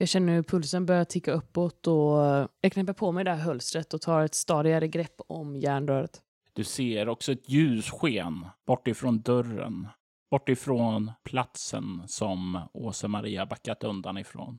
Jag 0.00 0.08
känner 0.08 0.34
hur 0.34 0.42
pulsen 0.42 0.86
börjar 0.86 1.04
ticka 1.04 1.32
uppåt 1.32 1.86
och 1.86 2.18
jag 2.60 2.72
knäpper 2.72 2.92
på 2.92 3.12
mig 3.12 3.24
det 3.24 3.30
här 3.30 3.38
hölstret 3.38 3.94
och 3.94 4.00
tar 4.00 4.24
ett 4.24 4.34
stadigare 4.34 4.88
grepp 4.88 5.20
om 5.28 5.56
järnröret. 5.56 6.22
Du 6.52 6.64
ser 6.64 7.08
också 7.08 7.32
ett 7.32 7.48
ljussken 7.48 8.46
bortifrån 8.66 9.20
dörren, 9.20 9.88
bortifrån 10.30 11.12
platsen 11.24 12.02
som 12.06 12.60
Åse-Maria 12.72 13.46
backat 13.46 13.84
undan 13.84 14.18
ifrån. 14.18 14.58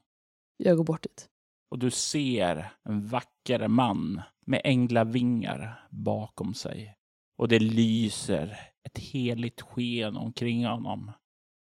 Jag 0.58 0.78
går 0.78 0.84
bort 0.84 1.04
dit. 1.04 1.30
Och 1.72 1.80
du 1.80 1.92
ser 1.92 2.74
en 2.84 3.08
vacker 3.08 3.68
man 3.68 4.22
med 4.46 4.62
änglavingar 4.64 5.88
bakom 5.90 6.54
sig. 6.54 6.96
Och 7.38 7.48
det 7.48 7.60
lyser 7.60 8.60
ett 8.84 8.98
heligt 8.98 9.62
sken 9.62 10.18
omkring 10.18 10.66
honom. 10.66 11.12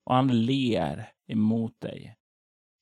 Och 0.05 0.15
han 0.15 0.45
ler 0.45 1.09
emot 1.27 1.81
dig. 1.81 2.17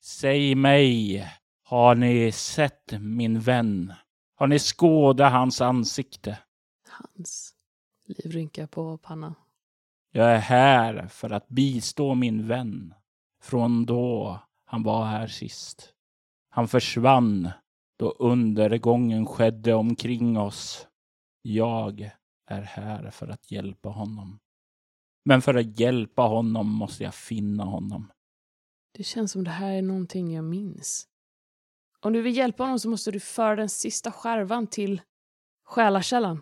Säg 0.09 0.55
mig, 0.55 1.25
har 1.63 1.95
ni 1.95 2.31
sett 2.31 2.93
min 2.99 3.39
vän? 3.39 3.93
Har 4.35 4.47
ni 4.47 4.59
skådat 4.59 5.31
hans 5.31 5.61
ansikte? 5.61 6.39
Hans 6.89 7.53
liv 8.05 8.31
rynkar 8.31 8.67
på 8.67 8.97
pannan. 8.97 9.35
Jag 10.11 10.31
är 10.31 10.37
här 10.37 11.07
för 11.07 11.29
att 11.29 11.47
bistå 11.47 12.15
min 12.15 12.47
vän 12.47 12.93
från 13.41 13.85
då 13.85 14.39
han 14.65 14.83
var 14.83 15.05
här 15.05 15.27
sist. 15.27 15.93
Han 16.49 16.67
försvann 16.67 17.49
då 17.99 18.11
undergången 18.11 19.25
skedde 19.25 19.73
omkring 19.73 20.37
oss. 20.37 20.87
Jag 21.41 22.11
är 22.47 22.61
här 22.61 23.11
för 23.11 23.27
att 23.27 23.51
hjälpa 23.51 23.89
honom. 23.89 24.39
Men 25.25 25.41
för 25.41 25.55
att 25.55 25.79
hjälpa 25.79 26.21
honom 26.21 26.67
måste 26.67 27.03
jag 27.03 27.15
finna 27.15 27.63
honom. 27.63 28.11
Det 28.99 29.03
känns 29.03 29.31
som 29.31 29.43
det 29.43 29.49
här 29.49 29.71
är 29.71 29.81
någonting 29.81 30.33
jag 30.33 30.43
minns. 30.43 31.07
Om 31.99 32.13
du 32.13 32.21
vill 32.21 32.37
hjälpa 32.37 32.63
honom 32.63 32.79
så 32.79 32.89
måste 32.89 33.11
du 33.11 33.19
föra 33.19 33.55
den 33.55 33.69
sista 33.69 34.11
skärvan 34.11 34.67
till 34.67 35.01
själakällan, 35.65 36.41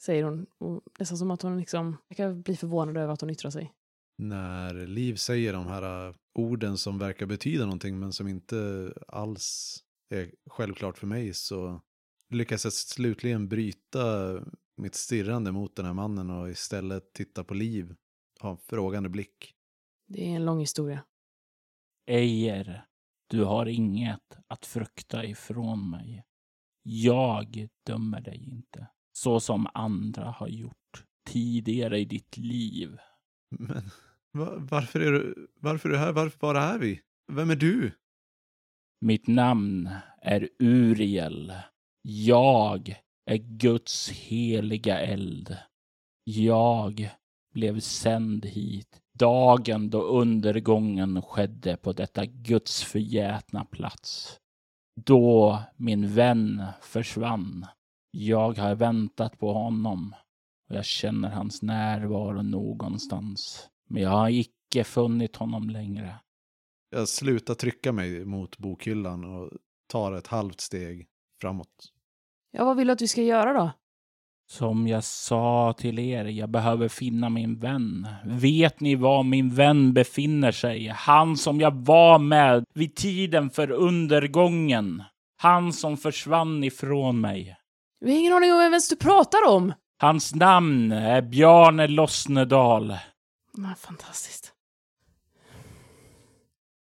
säger 0.00 0.24
hon. 0.24 0.46
Och 0.58 0.82
nästan 0.98 1.18
som 1.18 1.30
att 1.30 1.42
hon 1.42 1.58
liksom, 1.58 1.96
kan 2.16 2.42
bli 2.42 2.56
förvånad 2.56 2.96
över 2.96 3.12
att 3.12 3.20
hon 3.20 3.30
yttrar 3.30 3.50
sig. 3.50 3.72
När 4.18 4.74
Liv 4.86 5.14
säger 5.14 5.52
de 5.52 5.66
här 5.66 6.08
uh, 6.08 6.14
orden 6.34 6.78
som 6.78 6.98
verkar 6.98 7.26
betyda 7.26 7.64
någonting 7.64 7.98
men 7.98 8.12
som 8.12 8.28
inte 8.28 8.92
alls 9.08 9.78
är 10.10 10.30
självklart 10.50 10.98
för 10.98 11.06
mig 11.06 11.34
så 11.34 11.80
lyckas 12.30 12.64
jag 12.64 12.72
slutligen 12.72 13.48
bryta 13.48 14.34
mitt 14.76 14.94
stirrande 14.94 15.52
mot 15.52 15.76
den 15.76 15.86
här 15.86 15.94
mannen 15.94 16.30
och 16.30 16.50
istället 16.50 17.12
titta 17.12 17.44
på 17.44 17.54
Liv, 17.54 17.94
ha 18.40 18.50
en 18.50 18.58
frågande 18.58 19.08
blick. 19.08 19.54
Det 20.08 20.24
är 20.24 20.36
en 20.36 20.44
lång 20.44 20.60
historia. 20.60 21.02
Ejer, 22.06 22.84
du 23.30 23.44
har 23.44 23.66
inget 23.66 24.38
att 24.46 24.66
frukta 24.66 25.24
ifrån 25.24 25.90
mig. 25.90 26.24
Jag 26.82 27.68
dömer 27.86 28.20
dig 28.20 28.44
inte, 28.44 28.86
så 29.12 29.40
som 29.40 29.66
andra 29.74 30.24
har 30.24 30.48
gjort 30.48 31.04
tidigare 31.28 31.98
i 31.98 32.04
ditt 32.04 32.36
liv. 32.36 32.98
Men 33.58 33.82
va, 34.32 34.56
varför, 34.58 35.00
är 35.00 35.12
du, 35.12 35.48
varför 35.60 35.88
är 35.88 35.92
du 35.92 35.98
här? 35.98 36.12
Varför 36.12 36.38
bara 36.38 36.62
är 36.62 36.78
vi? 36.78 37.00
Vem 37.32 37.50
är 37.50 37.56
du? 37.56 37.92
Mitt 39.00 39.26
namn 39.26 39.90
är 40.22 40.48
Uriel. 40.58 41.52
Jag 42.02 42.96
är 43.30 43.36
Guds 43.36 44.08
heliga 44.08 45.00
eld. 45.00 45.56
Jag 46.24 47.10
blev 47.54 47.80
sänd 47.80 48.44
hit 48.44 49.02
dagen 49.18 49.90
då 49.90 50.02
undergången 50.02 51.22
skedde 51.22 51.76
på 51.76 51.92
detta 51.92 52.26
Guds 52.26 52.82
förgätna 52.82 53.64
plats. 53.64 54.40
Då 55.00 55.58
min 55.76 56.14
vän 56.14 56.62
försvann. 56.80 57.66
Jag 58.10 58.58
har 58.58 58.74
väntat 58.74 59.38
på 59.38 59.52
honom 59.52 60.14
och 60.68 60.76
jag 60.76 60.84
känner 60.84 61.28
hans 61.30 61.62
närvaro 61.62 62.42
någonstans. 62.42 63.68
Men 63.88 64.02
jag 64.02 64.10
har 64.10 64.28
icke 64.28 64.84
funnit 64.84 65.36
honom 65.36 65.70
längre. 65.70 66.14
Jag 66.90 67.08
slutar 67.08 67.54
trycka 67.54 67.92
mig 67.92 68.24
mot 68.24 68.58
bokhyllan 68.58 69.24
och 69.24 69.50
tar 69.86 70.12
ett 70.12 70.26
halvt 70.26 70.60
steg 70.60 71.06
framåt. 71.40 71.92
Ja, 72.50 72.64
vad 72.64 72.76
vill 72.76 72.86
du 72.86 72.92
att 72.92 73.02
vi 73.02 73.08
ska 73.08 73.22
göra 73.22 73.52
då? 73.52 73.70
Som 74.48 74.88
jag 74.88 75.04
sa 75.04 75.74
till 75.78 75.98
er, 75.98 76.24
jag 76.24 76.48
behöver 76.50 76.88
finna 76.88 77.28
min 77.28 77.58
vän. 77.58 78.08
Vet 78.24 78.80
ni 78.80 78.94
var 78.94 79.22
min 79.22 79.54
vän 79.54 79.92
befinner 79.92 80.52
sig? 80.52 80.86
Han 80.88 81.36
som 81.36 81.60
jag 81.60 81.74
var 81.84 82.18
med 82.18 82.64
vid 82.74 82.96
tiden 82.96 83.50
för 83.50 83.70
undergången. 83.70 85.02
Han 85.36 85.72
som 85.72 85.96
försvann 85.96 86.64
ifrån 86.64 87.20
mig. 87.20 87.56
Vi 88.00 88.10
har 88.12 88.18
ingen 88.18 88.32
aning 88.32 88.52
om 88.52 88.58
vem 88.58 88.72
ens 88.72 88.88
du 88.88 88.96
pratar 88.96 89.48
om. 89.48 89.72
Hans 89.98 90.34
namn 90.34 90.92
är 90.92 91.22
Bjarne 91.22 91.86
Lossnedal. 91.86 92.96
Men, 93.52 93.74
fantastiskt. 93.76 94.52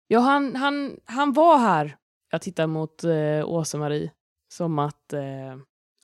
Ja, 0.07 0.19
han, 0.19 0.55
han, 0.55 0.97
han 1.05 1.33
var 1.33 1.57
här. 1.57 1.95
Jag 2.31 2.41
tittar 2.41 2.67
mot 2.67 3.03
eh, 3.03 3.45
Åsa-Marie. 3.49 4.11
Som 4.53 4.79
att 4.79 5.13
eh, 5.13 5.21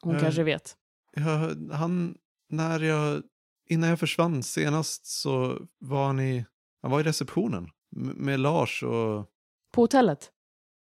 hon 0.02 0.16
Eh. 0.16 0.22
kanske 0.22 0.44
vet. 0.44 0.76
Ja, 1.16 1.50
han, 1.76 2.18
när 2.50 2.80
jag, 2.80 3.24
innan 3.70 3.90
jag 3.90 4.00
försvann 4.00 4.44
senast 4.44 5.06
så 5.06 5.58
var 5.80 6.06
han 6.08 6.20
i, 6.20 6.46
han 6.82 6.92
var 6.92 7.00
i 7.00 7.04
receptionen 7.04 7.70
med 8.16 8.40
Lars 8.40 8.84
och, 8.84 9.26
På 9.74 9.82
hotellet. 9.82 10.32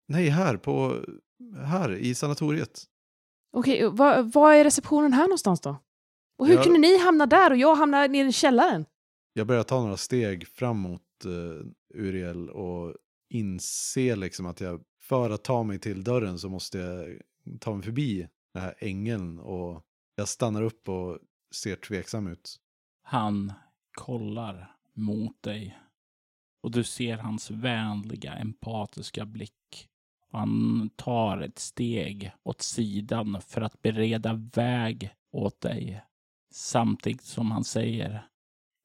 nej 0.08 0.30
här 0.30 0.58
på, 0.58 1.04
här 1.66 1.92
i 1.96 2.16
sanatoriet. 2.16 2.84
Okej, 3.58 3.90
vad 3.92 4.34
vad 4.34 4.56
är 4.56 4.64
receptionen 4.64 5.14
här 5.14 5.24
någonstans 5.24 5.62
då? 5.62 5.78
Och 6.38 6.48
hur 6.48 6.56
Ja. 6.56 6.64
kunde 6.64 6.80
ni 6.80 6.98
hamna 6.98 7.26
där 7.26 7.52
och 7.52 7.58
jag 7.58 7.76
hamna 7.76 8.08
nere 8.08 8.28
i 8.28 8.32
källaren? 8.32 8.86
Jag 9.34 9.48
börjar 9.48 9.64
ta 9.64 9.82
några 9.82 9.98
steg 9.98 10.48
framåt 10.48 11.02
uh, 11.26 11.62
Uriel 11.96 12.50
och 12.50 12.96
inse 13.30 14.16
liksom 14.16 14.46
att 14.46 14.62
jag, 14.62 14.82
för 15.02 15.30
att 15.30 15.44
ta 15.44 15.64
mig 15.64 15.80
till 15.80 16.04
dörren 16.04 16.40
så 16.40 16.50
måste 16.50 16.78
jag 16.78 17.20
ta 17.60 17.74
mig 17.74 17.84
förbi 17.84 18.28
den 18.54 18.64
här 18.64 18.76
ängeln 18.80 19.40
och 19.40 19.82
jag 20.16 20.28
stannar 20.28 20.62
upp 20.62 20.90
och 20.90 21.20
ser 21.52 21.76
tveksam 21.76 22.28
ut. 22.28 22.60
Han 23.02 23.54
kollar 23.92 24.76
mot 24.94 25.44
dig 25.44 25.80
och 26.66 26.72
du 26.72 26.84
ser 26.84 27.18
hans 27.18 27.52
vänliga, 27.52 28.34
empatiska 28.34 29.26
blick. 29.26 29.90
Och 30.32 30.40
han 30.40 30.90
tar 30.96 31.42
ett 31.42 31.60
steg 31.60 32.32
åt 32.44 32.62
sidan 32.62 33.42
för 33.42 33.62
att 33.62 33.82
bereda 33.82 34.34
väg 34.34 35.10
åt 35.32 35.62
dig. 35.62 36.04
Samtidigt 36.52 37.22
som 37.22 37.52
han 37.52 37.64
säger 37.64 38.28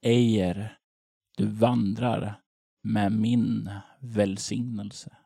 Ejer, 0.03 0.79
du 1.37 1.47
vandrar 1.47 2.43
med 2.83 3.13
min 3.13 3.71
välsignelse. 4.01 5.17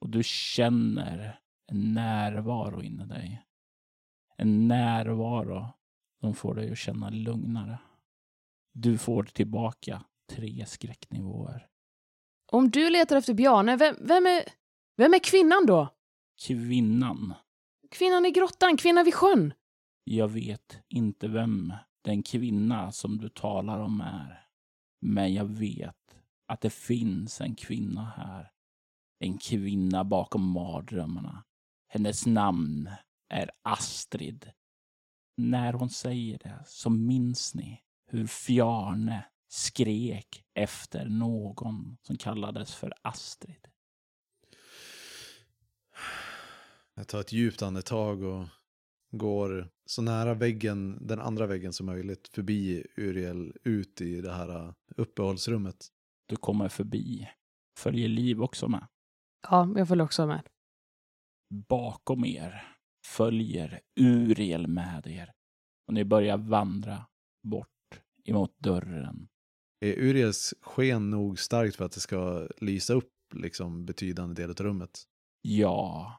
Och 0.00 0.08
du 0.08 0.22
känner 0.24 1.40
en 1.66 1.94
närvaro 1.94 2.82
inom 2.82 3.08
dig. 3.08 3.42
En 4.42 4.68
närvaro 4.68 5.66
som 6.20 6.34
får 6.34 6.54
dig 6.54 6.70
att 6.70 6.78
känna 6.78 7.10
lugnare. 7.10 7.78
Du 8.72 8.98
får 8.98 9.22
tillbaka 9.22 10.04
tre 10.30 10.66
skräcknivåer. 10.66 11.66
Om 12.52 12.70
du 12.70 12.90
letar 12.90 13.16
efter 13.16 13.34
Bjarne, 13.34 13.76
vem, 13.76 13.96
vem, 14.00 14.26
är, 14.26 14.44
vem 14.96 15.14
är 15.14 15.18
kvinnan 15.18 15.66
då? 15.66 15.88
Kvinnan. 16.46 17.34
Kvinnan 17.90 18.26
i 18.26 18.30
grottan, 18.30 18.76
kvinnan 18.76 19.04
vid 19.04 19.14
sjön. 19.14 19.54
Jag 20.04 20.28
vet 20.28 20.82
inte 20.88 21.28
vem 21.28 21.72
den 22.02 22.22
kvinna 22.22 22.92
som 22.92 23.18
du 23.18 23.28
talar 23.28 23.80
om 23.80 24.00
är. 24.00 24.46
Men 25.00 25.34
jag 25.34 25.44
vet 25.44 26.18
att 26.46 26.60
det 26.60 26.70
finns 26.70 27.40
en 27.40 27.54
kvinna 27.54 28.04
här. 28.16 28.50
En 29.18 29.38
kvinna 29.38 30.04
bakom 30.04 30.50
mardrömmarna. 30.50 31.44
Hennes 31.88 32.26
namn 32.26 32.90
är 33.28 33.50
Astrid. 33.62 34.50
När 35.36 35.72
hon 35.72 35.90
säger 35.90 36.38
det 36.38 36.62
så 36.66 36.90
minns 36.90 37.54
ni 37.54 37.82
hur 38.06 38.26
Fjarne 38.26 39.24
skrek 39.48 40.44
efter 40.54 41.04
någon 41.04 41.98
som 42.02 42.16
kallades 42.16 42.74
för 42.74 42.92
Astrid. 43.02 43.68
Jag 46.94 47.08
tar 47.08 47.20
ett 47.20 47.32
djupt 47.32 47.62
andetag 47.62 48.22
och 48.22 48.46
går 49.10 49.70
så 49.86 50.02
nära 50.02 50.34
väggen, 50.34 51.06
den 51.06 51.20
andra 51.20 51.46
väggen 51.46 51.72
som 51.72 51.86
möjligt, 51.86 52.28
förbi 52.28 52.86
Uriel 52.96 53.56
ut 53.64 54.00
i 54.00 54.20
det 54.20 54.32
här 54.32 54.66
uh, 54.66 54.72
uppehållsrummet. 54.96 55.88
Du 56.26 56.36
kommer 56.36 56.68
förbi. 56.68 57.28
Följer 57.78 58.08
Liv 58.08 58.42
också 58.42 58.68
med. 58.68 58.86
Ja, 59.50 59.72
jag 59.76 59.88
följer 59.88 60.04
också 60.04 60.26
med. 60.26 60.48
Bakom 61.50 62.24
er 62.24 62.77
följer 63.16 63.80
Uriel 64.00 64.66
med 64.66 65.06
er 65.06 65.32
och 65.86 65.94
ni 65.94 66.04
börjar 66.04 66.36
vandra 66.36 67.06
bort 67.42 68.00
emot 68.24 68.58
dörren. 68.58 69.28
Är 69.80 69.92
Uriels 69.92 70.54
sken 70.60 71.10
nog 71.10 71.38
starkt 71.38 71.76
för 71.76 71.84
att 71.84 71.92
det 71.92 72.00
ska 72.00 72.48
lysa 72.60 72.94
upp 72.94 73.12
liksom 73.34 73.84
betydande 73.86 74.42
del 74.42 74.50
av 74.50 74.56
rummet? 74.56 75.02
Ja. 75.42 76.12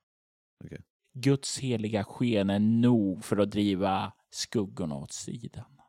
Okej. 0.64 0.82
Guds 1.14 1.60
heliga 1.60 2.04
sken 2.04 2.50
är 2.50 2.60
nog 2.60 3.26
för 3.26 3.38
att 3.38 3.52
driva 3.52 4.14
skuggorna 4.30 4.96
åt 4.96 5.12
sidan. 5.12 5.82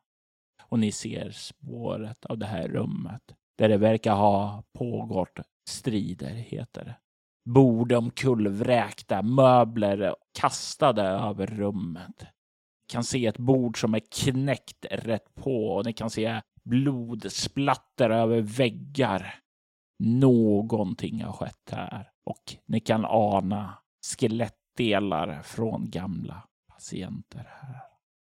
Och 0.63 0.79
ni 0.79 0.93
ser 0.93 1.31
spåret 1.31 2.25
av 2.27 2.39
det 2.39 2.47
här 2.47 2.69
rummet 2.69 3.23
där 3.59 3.69
det 3.69 3.77
verkar 3.77 4.15
ha 4.15 4.65
pågått 4.73 5.39
strider, 5.69 6.35
heter 6.35 6.85
det. 6.85 6.97
Bord 7.45 7.93
omkullvräkta, 7.93 9.23
möbler 9.23 10.15
kastade 10.41 11.03
över 11.03 11.47
rummet. 11.47 12.21
Ni 12.21 12.93
kan 12.93 13.05
se 13.05 13.27
ett 13.27 13.39
bord 13.39 13.81
som 13.81 13.95
är 13.95 14.03
knäckt 14.25 14.87
rätt 14.91 15.35
på 15.35 15.67
och 15.67 15.87
ni 15.87 15.93
kan 15.93 16.11
se 16.11 16.41
blodsplatter 16.65 18.11
över 18.11 18.41
väggar. 18.41 19.35
Någonting 19.99 21.23
har 21.23 21.33
skett 21.33 21.71
här 21.71 22.11
och 22.25 22.57
ni 22.67 22.81
kan 22.81 23.05
ana 23.05 23.79
skelettdelar 24.19 25.43
från 25.43 25.91
gamla 25.91 26.49
patienter 26.69 27.49
här. 27.49 27.77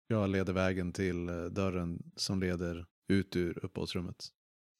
Jag 0.07 0.29
leder 0.29 0.53
vägen 0.53 0.93
till 0.93 1.29
eh, 1.29 1.35
dörren 1.35 2.11
som 2.15 2.39
leder 2.39 2.85
ut 3.07 3.35
ur 3.35 3.65
uppehållsrummet. 3.65 4.27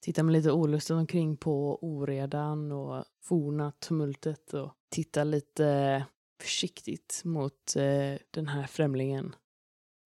Tittar 0.02 0.22
med 0.22 0.32
lite 0.32 0.52
olustigt 0.52 0.94
omkring 0.94 1.36
på 1.36 1.78
oredan 1.84 2.72
och 2.72 3.04
forna 3.20 3.72
tumultet 3.72 4.54
och 4.54 4.74
tittar 4.90 5.24
lite 5.24 6.04
försiktigt 6.40 7.22
mot 7.24 7.76
eh, 7.76 8.18
den 8.30 8.48
här 8.48 8.66
främlingen. 8.66 9.34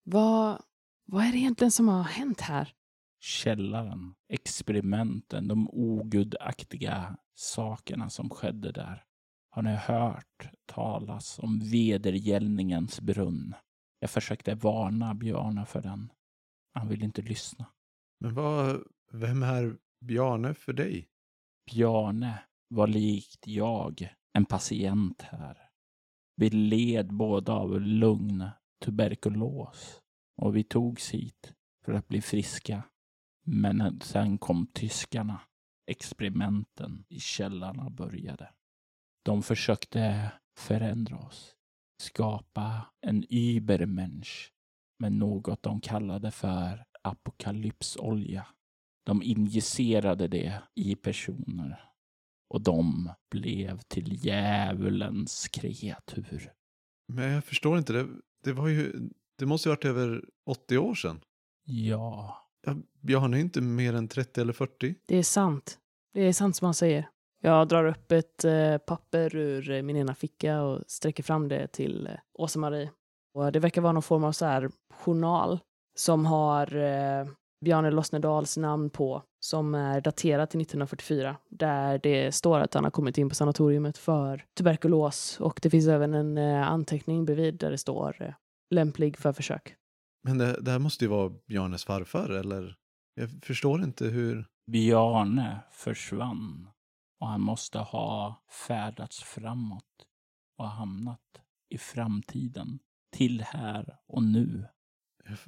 Vad, 0.04 0.62
vad 1.06 1.24
är 1.24 1.32
det 1.32 1.38
egentligen 1.38 1.70
som 1.70 1.88
har 1.88 2.02
hänt 2.02 2.40
här? 2.40 2.72
Källaren, 3.20 4.14
experimenten, 4.28 5.48
de 5.48 5.68
ogudaktiga 5.70 7.16
sakerna 7.34 8.10
som 8.10 8.30
skedde 8.30 8.72
där. 8.72 9.04
Har 9.50 9.62
ni 9.62 9.74
hört 9.74 10.50
talas 10.66 11.38
om 11.38 11.60
vedergällningens 11.60 13.00
brunn? 13.00 13.54
Jag 14.00 14.10
försökte 14.10 14.54
varna 14.54 15.14
Bjarne 15.14 15.66
för 15.66 15.82
den. 15.82 16.12
Han 16.74 16.88
ville 16.88 17.04
inte 17.04 17.22
lyssna. 17.22 17.66
Men 18.20 18.34
vad, 18.34 18.82
vem 19.12 19.42
är 19.42 19.76
Bjarne 20.00 20.54
för 20.54 20.72
dig? 20.72 21.08
Bjarne 21.70 22.38
var 22.68 22.86
likt 22.86 23.46
jag 23.46 24.08
en 24.32 24.44
patient 24.44 25.22
här. 25.22 25.70
Vi 26.36 26.50
led 26.50 27.12
båda 27.12 27.52
av 27.52 27.80
lugn 27.80 28.48
tuberkulos 28.84 30.02
och 30.36 30.56
vi 30.56 30.64
togs 30.64 31.10
hit 31.10 31.54
för 31.84 31.92
att 31.92 32.08
bli 32.08 32.20
friska. 32.20 32.82
Men 33.46 34.00
sen 34.00 34.38
kom 34.38 34.66
tyskarna 34.66 35.40
experimenten 35.86 37.04
i 37.08 37.20
källarna 37.20 37.90
började. 37.90 38.52
De 39.24 39.42
försökte 39.42 40.32
förändra 40.58 41.18
oss, 41.18 41.56
skapa 42.02 42.86
en 43.00 43.24
übermensch 43.28 44.52
med 44.98 45.12
något 45.12 45.62
de 45.62 45.80
kallade 45.80 46.30
för 46.30 46.84
apokalypsolja. 47.02 48.46
De 49.06 49.22
injicerade 49.22 50.28
det 50.28 50.62
i 50.74 50.94
personer 50.94 51.82
och 52.48 52.60
de 52.60 53.10
blev 53.30 53.78
till 53.78 54.24
djävulens 54.24 55.48
kreatur. 55.48 56.52
Men 57.12 57.32
jag 57.32 57.44
förstår 57.44 57.78
inte, 57.78 57.92
det, 57.92 58.08
det 58.44 58.52
var 58.52 58.68
ju, 58.68 59.10
det 59.38 59.46
måste 59.46 59.68
ju 59.68 59.70
varit 59.70 59.84
över 59.84 60.24
80 60.46 60.78
år 60.78 60.94
sedan. 60.94 61.20
Ja, 61.64 62.46
Ja, 62.66 62.76
Bjarne 63.00 63.36
är 63.36 63.40
inte 63.40 63.60
mer 63.60 63.94
än 63.94 64.08
30 64.08 64.40
eller 64.40 64.52
40. 64.52 64.94
Det 65.06 65.16
är 65.16 65.22
sant. 65.22 65.78
Det 66.14 66.20
är 66.20 66.32
sant 66.32 66.56
som 66.56 66.64
han 66.64 66.74
säger. 66.74 67.08
Jag 67.42 67.68
drar 67.68 67.84
upp 67.84 68.12
ett 68.12 68.44
eh, 68.44 68.78
papper 68.78 69.36
ur 69.36 69.70
eh, 69.70 69.82
min 69.82 69.96
ena 69.96 70.14
ficka 70.14 70.62
och 70.62 70.82
sträcker 70.86 71.22
fram 71.22 71.48
det 71.48 71.66
till 71.66 72.06
eh, 72.06 72.12
Åsa-Marie. 72.38 72.90
Och 73.34 73.52
det 73.52 73.58
verkar 73.58 73.82
vara 73.82 73.92
någon 73.92 74.02
form 74.02 74.24
av 74.24 74.32
så 74.32 74.46
här 74.46 74.70
journal 74.90 75.58
som 75.94 76.26
har 76.26 76.76
eh, 76.76 77.26
Bjarne 77.64 77.90
Lossnedals 77.90 78.56
namn 78.56 78.90
på 78.90 79.22
som 79.40 79.74
är 79.74 80.00
daterat 80.00 80.50
till 80.50 80.60
1944 80.60 81.36
där 81.50 82.00
det 82.02 82.32
står 82.32 82.60
att 82.60 82.74
han 82.74 82.84
har 82.84 82.90
kommit 82.90 83.18
in 83.18 83.28
på 83.28 83.34
sanatoriumet 83.34 83.98
för 83.98 84.44
tuberkulos 84.58 85.40
och 85.40 85.58
det 85.62 85.70
finns 85.70 85.86
även 85.86 86.14
en 86.14 86.38
eh, 86.38 86.68
anteckning 86.68 87.24
bredvid 87.24 87.54
där 87.58 87.70
det 87.70 87.78
står 87.78 88.22
eh, 88.22 88.34
lämplig 88.70 89.18
för 89.18 89.32
försök. 89.32 89.76
Men 90.24 90.38
det, 90.38 90.60
det 90.60 90.70
här 90.70 90.78
måste 90.78 91.04
ju 91.04 91.08
vara 91.08 91.32
Bjarnes 91.46 91.84
farfar, 91.84 92.30
eller? 92.30 92.76
Jag 93.14 93.30
förstår 93.42 93.82
inte 93.82 94.06
hur... 94.06 94.46
Bjarne 94.70 95.60
försvann 95.70 96.68
och 97.20 97.28
han 97.28 97.40
måste 97.40 97.78
ha 97.78 98.44
färdats 98.68 99.22
framåt 99.22 100.06
och 100.58 100.68
hamnat 100.68 101.20
i 101.68 101.78
framtiden 101.78 102.78
till 103.16 103.42
här 103.42 103.96
och 104.08 104.22
nu. 104.22 104.68
Jag, 105.24 105.38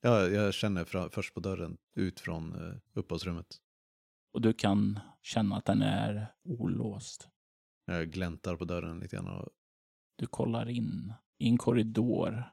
ja, 0.00 0.28
jag 0.28 0.54
känner 0.54 0.84
fra, 0.84 1.10
först 1.10 1.34
på 1.34 1.40
dörren 1.40 1.78
ut 1.94 2.20
från 2.20 2.54
uh, 2.54 2.76
uppehållsrummet. 2.92 3.60
Och 4.32 4.40
du 4.40 4.52
kan 4.52 5.00
känna 5.22 5.56
att 5.56 5.64
den 5.64 5.82
är 5.82 6.26
olåst. 6.44 7.28
Jag 7.86 8.10
gläntar 8.10 8.56
på 8.56 8.64
dörren 8.64 9.00
lite 9.00 9.16
grann 9.16 9.28
och 9.28 9.48
Du 10.16 10.26
kollar 10.26 10.68
in 10.68 11.14
i 11.38 11.48
en 11.48 11.58
korridor. 11.58 12.44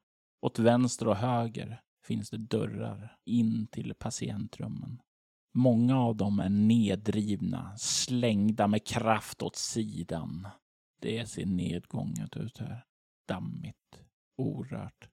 Åt 0.42 0.60
vänster 0.60 1.08
och 1.08 1.16
höger 1.16 1.82
finns 2.06 2.30
det 2.30 2.38
dörrar 2.38 3.18
in 3.26 3.68
till 3.68 3.94
patientrummen. 4.00 5.02
Många 5.54 6.00
av 6.00 6.16
dem 6.16 6.40
är 6.40 6.50
nedrivna, 6.50 7.78
slängda 7.78 8.68
med 8.68 8.88
kraft 8.88 9.42
åt 9.42 9.56
sidan. 9.56 10.48
Det 11.02 11.26
ser 11.26 11.46
nedgånget 11.46 12.38
ut 12.38 12.58
här. 12.58 12.86
Dammigt, 13.28 14.02
orört. 14.38 15.10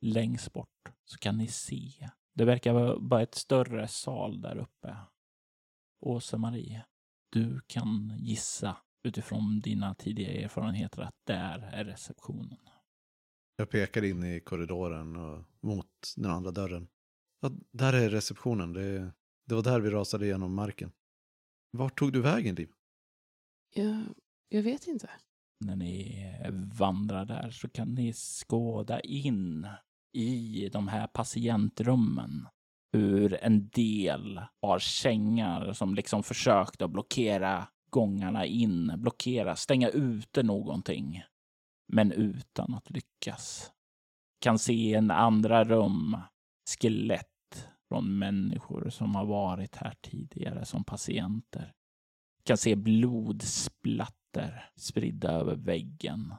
Längst 0.00 0.52
bort 0.52 0.88
så 1.04 1.18
kan 1.18 1.38
ni 1.38 1.46
se. 1.46 2.10
Det 2.34 2.44
verkar 2.44 2.72
vara 2.72 2.98
bara 2.98 3.22
ett 3.22 3.34
större 3.34 3.88
sal 3.88 4.40
där 4.40 4.56
uppe. 4.56 4.96
Åsa-Marie, 6.00 6.84
du 7.30 7.60
kan 7.66 8.16
gissa 8.18 8.76
utifrån 9.02 9.60
dina 9.60 9.94
tidigare 9.94 10.32
erfarenheter 10.42 11.02
att 11.02 11.16
där 11.26 11.58
är 11.72 11.84
receptionen. 11.84 12.58
jag 13.56 13.70
pekar 13.70 14.04
in 14.04 14.24
i 14.24 14.40
korridoren 14.40 15.16
och 15.16 15.44
mot 15.60 15.86
den 16.16 16.30
andra 16.30 16.50
dörren. 16.50 16.88
Ja, 17.40 17.50
där 17.72 17.92
är 17.92 18.10
receptionen. 18.10 18.72
Det, 18.72 19.12
det 19.46 19.54
var 19.54 19.62
där 19.62 19.80
vi 19.80 19.90
rasade 19.90 20.24
igenom 20.26 20.54
marken. 20.54 20.92
Vart 21.70 21.98
tog 21.98 22.12
du 22.12 22.20
vägen, 22.22 22.54
Liv? 22.54 22.72
Jag, 23.74 24.04
jag 24.48 24.62
vet 24.62 24.86
inte. 24.86 25.10
När 25.60 25.76
ni 25.76 26.24
vandrar 26.78 27.24
där 27.24 27.50
så 27.50 27.68
kan 27.68 27.94
ni 27.94 28.12
skåda 28.12 29.00
in 29.00 29.66
i 30.18 30.68
de 30.72 30.88
här 30.88 31.06
patientrummen 31.06 32.48
hur 32.92 33.44
en 33.44 33.68
del 33.68 34.40
har 34.62 34.78
sängar 34.78 35.72
som 35.72 35.94
liksom 35.94 36.22
försökt 36.22 36.82
att 36.82 36.90
blockera 36.90 37.68
gångarna 37.90 38.46
in, 38.46 38.92
blockera, 38.96 39.56
stänga 39.56 39.88
ute 39.88 40.42
någonting. 40.42 41.22
Men 41.92 42.12
utan 42.12 42.74
att 42.74 42.90
lyckas. 42.90 43.72
Kan 44.40 44.58
se 44.58 44.94
en 44.94 45.10
andra 45.10 45.64
rum, 45.64 46.16
skelett 46.78 47.68
från 47.88 48.18
människor 48.18 48.90
som 48.90 49.14
har 49.14 49.24
varit 49.24 49.76
här 49.76 49.94
tidigare 50.00 50.64
som 50.64 50.84
patienter. 50.84 51.72
Kan 52.44 52.58
se 52.58 52.76
blodsplatter 52.76 54.70
spridda 54.76 55.30
över 55.30 55.56
väggen. 55.56 56.34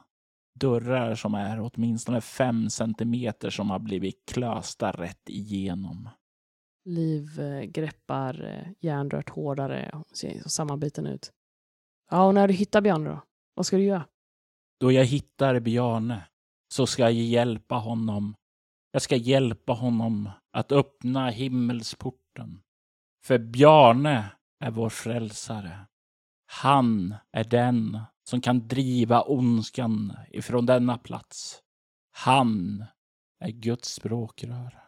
Dörrar 0.60 1.14
som 1.14 1.34
är 1.34 1.70
åtminstone 1.72 2.20
fem 2.20 2.70
centimeter 2.70 3.50
som 3.50 3.70
har 3.70 3.78
blivit 3.78 4.22
klösta 4.32 4.92
rätt 4.92 5.28
igenom. 5.28 6.08
Liv 6.84 7.40
eh, 7.40 7.62
greppar 7.62 8.44
eh, 8.44 8.72
järnrört 8.80 9.30
hårdare 9.30 9.90
och 9.94 10.16
ser 10.16 10.48
sammanbiten 10.48 11.06
ut. 11.06 11.32
Ja, 12.10 12.24
och 12.26 12.34
när 12.34 12.48
du 12.48 12.54
hittar 12.54 12.80
Bjarne 12.80 13.10
då? 13.10 13.22
Vad 13.54 13.66
ska 13.66 13.76
du 13.76 13.82
göra? 13.82 14.04
Då 14.80 14.92
jag 14.92 15.04
hittar 15.04 15.60
Bjarne 15.60 16.22
så 16.72 16.86
ska 16.86 17.02
jag 17.02 17.12
hjälpa 17.12 17.74
honom. 17.74 18.34
Jag 18.92 19.02
ska 19.02 19.16
hjälpa 19.16 19.72
honom 19.72 20.30
att 20.52 20.72
öppna 20.72 21.30
himmelsporten. 21.30 22.62
För 23.24 23.38
Bjarne 23.38 24.24
är 24.64 24.70
vår 24.70 24.88
frälsare. 24.88 25.78
Han 26.46 27.14
är 27.32 27.44
den 27.44 27.98
som 28.24 28.40
kan 28.40 28.68
driva 28.68 29.22
ondskan 29.22 30.12
ifrån 30.30 30.66
denna 30.66 30.98
plats. 30.98 31.62
Han 32.10 32.84
är 33.40 33.50
Guds 33.50 33.88
språkrör. 33.94 34.78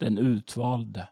Den 0.00 0.18
utvalde. 0.18 1.08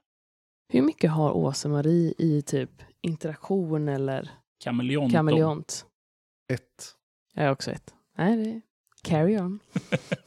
Hur 0.68 0.82
mycket 0.82 1.10
har 1.10 1.32
Åsa-Marie 1.32 2.14
i 2.18 2.42
typ 2.42 2.70
interaktion 3.00 3.88
eller 3.88 4.30
Kameleont. 4.64 5.12
kameleont? 5.12 5.86
Ett. 6.52 6.94
Jag 7.34 7.44
är 7.44 7.50
också 7.50 7.70
ett. 7.70 7.94
Nej, 8.18 8.36
det 8.36 8.50
är 8.50 8.60
carry 9.02 9.38
on. 9.38 9.58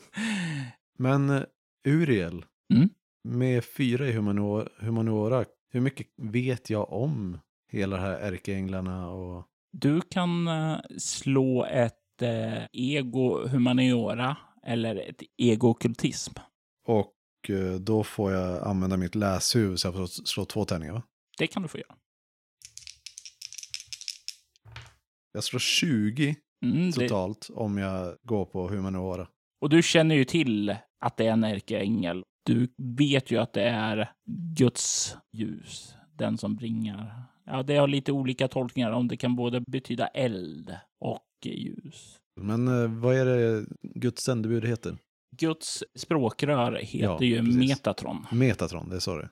Men 0.98 1.30
eh, 1.30 1.44
Uriel, 1.88 2.46
Mm. 2.74 2.90
med 3.24 3.66
fyra 3.66 4.08
i 4.08 4.12
humaniora, 4.12 4.68
humaniora, 4.80 5.46
hur 5.72 5.82
mycket 5.82 6.08
vet 6.18 6.70
jag 6.70 6.94
om 6.94 7.40
hela 7.72 7.96
det 7.96 8.02
här 8.02 8.20
ärkeänglarna 8.20 9.10
och... 9.10 9.46
Du 9.72 10.02
kan 10.02 10.48
eh, 10.48 10.78
slå 10.98 11.66
ett 11.66 12.22
eh, 12.22 12.64
ego 12.72 13.48
humaniora 13.48 14.38
eller 14.64 14.96
ett 14.96 15.24
ego 15.38 15.74
kultism. 15.74 16.34
Och 16.88 17.14
eh, 17.50 17.74
då 17.80 18.04
får 18.04 18.32
jag 18.32 18.68
använda 18.68 18.98
mitt 18.98 19.16
läshuvud 19.16 19.80
så 19.80 19.88
jag 19.88 19.94
får 19.96 20.08
slå 20.08 20.46
två 20.46 20.66
tärningar, 20.66 20.94
va? 20.94 21.04
Det 21.38 21.48
kan 21.48 21.62
du 21.62 21.68
få 21.68 21.78
göra. 21.78 21.96
Jag 25.32 25.44
slår 25.44 25.60
20 25.60 26.36
Mm, 26.66 26.92
det, 26.92 26.92
totalt 26.92 27.50
om 27.54 27.78
jag 27.78 28.16
går 28.24 28.46
på 28.46 28.68
humaniora. 28.68 29.28
och 29.62 29.70
du 29.70 29.84
känner 29.84 30.16
ju 30.16 30.26
till 30.26 30.76
att 31.00 31.18
det 31.18 31.28
är 31.28 31.32
en 31.32 31.44
ärkeängel. 31.44 32.24
Du 32.46 32.68
vet 32.78 33.32
ju 33.32 33.38
att 33.38 33.54
det 33.54 33.64
är 33.64 34.12
Guds 34.56 35.18
ljus, 35.34 35.96
den 36.18 36.38
som 36.38 36.56
bringar. 36.56 37.24
Ja, 37.52 37.64
det 37.64 37.76
har 37.76 37.88
lite 37.88 38.12
olika 38.12 38.48
tolkningar 38.48 38.92
om 38.92 39.08
det 39.08 39.18
kan 39.18 39.36
både 39.36 39.62
betyda 39.62 40.08
eld 40.08 40.76
och 41.00 41.26
ljus. 41.46 42.20
Men 42.42 42.68
eh, 42.68 43.00
vad 43.02 43.16
är 43.16 43.26
det 43.26 43.66
Guds 43.82 44.24
sändebud 44.24 44.66
heter? 44.66 44.98
Guds 45.38 45.84
språkrör 45.96 46.72
heter 46.82 47.06
Ja, 47.06 47.22
ju 47.24 47.38
precis. 47.46 47.70
Metatron. 47.70 48.26
Metatron, 48.32 48.90
det 48.90 49.00
det 49.00 49.12
är. 49.12 49.30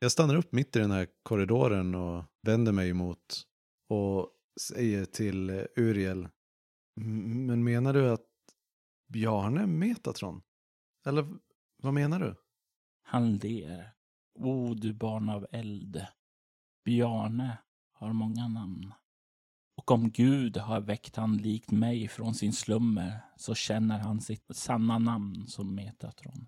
Jag 0.00 0.12
stannar 0.12 0.34
upp 0.36 0.52
mitt 0.52 0.76
i 0.76 0.78
den 0.78 0.90
här 0.90 1.06
korridoren 1.22 1.94
och 1.94 2.24
vänder 2.46 2.72
mig 2.72 2.90
emot 2.90 3.42
och 3.90 4.28
säger 4.60 5.04
till 5.04 5.50
eh, 5.50 5.62
Uriel. 5.76 6.28
"M- 7.00 7.46
Men 7.46 7.64
menar 7.64 7.92
du 7.92 8.10
att 8.10 8.26
Bjarne 9.12 9.62
är 9.62 9.66
Metatron? 9.66 10.42
Eller 11.06 11.26
vad 11.82 11.94
menar 11.94 12.20
du? 12.20 12.34
Han 13.02 13.36
ler. 13.36 13.90
O, 14.38 14.74
du 14.74 14.92
barn 14.94 15.28
av 15.28 15.46
eld. 15.52 16.06
Bjarne 16.88 17.58
har 17.92 18.12
många 18.12 18.48
namn. 18.48 18.92
Och 19.76 19.90
om 19.90 20.10
Gud 20.10 20.56
har 20.56 20.80
väckt 20.80 21.16
han 21.16 21.36
likt 21.36 21.70
mig 21.70 22.08
från 22.08 22.34
sin 22.34 22.52
slummer 22.52 23.20
så 23.36 23.54
känner 23.54 23.98
han 23.98 24.20
sitt 24.20 24.46
sanna 24.50 24.98
namn 24.98 25.46
som 25.46 25.74
Metatron. 25.74 26.46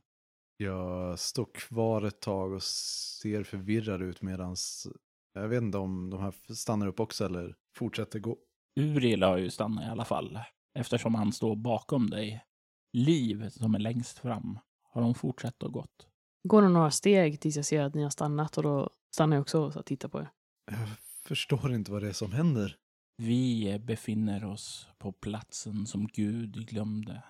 Jag 0.56 1.18
står 1.18 1.48
kvar 1.54 2.02
ett 2.02 2.20
tag 2.20 2.52
och 2.52 2.62
ser 2.62 3.44
förvirrad 3.44 4.02
ut 4.02 4.22
medans 4.22 4.86
jag 5.34 5.48
vet 5.48 5.62
inte 5.62 5.78
om 5.78 6.10
de 6.10 6.20
här 6.20 6.54
stannar 6.54 6.86
upp 6.86 7.00
också 7.00 7.24
eller 7.24 7.56
fortsätter 7.76 8.18
gå. 8.18 8.38
Uriel 8.76 9.22
har 9.22 9.36
ju 9.36 9.50
stannat 9.50 9.84
i 9.84 9.88
alla 9.88 10.04
fall 10.04 10.38
eftersom 10.74 11.14
han 11.14 11.32
står 11.32 11.56
bakom 11.56 12.10
dig. 12.10 12.44
Liv 12.92 13.48
som 13.48 13.74
är 13.74 13.78
längst 13.78 14.18
fram 14.18 14.58
har 14.82 15.02
de 15.02 15.14
fortsatt 15.14 15.62
och 15.62 15.72
gått. 15.72 16.08
Går 16.48 16.62
nog 16.62 16.70
några 16.70 16.90
steg 16.90 17.40
tills 17.40 17.56
jag 17.56 17.64
ser 17.64 17.82
att 17.82 17.94
ni 17.94 18.02
har 18.02 18.10
stannat 18.10 18.56
och 18.56 18.62
då 18.62 18.90
stannar 19.14 19.36
jag 19.36 19.40
också 19.42 19.60
och 19.78 19.86
tittar 19.86 20.08
på 20.08 20.20
er. 20.20 20.30
Jag 20.70 20.88
förstår 21.24 21.74
inte 21.74 21.92
vad 21.92 22.02
det 22.02 22.08
är 22.08 22.12
som 22.12 22.32
händer. 22.32 22.76
Vi 23.16 23.78
befinner 23.78 24.44
oss 24.44 24.88
på 24.98 25.12
platsen 25.12 25.86
som 25.86 26.06
Gud 26.06 26.68
glömde. 26.68 27.22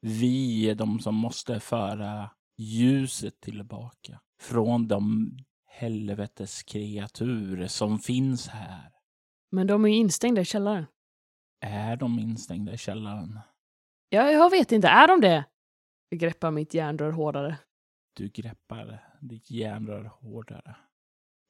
Vi 0.00 0.70
är 0.70 0.74
de 0.74 1.00
som 1.00 1.14
måste 1.14 1.60
föra 1.60 2.30
ljuset 2.56 3.40
tillbaka 3.40 4.20
från 4.40 4.88
de 4.88 5.30
helvetes 5.66 6.62
kreatur 6.62 7.66
som 7.66 7.98
finns 7.98 8.48
här. 8.48 8.92
Men 9.50 9.66
de 9.66 9.84
är 9.84 9.88
ju 9.88 9.94
instängda 9.94 10.40
i 10.40 10.44
källaren. 10.44 10.86
Är 11.60 11.96
de 11.96 12.18
instängda 12.18 12.72
i 12.72 12.78
källaren? 12.78 13.40
Ja, 14.08 14.30
jag 14.30 14.50
vet 14.50 14.72
inte. 14.72 14.88
Är 14.88 15.08
de 15.08 15.20
det? 15.20 15.44
Jag 16.08 16.20
greppar 16.20 16.50
mitt 16.50 16.74
järnrör 16.74 17.10
hårdare. 17.10 17.58
Du 18.12 18.28
greppar 18.28 19.04
ditt 19.20 19.50
järnrör 19.50 20.04
hårdare. 20.04 20.76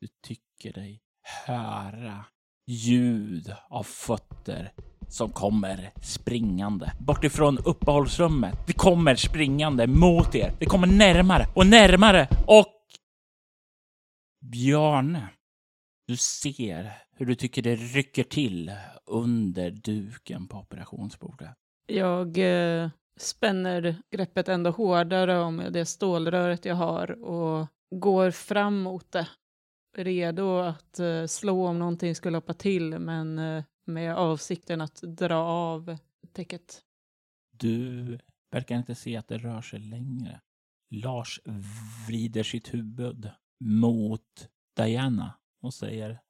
Du 0.01 0.09
tycker 0.27 0.81
dig 0.81 1.01
höra 1.47 2.25
ljud 2.67 3.55
av 3.69 3.83
fötter 3.83 4.73
som 5.09 5.31
kommer 5.31 5.91
springande 6.03 6.93
bortifrån 6.99 7.59
uppehållsrummet. 7.59 8.55
Det 8.67 8.73
kommer 8.73 9.15
springande 9.15 9.87
mot 9.87 10.35
er. 10.35 10.53
Det 10.59 10.67
kommer 10.67 10.87
närmare 10.87 11.47
och 11.55 11.67
närmare 11.67 12.29
och 12.47 12.79
Bjarne, 14.41 15.29
du 16.07 16.17
ser 16.17 16.93
hur 17.17 17.27
du 17.27 17.35
tycker 17.35 17.63
det 17.63 17.77
rycker 17.77 18.25
till 18.25 18.73
under 19.07 19.71
duken 19.71 20.49
på 20.49 20.59
operationsbordet. 20.59 21.55
Jag 21.87 22.39
eh, 22.39 22.91
spänner 23.17 23.97
greppet 24.11 24.49
ändå 24.49 24.71
hårdare 24.71 25.39
om 25.39 25.63
det 25.71 25.87
stålröret 25.87 26.65
jag 26.65 26.75
har 26.75 27.25
och 27.25 27.67
går 27.91 28.31
fram 28.31 28.81
mot 28.81 29.13
det. 29.13 29.29
Redo 29.97 30.59
att 30.59 30.99
eh, 30.99 31.27
slå 31.27 31.67
om 31.67 31.79
någonting 31.79 32.15
skulle 32.15 32.37
hoppa 32.37 32.55
till, 32.55 32.99
men 32.99 33.39
eh, 33.39 33.65
med 33.85 34.17
avsikten 34.17 34.81
att 34.81 35.03
dra 35.03 35.39
av 35.39 35.97
täcket. 36.33 36.83
Du 37.51 38.19
verkar 38.51 38.77
inte 38.77 38.95
se 38.95 39.17
att 39.17 39.29
det 39.29 39.39
rör 39.39 39.61
sig 39.63 39.79
längre. 39.79 40.41
Lars 40.91 41.41
vrider 42.09 42.43
sitt 42.43 42.75
huvud 42.75 43.31
mot 43.61 44.49
Diana 44.77 45.35
och 45.61 45.75
säger 45.75 46.21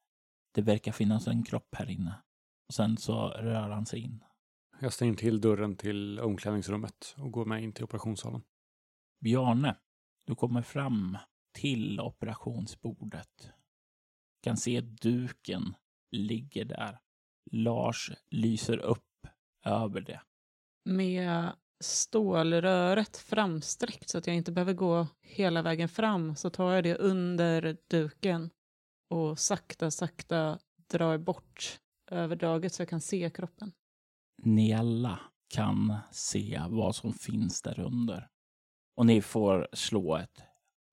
det 0.53 0.63
verkar 0.63 0.93
finnas 0.93 1.27
en 1.27 1.43
kropp 1.43 1.75
här 1.75 1.91
inne. 1.91 2.15
Och 2.69 2.75
sen 2.75 2.97
så 2.97 3.29
rör 3.29 3.71
han 3.71 3.87
sig 3.87 4.01
in. 4.01 4.25
Jag 4.81 4.93
stänger 4.93 5.15
till 5.15 5.41
dörren 5.41 5.77
till 5.77 6.21
omklädningsrummet 6.21 7.15
och 7.17 7.33
går 7.33 7.45
med 7.45 7.63
in 7.63 7.73
till 7.73 7.85
operationssalen. 7.85 8.43
Bjarne, 9.21 9.77
du 10.25 10.35
kommer 10.35 10.63
fram 10.63 11.19
till 11.61 12.01
operationsbordet. 12.01 13.51
Kan 14.43 14.57
se 14.57 14.81
duken 14.81 15.75
ligger 16.11 16.65
där. 16.65 16.99
Lars 17.51 18.11
lyser 18.31 18.79
upp 18.79 19.27
över 19.65 20.01
det. 20.01 20.21
Med 20.85 21.53
stålröret 21.81 23.17
framsträckt 23.17 24.09
så 24.09 24.19
att 24.19 24.27
jag 24.27 24.37
inte 24.37 24.53
behöver 24.53 24.73
gå 24.73 25.07
hela 25.21 25.63
vägen 25.63 25.89
fram 25.89 26.37
så 26.37 26.51
tar 26.51 26.73
jag 26.73 26.85
det 26.85 26.97
under 26.97 27.77
duken 27.91 28.51
och 29.11 29.39
sakta, 29.39 29.91
sakta 29.91 30.59
drar 30.91 31.19
bort 31.19 31.81
överdraget 32.11 32.73
så 32.73 32.83
jag 32.83 32.89
kan 32.89 33.01
se 33.01 33.31
kroppen. 33.31 33.73
Ni 34.43 34.73
alla 34.73 35.21
kan 35.49 35.97
se 36.13 36.63
vad 36.69 36.97
som 36.97 37.13
finns 37.13 37.63
där 37.63 37.81
under. 37.81 38.29
Och 38.97 39.07
ni 39.07 39.23
får 39.23 39.69
slå 39.73 40.17
ett 40.17 40.48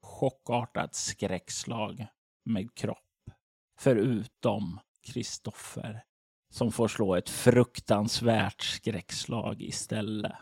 chockartat 0.05 0.95
skräckslag 0.95 2.07
med 2.45 2.75
kropp. 2.75 3.31
Förutom 3.79 4.79
Kristoffer 5.01 6.03
som 6.49 6.71
får 6.71 6.87
slå 6.87 7.15
ett 7.15 7.29
fruktansvärt 7.29 8.61
skräckslag 8.61 9.61
istället. 9.61 10.35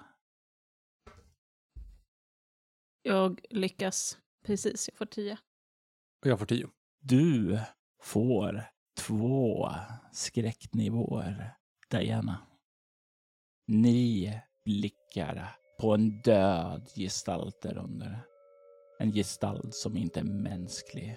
Jag 3.01 3.39
lyckas. 3.49 4.17
Precis, 4.45 4.89
jag 4.89 4.97
får 4.97 5.05
tio. 5.05 5.37
Och 6.21 6.27
jag 6.27 6.39
får 6.39 6.45
tio. 6.45 6.69
Du 6.99 7.59
får 8.01 8.63
två 8.97 9.69
skräcknivåer, 10.11 11.55
Diana. 11.89 12.47
Ni 13.67 14.39
blickar 14.65 15.55
på 15.79 15.93
en 15.93 16.21
död 16.21 16.89
gestalt 16.95 17.61
där 17.61 17.77
under. 17.77 18.32
En 18.99 19.11
gestalt 19.11 19.73
som 19.73 19.97
inte 19.97 20.19
är 20.19 20.23
mänsklig. 20.23 21.15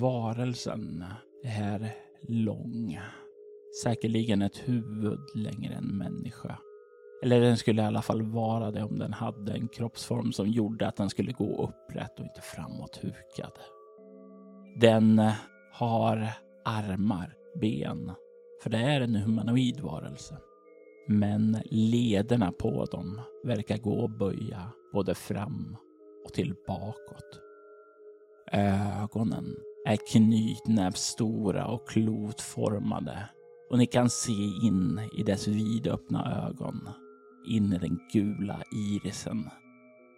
Varelsen 0.00 1.04
är 1.44 1.94
lång. 2.28 2.98
Säkerligen 3.82 4.42
ett 4.42 4.56
huvud 4.68 5.20
längre 5.34 5.74
än 5.74 5.98
människa. 5.98 6.58
Eller 7.22 7.40
den 7.40 7.56
skulle 7.56 7.82
i 7.82 7.84
alla 7.84 8.02
fall 8.02 8.22
vara 8.22 8.70
det 8.70 8.82
om 8.82 8.98
den 8.98 9.12
hade 9.12 9.52
en 9.52 9.68
kroppsform 9.68 10.32
som 10.32 10.48
gjorde 10.48 10.88
att 10.88 10.96
den 10.96 11.10
skulle 11.10 11.32
gå 11.32 11.62
upprätt 11.62 12.18
och 12.18 12.24
inte 12.24 12.40
framåthukad. 12.40 13.52
Den 14.80 15.22
har 15.72 16.28
armar, 16.64 17.34
ben, 17.60 18.12
för 18.62 18.70
det 18.70 18.78
är 18.78 19.00
en 19.00 19.14
humanoid 19.14 19.80
varelse. 19.80 20.38
Men 21.08 21.58
lederna 21.64 22.52
på 22.52 22.84
dem 22.84 23.20
verkar 23.44 23.78
gå 23.78 24.04
att 24.04 24.18
böja 24.18 24.70
både 24.92 25.14
fram 25.14 25.76
och 26.24 26.32
till 26.32 26.54
bakåt. 26.66 27.40
Ögonen 28.52 29.56
är 29.86 29.98
knytnävsstora 30.12 31.66
och 31.66 31.88
klotformade 31.88 33.28
och 33.70 33.78
ni 33.78 33.86
kan 33.86 34.10
se 34.10 34.50
in 34.62 35.00
i 35.18 35.22
dess 35.22 35.48
vidöppna 35.48 36.46
ögon, 36.48 36.88
in 37.48 37.72
i 37.72 37.78
den 37.78 37.98
gula 38.12 38.62
irisen. 38.72 39.48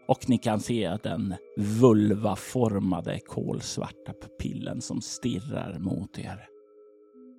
Och 0.09 0.29
ni 0.29 0.39
kan 0.39 0.61
se 0.61 0.99
den 1.03 1.35
vulvaformade 1.57 3.21
kolsvarta 3.27 4.13
pupillen 4.23 4.81
som 4.81 5.01
stirrar 5.01 5.79
mot 5.79 6.19
er. 6.19 6.49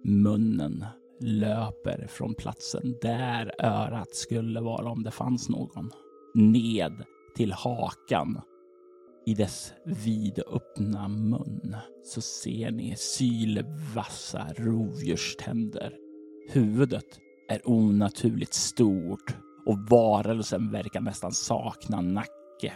Munnen 0.03 0.86
löper 1.20 2.07
från 2.07 2.34
platsen 2.36 2.95
där 3.01 3.51
örat 3.59 4.15
skulle 4.15 4.61
vara 4.61 4.89
om 4.89 5.03
det 5.03 5.11
fanns 5.11 5.49
någon. 5.49 5.91
Ned 6.36 7.03
till 7.36 7.51
hakan. 7.51 8.41
I 9.28 9.34
dess 9.34 9.73
vidöppna 9.84 11.07
mun 11.07 11.75
så 12.03 12.21
ser 12.21 12.71
ni 12.71 12.95
sylvassa 12.95 14.47
rovdjurständer. 14.57 15.93
Huvudet 16.49 17.19
är 17.49 17.61
onaturligt 17.69 18.53
stort 18.53 19.36
och 19.65 19.80
varelsen 19.89 20.71
verkar 20.71 21.01
nästan 21.01 21.32
sakna 21.32 22.01
nacke. 22.01 22.73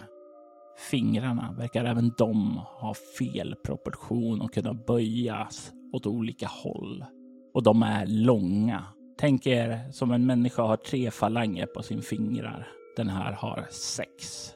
Fingrarna 0.91 1.55
verkar 1.57 1.85
även 1.85 2.11
de 2.17 2.57
ha 2.57 2.93
fel 3.17 3.55
proportion 3.65 4.41
och 4.41 4.53
kunna 4.53 4.73
böjas 4.73 5.71
åt 5.93 6.05
olika 6.05 6.47
håll. 6.47 7.05
Och 7.53 7.63
de 7.63 7.83
är 7.83 8.05
långa. 8.05 8.83
Tänk 9.17 9.47
er 9.47 9.91
som 9.91 10.11
en 10.11 10.25
människa 10.25 10.61
har 10.61 10.77
tre 10.77 11.11
falanger 11.11 11.65
på 11.65 11.83
sin 11.83 12.01
fingrar. 12.01 12.67
Den 12.97 13.09
här 13.09 13.31
har 13.31 13.67
sex. 13.69 14.51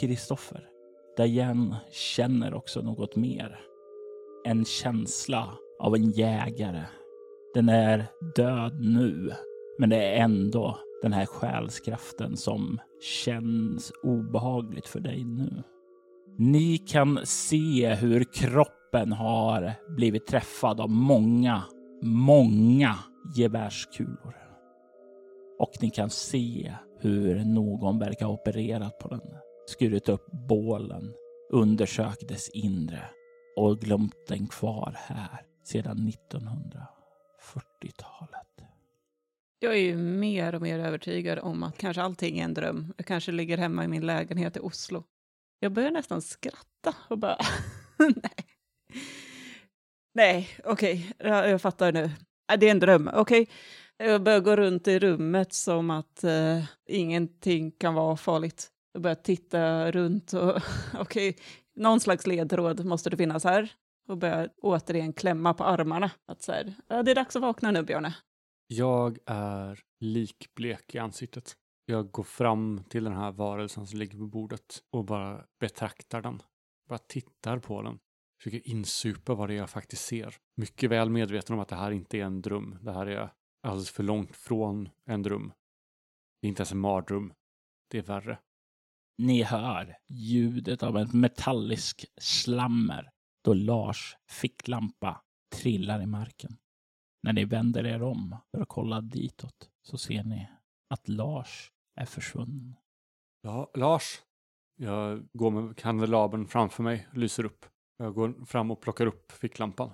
Kristoffer, 0.00 0.71
Diane 1.16 1.76
känner 1.90 2.54
också 2.54 2.82
något 2.82 3.16
mer. 3.16 3.60
En 4.44 4.64
känsla 4.64 5.48
av 5.78 5.94
en 5.94 6.10
jägare. 6.10 6.84
Den 7.54 7.68
är 7.68 8.06
död 8.36 8.80
nu, 8.80 9.32
men 9.78 9.90
det 9.90 9.96
är 9.96 10.22
ändå 10.24 10.78
den 11.02 11.12
här 11.12 11.26
själskraften 11.26 12.36
som 12.36 12.80
känns 13.00 13.92
obehagligt 14.02 14.86
för 14.86 15.00
dig 15.00 15.24
nu. 15.24 15.62
Ni 16.38 16.78
kan 16.78 17.20
se 17.24 17.94
hur 17.94 18.24
kroppen 18.24 19.12
har 19.12 19.72
blivit 19.88 20.26
träffad 20.26 20.80
av 20.80 20.90
många, 20.90 21.62
många 22.02 22.94
gevärskulor. 23.36 24.36
Och 25.58 25.70
ni 25.80 25.90
kan 25.90 26.10
se 26.10 26.72
hur 26.98 27.44
någon 27.44 27.98
verkar 27.98 28.26
ha 28.26 28.32
opererat 28.32 28.98
på 28.98 29.08
den, 29.08 29.20
skurit 29.66 30.08
upp 30.08 30.26
bålen, 30.48 31.14
undersökt 31.50 32.28
dess 32.28 32.48
inre 32.48 33.10
och 33.56 33.80
glömt 33.80 34.26
den 34.28 34.46
kvar 34.46 34.96
här 34.98 35.46
sedan 35.64 35.98
1940-talet. 35.98 38.68
Jag 39.58 39.72
är 39.72 39.80
ju 39.80 39.96
mer 39.96 40.54
och 40.54 40.62
mer 40.62 40.78
övertygad 40.78 41.38
om 41.38 41.62
att 41.62 41.78
kanske 41.78 42.02
allting 42.02 42.38
är 42.38 42.44
en 42.44 42.54
dröm. 42.54 42.94
Jag 42.96 43.06
kanske 43.06 43.32
ligger 43.32 43.58
hemma 43.58 43.84
i 43.84 43.88
min 43.88 44.06
lägenhet 44.06 44.56
i 44.56 44.60
Oslo. 44.60 45.04
Jag 45.60 45.72
börjar 45.72 45.90
nästan 45.90 46.22
skratta 46.22 46.94
och 47.08 47.18
bara, 47.18 47.36
nej. 47.98 48.46
Nej, 50.14 50.48
okej, 50.64 51.14
okay. 51.18 51.30
jag, 51.30 51.50
jag, 51.50 51.62
fattar 51.62 51.92
nu. 51.92 52.10
Äh, 52.52 52.58
det 52.58 52.66
är 52.66 52.70
en 52.70 52.80
dröm, 52.80 53.10
okej. 53.14 53.42
Okay. 53.42 53.54
Jag 54.08 54.22
börjar 54.22 54.40
gå 54.40 54.56
runt 54.56 54.88
i 54.88 54.98
rummet 54.98 55.52
som 55.52 55.90
att 55.90 56.24
eh, 56.24 56.64
ingenting 56.88 57.70
kan 57.70 57.94
vara 57.94 58.16
farligt. 58.16 58.71
Jag 58.92 59.02
börjar 59.02 59.14
titta 59.14 59.90
runt 59.90 60.32
och 60.32 60.56
okej, 60.94 61.30
okay. 61.30 61.34
någon 61.76 62.00
slags 62.00 62.26
ledtråd 62.26 62.84
måste 62.84 63.10
det 63.10 63.16
finnas 63.16 63.44
här. 63.44 63.72
och 64.08 64.18
börjar 64.18 64.50
återigen 64.62 65.12
klämma 65.12 65.54
på 65.54 65.64
armarna. 65.64 66.10
Att 66.26 66.42
så 66.42 66.52
här, 66.52 66.74
det 66.88 67.10
är 67.10 67.14
dags 67.14 67.36
att 67.36 67.42
vakna 67.42 67.70
nu 67.70 67.82
Björne. 67.82 68.14
Jag 68.66 69.18
är 69.26 69.80
likblek 70.00 70.94
i 70.94 70.98
ansiktet. 70.98 71.56
Jag 71.86 72.10
går 72.10 72.22
fram 72.22 72.84
till 72.88 73.04
den 73.04 73.12
här 73.12 73.32
varelsen 73.32 73.86
som 73.86 73.98
ligger 73.98 74.18
på 74.18 74.26
bordet 74.26 74.82
och 74.90 75.04
bara 75.04 75.44
betraktar 75.60 76.22
den. 76.22 76.42
Bara 76.88 76.98
tittar 76.98 77.58
på 77.58 77.82
den. 77.82 77.98
Försöker 78.38 78.68
insupa 78.68 79.34
vad 79.34 79.48
det 79.48 79.54
är 79.54 79.58
jag 79.58 79.70
faktiskt 79.70 80.04
ser. 80.04 80.36
Mycket 80.56 80.90
väl 80.90 81.10
medveten 81.10 81.54
om 81.54 81.60
att 81.60 81.68
det 81.68 81.76
här 81.76 81.90
inte 81.90 82.18
är 82.18 82.24
en 82.24 82.42
dröm. 82.42 82.78
Det 82.82 82.92
här 82.92 83.06
är 83.06 83.32
alldeles 83.62 83.90
för 83.90 84.02
långt 84.02 84.36
från 84.36 84.88
en 85.06 85.22
dröm. 85.22 85.52
Det 86.40 86.46
är 86.46 86.48
inte 86.48 86.60
ens 86.60 86.72
en 86.72 86.78
mardröm. 86.78 87.32
Det 87.90 87.98
är 87.98 88.02
värre. 88.02 88.38
Ni 89.18 89.42
hör 89.42 89.96
ljudet 90.08 90.82
av 90.82 90.98
ett 90.98 91.12
metallisk 91.12 92.04
slammer 92.20 93.10
då 93.44 93.54
Lars 93.54 94.16
ficklampa 94.28 95.22
trillar 95.54 96.02
i 96.02 96.06
marken. 96.06 96.56
När 97.22 97.32
ni 97.32 97.44
vänder 97.44 97.86
er 97.86 98.02
om 98.02 98.36
för 98.50 98.62
att 98.62 98.68
kolla 98.68 99.00
ditåt 99.00 99.70
så 99.82 99.98
ser 99.98 100.24
ni 100.24 100.48
att 100.90 101.08
Lars 101.08 101.72
är 102.00 102.04
försvunnen. 102.06 102.74
Ja, 103.42 103.70
Lars. 103.74 104.22
Jag 104.76 105.28
går 105.32 105.50
med 105.50 105.76
kandelabern 105.76 106.46
framför 106.46 106.82
mig 106.82 107.08
och 107.10 107.18
lyser 107.18 107.44
upp. 107.44 107.66
Jag 107.96 108.14
går 108.14 108.44
fram 108.46 108.70
och 108.70 108.80
plockar 108.80 109.06
upp 109.06 109.32
ficklampan. 109.32 109.90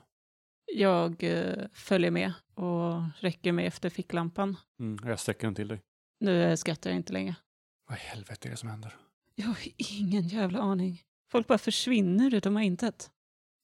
Jag 0.75 1.25
eh, 1.25 1.67
följer 1.73 2.11
med 2.11 2.33
och 2.55 3.03
räcker 3.21 3.53
mig 3.53 3.67
efter 3.67 3.91
ficklampan. 3.91 4.57
Mm, 4.81 5.09
jag 5.09 5.21
sträcker 5.21 5.47
den 5.47 5.55
till 5.55 5.69
dig. 5.69 5.81
Nu 6.21 6.43
eh, 6.43 6.57
skrattar 6.57 6.91
jag 6.91 6.97
inte 6.97 7.13
längre. 7.13 7.35
Vad 7.89 7.99
i 7.99 8.01
helvete 8.01 8.49
är 8.49 8.51
det 8.51 8.57
som 8.57 8.69
händer? 8.69 8.97
Jag 9.41 9.47
har 9.47 9.59
ingen 9.77 10.29
jävla 10.29 10.59
aning. 10.61 11.03
Folk 11.31 11.47
bara 11.47 11.59
försvinner 11.59 12.35
ut 12.35 12.47
ur 12.47 12.61
intet. 12.61 13.11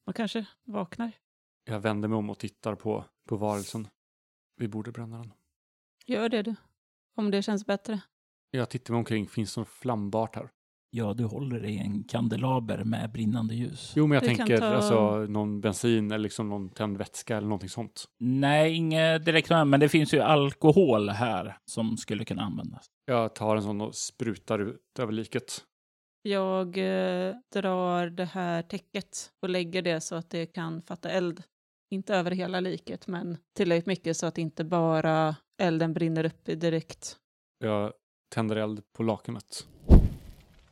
Man 0.06 0.14
kanske 0.14 0.46
vaknar. 0.64 1.12
Jag 1.64 1.80
vänder 1.80 2.08
mig 2.08 2.16
om 2.18 2.30
och 2.30 2.38
tittar 2.38 2.74
på, 2.74 3.04
på 3.28 3.36
varelsen. 3.36 3.88
Vi 4.56 4.68
borde 4.68 4.92
bränna 4.92 5.18
den. 5.18 5.32
Gör 6.06 6.28
det 6.28 6.42
du. 6.42 6.54
Om 7.16 7.30
det 7.30 7.42
känns 7.42 7.66
bättre. 7.66 8.00
Jag 8.50 8.70
tittar 8.70 8.94
mig 8.94 8.98
omkring. 8.98 9.28
Finns 9.28 9.54
det 9.54 9.60
något 9.60 9.68
flambart 9.68 10.36
här? 10.36 10.50
Ja, 10.96 11.14
du 11.14 11.24
håller 11.24 11.64
i 11.64 11.78
en 11.78 12.04
kandelaber 12.04 12.84
med 12.84 13.10
brinnande 13.12 13.54
ljus. 13.54 13.92
Jo, 13.96 14.06
men 14.06 14.14
jag 14.14 14.24
kan 14.24 14.36
tänker 14.36 14.58
ta- 14.58 14.66
alltså 14.66 15.18
någon 15.18 15.60
bensin 15.60 16.06
eller 16.12 16.18
liksom 16.22 16.48
någon 16.48 16.68
tänd 16.68 16.96
vätska 16.98 17.36
eller 17.36 17.46
någonting 17.48 17.68
sånt. 17.68 18.04
Nej, 18.20 18.74
inget 18.74 19.24
direkt, 19.24 19.50
men 19.50 19.80
det 19.80 19.88
finns 19.88 20.14
ju 20.14 20.20
alkohol 20.20 21.08
här 21.08 21.56
som 21.64 21.96
skulle 21.96 22.24
kunna 22.24 22.42
användas. 22.42 22.86
Jag 23.06 23.34
tar 23.34 23.56
en 23.56 23.62
sån 23.62 23.80
och 23.80 23.94
sprutar 23.94 24.58
ut 24.58 24.80
över 24.98 25.12
liket. 25.12 25.64
Jag 26.22 26.66
eh, 26.78 27.34
drar 27.54 28.06
det 28.06 28.24
här 28.24 28.62
täcket 28.62 29.30
och 29.42 29.48
lägger 29.48 29.82
det 29.82 30.00
så 30.00 30.14
att 30.14 30.30
det 30.30 30.46
kan 30.46 30.82
fatta 30.82 31.10
eld. 31.10 31.42
Inte 31.90 32.14
över 32.14 32.30
hela 32.30 32.60
liket, 32.60 33.06
men 33.06 33.36
tillräckligt 33.56 33.86
mycket 33.86 34.16
så 34.16 34.26
att 34.26 34.38
inte 34.38 34.64
bara 34.64 35.36
elden 35.62 35.92
brinner 35.92 36.24
upp 36.24 36.48
i 36.48 36.54
direkt. 36.54 37.16
Jag 37.58 37.92
tänder 38.34 38.56
eld 38.56 38.82
på 38.96 39.02
lakanet. 39.02 39.66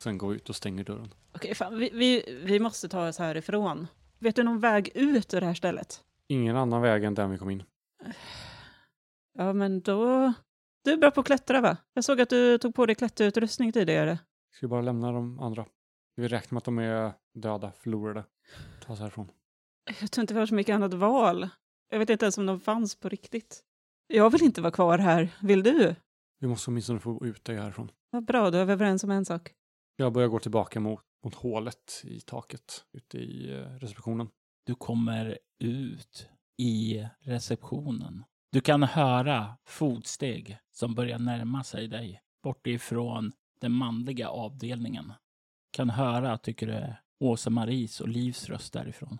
Sen 0.02 0.18
går 0.18 0.28
vi 0.28 0.36
ut 0.36 0.48
och 0.48 0.56
stänger 0.56 0.84
dörren. 0.84 1.14
Okej, 1.32 1.54
fan, 1.54 1.78
vi, 1.78 1.90
vi, 1.92 2.40
vi 2.44 2.58
måste 2.58 2.88
ta 2.88 3.08
oss 3.08 3.18
härifrån. 3.18 3.86
Vet 4.18 4.36
du 4.36 4.42
någon 4.42 4.60
väg 4.60 4.90
ut 4.94 5.34
ur 5.34 5.40
det 5.40 5.46
här 5.46 5.54
stället? 5.54 6.00
Ingen 6.28 6.56
annan 6.56 6.82
väg 6.82 7.04
än 7.04 7.14
den 7.14 7.30
vi 7.30 7.38
kom 7.38 7.50
in. 7.50 7.62
Ja, 9.38 9.52
men 9.52 9.80
då... 9.80 10.32
Du 10.84 10.92
är 10.92 10.96
bra 10.96 11.10
på 11.10 11.20
att 11.20 11.26
klättra, 11.26 11.60
va? 11.60 11.76
Jag 11.94 12.04
såg 12.04 12.20
att 12.20 12.28
du 12.28 12.58
tog 12.58 12.74
på 12.74 12.86
dig 12.86 12.94
klätterutrustning 12.94 13.72
tidigare. 13.72 14.18
Ska 14.52 14.66
vi 14.66 14.70
bara 14.70 14.80
lämna 14.82 15.12
de 15.12 15.40
andra? 15.40 15.66
Vi 16.16 16.28
räknar 16.28 16.54
med 16.54 16.58
att 16.58 16.64
de 16.64 16.78
är 16.78 17.12
döda, 17.34 17.72
förlorade. 17.72 18.24
Ta 18.86 18.92
oss 18.92 19.00
härifrån. 19.00 19.30
Jag 20.00 20.10
tror 20.10 20.22
inte 20.22 20.34
vi 20.34 20.40
har 20.40 20.46
så 20.46 20.54
mycket 20.54 20.74
annat 20.74 20.94
val. 20.94 21.48
Jag 21.90 21.98
vet 21.98 22.10
inte 22.10 22.24
ens 22.24 22.38
om 22.38 22.46
de 22.46 22.60
fanns 22.60 22.94
på 22.96 23.08
riktigt. 23.08 23.60
Jag 24.06 24.30
vill 24.30 24.42
inte 24.42 24.60
vara 24.60 24.72
kvar 24.72 24.98
här. 24.98 25.28
Vill 25.42 25.62
du? 25.62 25.94
Vi 26.38 26.46
måste 26.46 26.70
åtminstone 26.70 27.00
få 27.00 27.26
ut 27.26 27.44
dig 27.44 27.56
härifrån. 27.56 27.90
Vad 28.10 28.24
bra, 28.24 28.50
då 28.50 28.58
är 28.58 28.64
vi 28.64 28.72
överens 28.72 29.04
om 29.04 29.10
en 29.10 29.24
sak. 29.24 29.54
Jag 29.96 30.12
börjar 30.12 30.28
gå 30.28 30.38
tillbaka 30.38 30.80
mot, 30.80 31.00
mot 31.24 31.34
hålet 31.34 32.02
i 32.04 32.20
taket 32.20 32.84
ute 32.92 33.18
i 33.18 33.52
eh, 33.52 33.58
receptionen. 33.66 34.28
Du 34.66 34.74
kommer 34.74 35.38
ut 35.58 36.28
i 36.58 37.06
receptionen. 37.20 38.24
Du 38.52 38.60
kan 38.60 38.82
höra 38.82 39.56
fotsteg 39.64 40.58
som 40.70 40.94
börjar 40.94 41.18
närma 41.18 41.64
sig 41.64 41.88
dig 41.88 42.22
bortifrån 42.42 43.32
den 43.60 43.72
manliga 43.72 44.28
avdelningen. 44.28 45.12
Kan 45.70 45.90
höra, 45.90 46.38
tycker 46.38 46.66
du, 46.66 46.94
Åsa-Maries 47.26 48.00
och 48.00 48.08
Livs 48.08 48.48
röst 48.48 48.72
därifrån. 48.72 49.18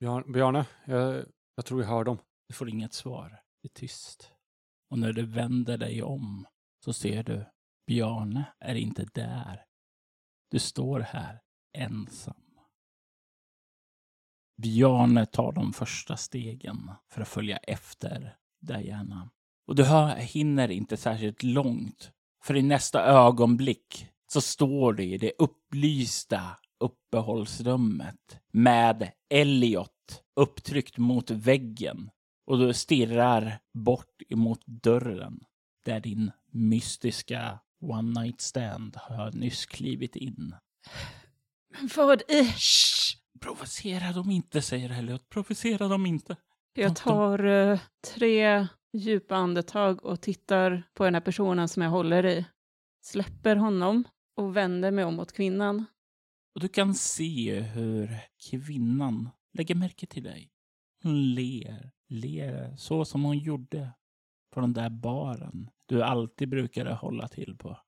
Bjar- 0.00 0.32
Bjarne, 0.32 0.66
jag, 0.86 1.24
jag 1.56 1.64
tror 1.64 1.82
jag 1.82 1.88
hör 1.88 2.04
dem. 2.04 2.18
Du 2.48 2.54
får 2.54 2.68
inget 2.68 2.92
svar. 2.94 3.40
Det 3.62 3.68
är 3.68 3.72
tyst. 3.80 4.32
Och 4.90 4.98
när 4.98 5.12
du 5.12 5.26
vänder 5.26 5.78
dig 5.78 6.02
om 6.02 6.46
så 6.84 6.92
ser 6.92 7.22
du 7.22 7.44
Bjarne 7.86 8.44
är 8.58 8.74
inte 8.74 9.04
där. 9.14 9.65
Du 10.50 10.58
står 10.58 11.00
här 11.00 11.40
ensam. 11.72 12.34
Bjarne 14.56 15.26
tar 15.26 15.52
de 15.52 15.72
första 15.72 16.16
stegen 16.16 16.90
för 17.10 17.22
att 17.22 17.28
följa 17.28 17.56
efter 17.56 18.36
Diana. 18.60 19.30
Och 19.66 19.74
du 19.74 19.84
hör, 19.84 20.16
hinner 20.16 20.70
inte 20.70 20.96
särskilt 20.96 21.42
långt. 21.42 22.12
För 22.42 22.56
i 22.56 22.62
nästa 22.62 23.04
ögonblick 23.04 24.08
så 24.26 24.40
står 24.40 24.92
du 24.92 25.04
i 25.04 25.18
det 25.18 25.32
upplysta 25.38 26.58
uppehållsrummet 26.80 28.40
med 28.52 29.12
Elliot 29.28 30.22
upptryckt 30.36 30.98
mot 30.98 31.30
väggen 31.30 32.10
och 32.46 32.58
du 32.58 32.74
stirrar 32.74 33.58
bort 33.74 34.22
emot 34.28 34.66
dörren 34.66 35.40
där 35.84 36.00
din 36.00 36.30
mystiska 36.50 37.58
one 37.80 38.20
night 38.20 38.40
stand 38.40 38.96
har 38.96 39.32
nyss 39.32 39.66
klivit 39.66 40.16
in. 40.16 40.54
Vad 41.96 42.22
i... 42.28 42.44
Shh! 42.44 43.16
Provocera 43.40 44.12
dem 44.12 44.30
inte, 44.30 44.62
säger 44.62 44.90
Elliot. 44.90 45.28
Provocera 45.28 45.88
dem 45.88 46.06
inte. 46.06 46.36
Jag 46.74 46.96
tar 46.96 47.44
eh, 47.44 47.80
tre 48.14 48.66
djupa 48.92 49.36
andetag 49.36 50.04
och 50.04 50.20
tittar 50.20 50.82
på 50.94 51.04
den 51.04 51.14
här 51.14 51.20
personen 51.20 51.68
som 51.68 51.82
jag 51.82 51.90
håller 51.90 52.26
i. 52.26 52.46
Släpper 53.02 53.56
honom 53.56 54.04
och 54.36 54.56
vänder 54.56 54.90
mig 54.90 55.04
om 55.04 55.14
mot 55.14 55.32
kvinnan. 55.32 55.84
Och 56.54 56.60
du 56.60 56.68
kan 56.68 56.94
se 56.94 57.60
hur 57.60 58.18
kvinnan 58.50 59.30
lägger 59.52 59.74
märke 59.74 60.06
till 60.06 60.22
dig. 60.22 60.50
Hon 61.02 61.34
ler, 61.34 61.90
ler 62.08 62.76
så 62.76 63.04
som 63.04 63.24
hon 63.24 63.38
gjorde 63.38 63.92
på 64.54 64.60
den 64.60 64.72
där 64.72 64.90
baren 64.90 65.70
du 65.86 66.02
alltid 66.02 66.48
brukade 66.48 66.94
hålla 66.94 67.28
till 67.28 67.56
på. 67.56 67.78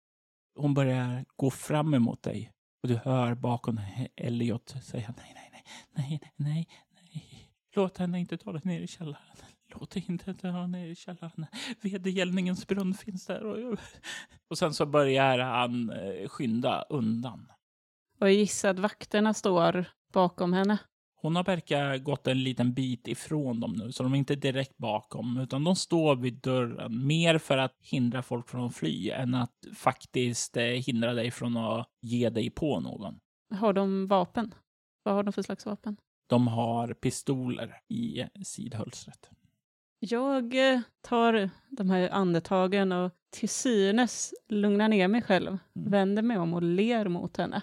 Hon 0.55 0.74
börjar 0.74 1.24
gå 1.36 1.51
fram 1.51 1.94
emot 1.94 2.22
dig 2.22 2.53
och 2.82 2.88
du 2.88 2.96
hör 2.96 3.34
bakom 3.34 3.80
Elliot 4.16 4.74
säga 4.82 5.14
nej, 5.16 5.32
nej, 5.34 5.51
nej, 5.53 5.64
nej, 5.94 6.20
nej, 6.36 6.68
nej. 6.94 7.53
Låt 7.74 7.99
henne 7.99 8.20
inte 8.20 8.36
ta 8.36 8.53
dig 8.53 8.62
ner 8.64 8.80
i 8.80 8.86
källaren. 8.86 9.36
Låt 9.74 9.94
henne 9.94 10.07
inte 10.09 10.34
ta 10.34 10.49
henne 10.49 10.66
ner 10.66 10.86
i 10.86 10.94
källaren. 10.94 11.46
Vedergällningens 11.80 12.66
brunn 12.66 12.94
finns 12.94 13.26
där. 13.26 13.44
Och, 13.44 13.78
och 14.49 14.59
sen 14.59 14.74
så 14.74 14.86
börjar 14.86 15.38
han 15.38 15.90
eh, 15.90 16.28
skynda 16.28 16.82
undan. 16.82 17.53
Och 18.20 18.26
jag 18.26 18.34
gissar 18.34 18.70
att 18.70 18.78
vakterna 18.78 19.34
står 19.34 19.84
bakom 20.12 20.53
henne. 20.53 20.78
Hon 21.21 21.37
har 21.37 21.45
verkar 21.45 21.99
gått 21.99 22.27
en 22.27 22.43
liten 22.43 22.75
bit 22.75 23.09
ifrån 23.09 23.61
dem 23.61 23.73
nu, 23.73 23.93
så 23.93 24.03
de 24.03 24.12
är 24.14 24.19
inte 24.19 24.35
direkt 24.35 24.77
bakom, 24.77 25.37
utan 25.37 25.64
de 25.64 25.77
står 25.77 26.16
vid 26.16 26.35
dörren. 26.35 27.07
Mer 27.07 27.39
för 27.39 27.59
att 27.59 27.77
hindra 27.81 28.23
folk 28.23 28.49
från 28.49 28.66
att 28.66 28.77
fly 28.77 29.11
än 29.11 29.35
att 29.35 29.66
faktiskt 29.75 30.57
eh, 30.57 30.64
hindra 30.64 31.14
dig 31.14 31.31
från 31.31 31.57
att 31.57 31.89
ge 32.01 32.31
dig 32.31 32.51
på 32.51 32.81
någon. 32.81 33.21
Har 33.55 33.73
de 33.73 34.07
vapen? 34.07 34.55
Vad 35.03 35.14
har 35.14 35.23
de 35.23 35.33
för 35.33 35.43
slags 35.43 35.66
vapen? 35.66 35.97
De 36.27 36.49
har 36.49 36.95
pistoler 36.95 37.81
i 37.89 38.25
sidhölstret. 38.45 39.31
Jag 39.99 40.73
eh, 40.73 40.81
tar 41.01 41.51
de 41.69 41.91
här 41.91 42.09
andetagen 42.09 42.93
och 42.93 43.12
till 43.31 43.49
synes 43.49 44.35
lugnar 44.49 44.89
ner 44.89 45.09
mig 45.09 45.23
själv. 45.23 45.49
Mm. 45.49 45.91
Vänder 45.91 46.23
mig 46.23 46.39
om 46.39 46.55
och 46.55 46.62
ler 46.62 47.09
mot 47.09 47.37
henne. 47.37 47.62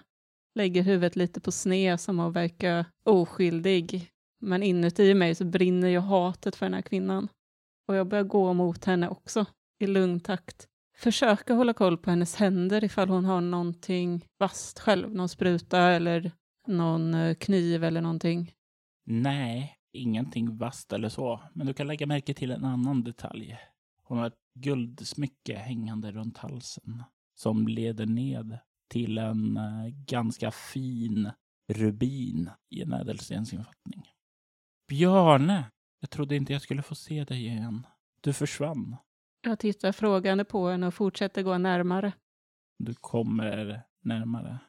Lägger 0.56 0.84
huvudet 0.84 1.16
lite 1.16 1.42
på 1.42 1.52
sned 1.52 2.00
som 2.00 2.20
att 2.20 2.34
verka 2.34 2.86
oskyldig. 3.04 4.10
Men 4.42 4.64
inuti 4.64 5.14
mig 5.14 5.36
så 5.36 5.46
brinner 5.46 5.88
ju 5.88 6.00
hatet 6.00 6.56
för 6.56 6.66
den 6.66 6.74
här 6.74 6.82
kvinnan. 6.82 7.28
Och 7.88 7.96
jag 7.96 8.08
börjar 8.08 8.24
gå 8.24 8.54
mot 8.54 8.86
henne 8.86 9.10
också 9.10 9.46
i 9.80 9.88
lugn 9.88 10.20
takt. 10.20 10.68
Försöka 10.98 11.54
hålla 11.54 11.74
koll 11.74 11.98
på 11.98 12.10
hennes 12.10 12.36
händer 12.36 12.84
ifall 12.84 13.10
hon 13.10 13.26
har 13.26 13.42
någonting 13.42 14.26
vasst 14.40 14.80
själv. 14.80 15.16
Någon 15.16 15.30
spruta 15.30 15.80
eller 15.80 16.32
någon 16.68 17.14
eh, 17.14 17.36
kniv 17.36 17.84
eller 17.84 18.02
någonting. 18.02 18.52
Nej, 19.06 19.76
ingenting 19.94 20.58
vasst 20.58 20.94
eller 20.94 21.10
så, 21.10 21.42
men 21.54 21.68
du 21.68 21.74
kan 21.74 21.88
lägga 21.88 22.06
märke 22.06 22.34
till 22.34 22.52
en 22.52 22.66
annan 22.66 23.04
detalj. 23.04 23.58
Hon 24.04 24.18
har 24.18 24.28
ett 24.28 24.40
guldsmycke 24.60 25.56
hängande 25.56 26.12
runt 26.12 26.38
halsen 26.38 27.04
som 27.36 27.68
leder 27.68 28.06
ned 28.06 28.60
till 28.96 29.18
en 29.18 29.58
eh, 29.58 29.88
ganska 30.06 30.52
fin 30.52 31.32
rubin 31.74 32.50
i 32.70 32.82
en 32.82 32.94
ädelstensinfattning. 32.94 34.04
Björne, 34.88 35.72
jag 36.00 36.10
trodde 36.10 36.36
inte 36.36 36.54
jag 36.54 36.62
skulle 36.62 36.82
få 36.82 36.96
se 36.96 37.24
dig 37.24 37.48
igen. 37.48 37.88
Du 38.22 38.34
försvann. 38.34 38.96
Jag 39.42 39.60
tittar 39.60 39.92
frågande 39.92 40.46
på 40.46 40.70
henne 40.70 40.88
och 40.88 40.94
fortsätter 40.94 41.44
gå 41.44 41.58
närmare. 41.58 42.14
Du 42.80 42.94
kommer 42.94 43.84
närmare. 44.02 44.60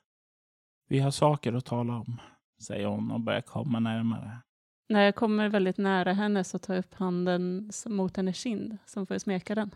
Vi 0.88 0.98
har 0.98 1.10
saker 1.10 1.52
att 1.52 1.64
tala 1.64 1.96
om, 1.96 2.20
säger 2.62 2.86
hon 2.86 3.10
och 3.10 3.20
börjar 3.20 3.40
komma 3.40 3.80
närmare. 3.80 4.38
När 4.88 5.00
jag 5.00 5.14
kommer 5.14 5.48
väldigt 5.48 5.78
nära 5.78 6.12
henne 6.12 6.44
så 6.44 6.58
tar 6.58 6.74
jag 6.74 6.84
upp 6.84 6.94
handen 6.94 7.70
mot 7.86 8.16
hennes 8.16 8.36
kind, 8.36 8.78
som 8.86 9.06
får 9.06 9.18
smeka 9.18 9.54
den. 9.54 9.70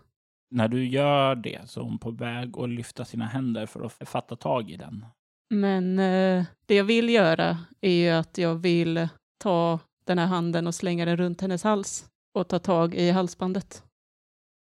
När 0.51 0.69
du 0.69 0.89
gör 0.89 1.35
det 1.35 1.71
så 1.71 1.81
är 1.81 1.85
hon 1.85 1.99
på 1.99 2.11
väg 2.11 2.59
att 2.59 2.69
lyfta 2.69 3.05
sina 3.05 3.27
händer 3.27 3.67
för 3.67 3.85
att 3.85 4.09
fatta 4.09 4.37
tag 4.37 4.71
i 4.71 4.77
den. 4.77 5.07
Men 5.51 5.99
eh, 5.99 6.45
det 6.67 6.75
jag 6.75 6.85
vill 6.85 7.09
göra 7.09 7.59
är 7.81 7.93
ju 7.93 8.09
att 8.09 8.39
jag 8.39 8.55
vill 8.55 9.09
ta 9.39 9.79
den 10.05 10.19
här 10.19 10.27
handen 10.27 10.67
och 10.67 10.75
slänga 10.75 11.05
den 11.05 11.17
runt 11.17 11.41
hennes 11.41 11.65
hals 11.65 12.11
och 12.35 12.49
ta 12.49 12.59
tag 12.59 12.95
i 12.95 13.11
halsbandet. 13.11 13.85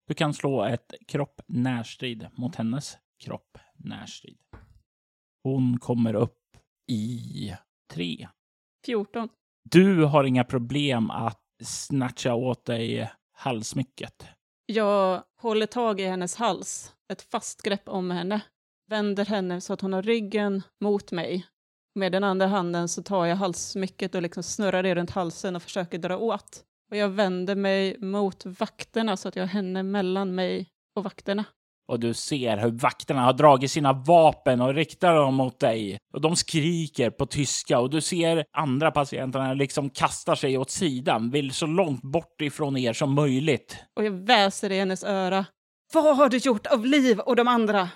Du 0.09 0.15
kan 0.15 0.35
slå 0.35 0.65
ett 0.65 0.95
kropp 1.07 1.41
närstrid 1.47 2.27
mot 2.33 2.57
hennes 2.57 2.99
kropp 3.25 3.59
närstrid. 3.75 4.39
Hon 5.43 5.79
kommer 5.79 6.15
upp 6.15 6.39
i 6.87 7.53
tre. 7.93 8.29
14. 8.87 9.29
Du 9.71 10.05
har 10.05 10.25
inga 10.25 10.45
problem 10.45 11.11
att 11.11 11.41
snatcha 11.63 12.35
åt 12.35 12.65
dig 12.65 13.11
halsmycket. 13.33 14.27
Jag 14.73 15.23
håller 15.41 15.67
tag 15.67 16.01
i 16.01 16.05
hennes 16.05 16.37
hals, 16.37 16.93
ett 17.13 17.23
fast 17.23 17.63
grepp 17.63 17.89
om 17.89 18.11
henne, 18.11 18.41
vänder 18.89 19.25
henne 19.25 19.61
så 19.61 19.73
att 19.73 19.81
hon 19.81 19.93
har 19.93 20.03
ryggen 20.03 20.63
mot 20.81 21.13
mig. 21.13 21.47
Med 21.95 22.13
den 22.13 22.25
andra 22.25 22.47
handen 22.47 22.89
så 22.89 23.03
tar 23.03 23.27
jag 23.27 23.37
halssmycket 23.37 24.15
och 24.15 24.23
liksom 24.23 24.43
snurrar 24.43 24.83
det 24.83 24.95
runt 24.95 25.11
halsen 25.11 25.57
och 25.57 25.63
försöker 25.63 25.99
dra 25.99 26.17
åt. 26.17 26.65
Och 26.91 26.97
jag 26.97 27.09
vänder 27.09 27.55
mig 27.55 27.99
mot 27.99 28.47
vakterna 28.47 29.17
så 29.17 29.29
att 29.29 29.37
jag 29.37 29.43
har 29.43 29.49
henne 29.49 29.83
mellan 29.83 30.35
mig 30.35 30.69
och 30.97 31.05
vakterna. 31.05 31.45
Och 31.89 32.01
du 32.01 32.15
ser 32.15 32.57
hur 32.57 32.71
vakterna 32.71 33.21
har 33.23 33.33
dragit 33.33 33.71
sina 33.71 33.93
vapen 33.93 34.61
och 34.61 34.75
riktar 34.75 35.15
dem 35.15 35.35
mot 35.35 35.61
dig. 35.61 35.99
Och 36.15 36.21
de 36.21 36.37
skriker 36.37 37.11
på 37.11 37.27
tyska 37.27 37.79
och 37.79 37.91
du 37.91 38.01
ser 38.01 38.45
andra 38.57 38.91
patienterna 38.91 39.55
liksom 39.55 39.91
kastar 39.91 40.35
sig 40.35 40.59
åt 40.59 40.71
sidan, 40.71 41.31
vill 41.31 41.53
så 41.53 41.67
långt 41.67 42.03
bort 42.03 42.41
ifrån 42.41 42.77
er 42.77 42.93
som 42.93 43.15
möjligt. 43.15 43.77
Och 43.97 44.05
jag 44.05 44.11
väser 44.27 44.73
i 44.73 44.79
hennes 44.79 45.05
öra. 45.05 45.47
Vad 45.95 46.17
har 46.17 46.29
du 46.29 46.37
gjort 46.37 46.67
av 46.67 46.87
Liv 46.87 47.19
och 47.21 47.37
de 47.37 47.49
andra? 47.49 47.89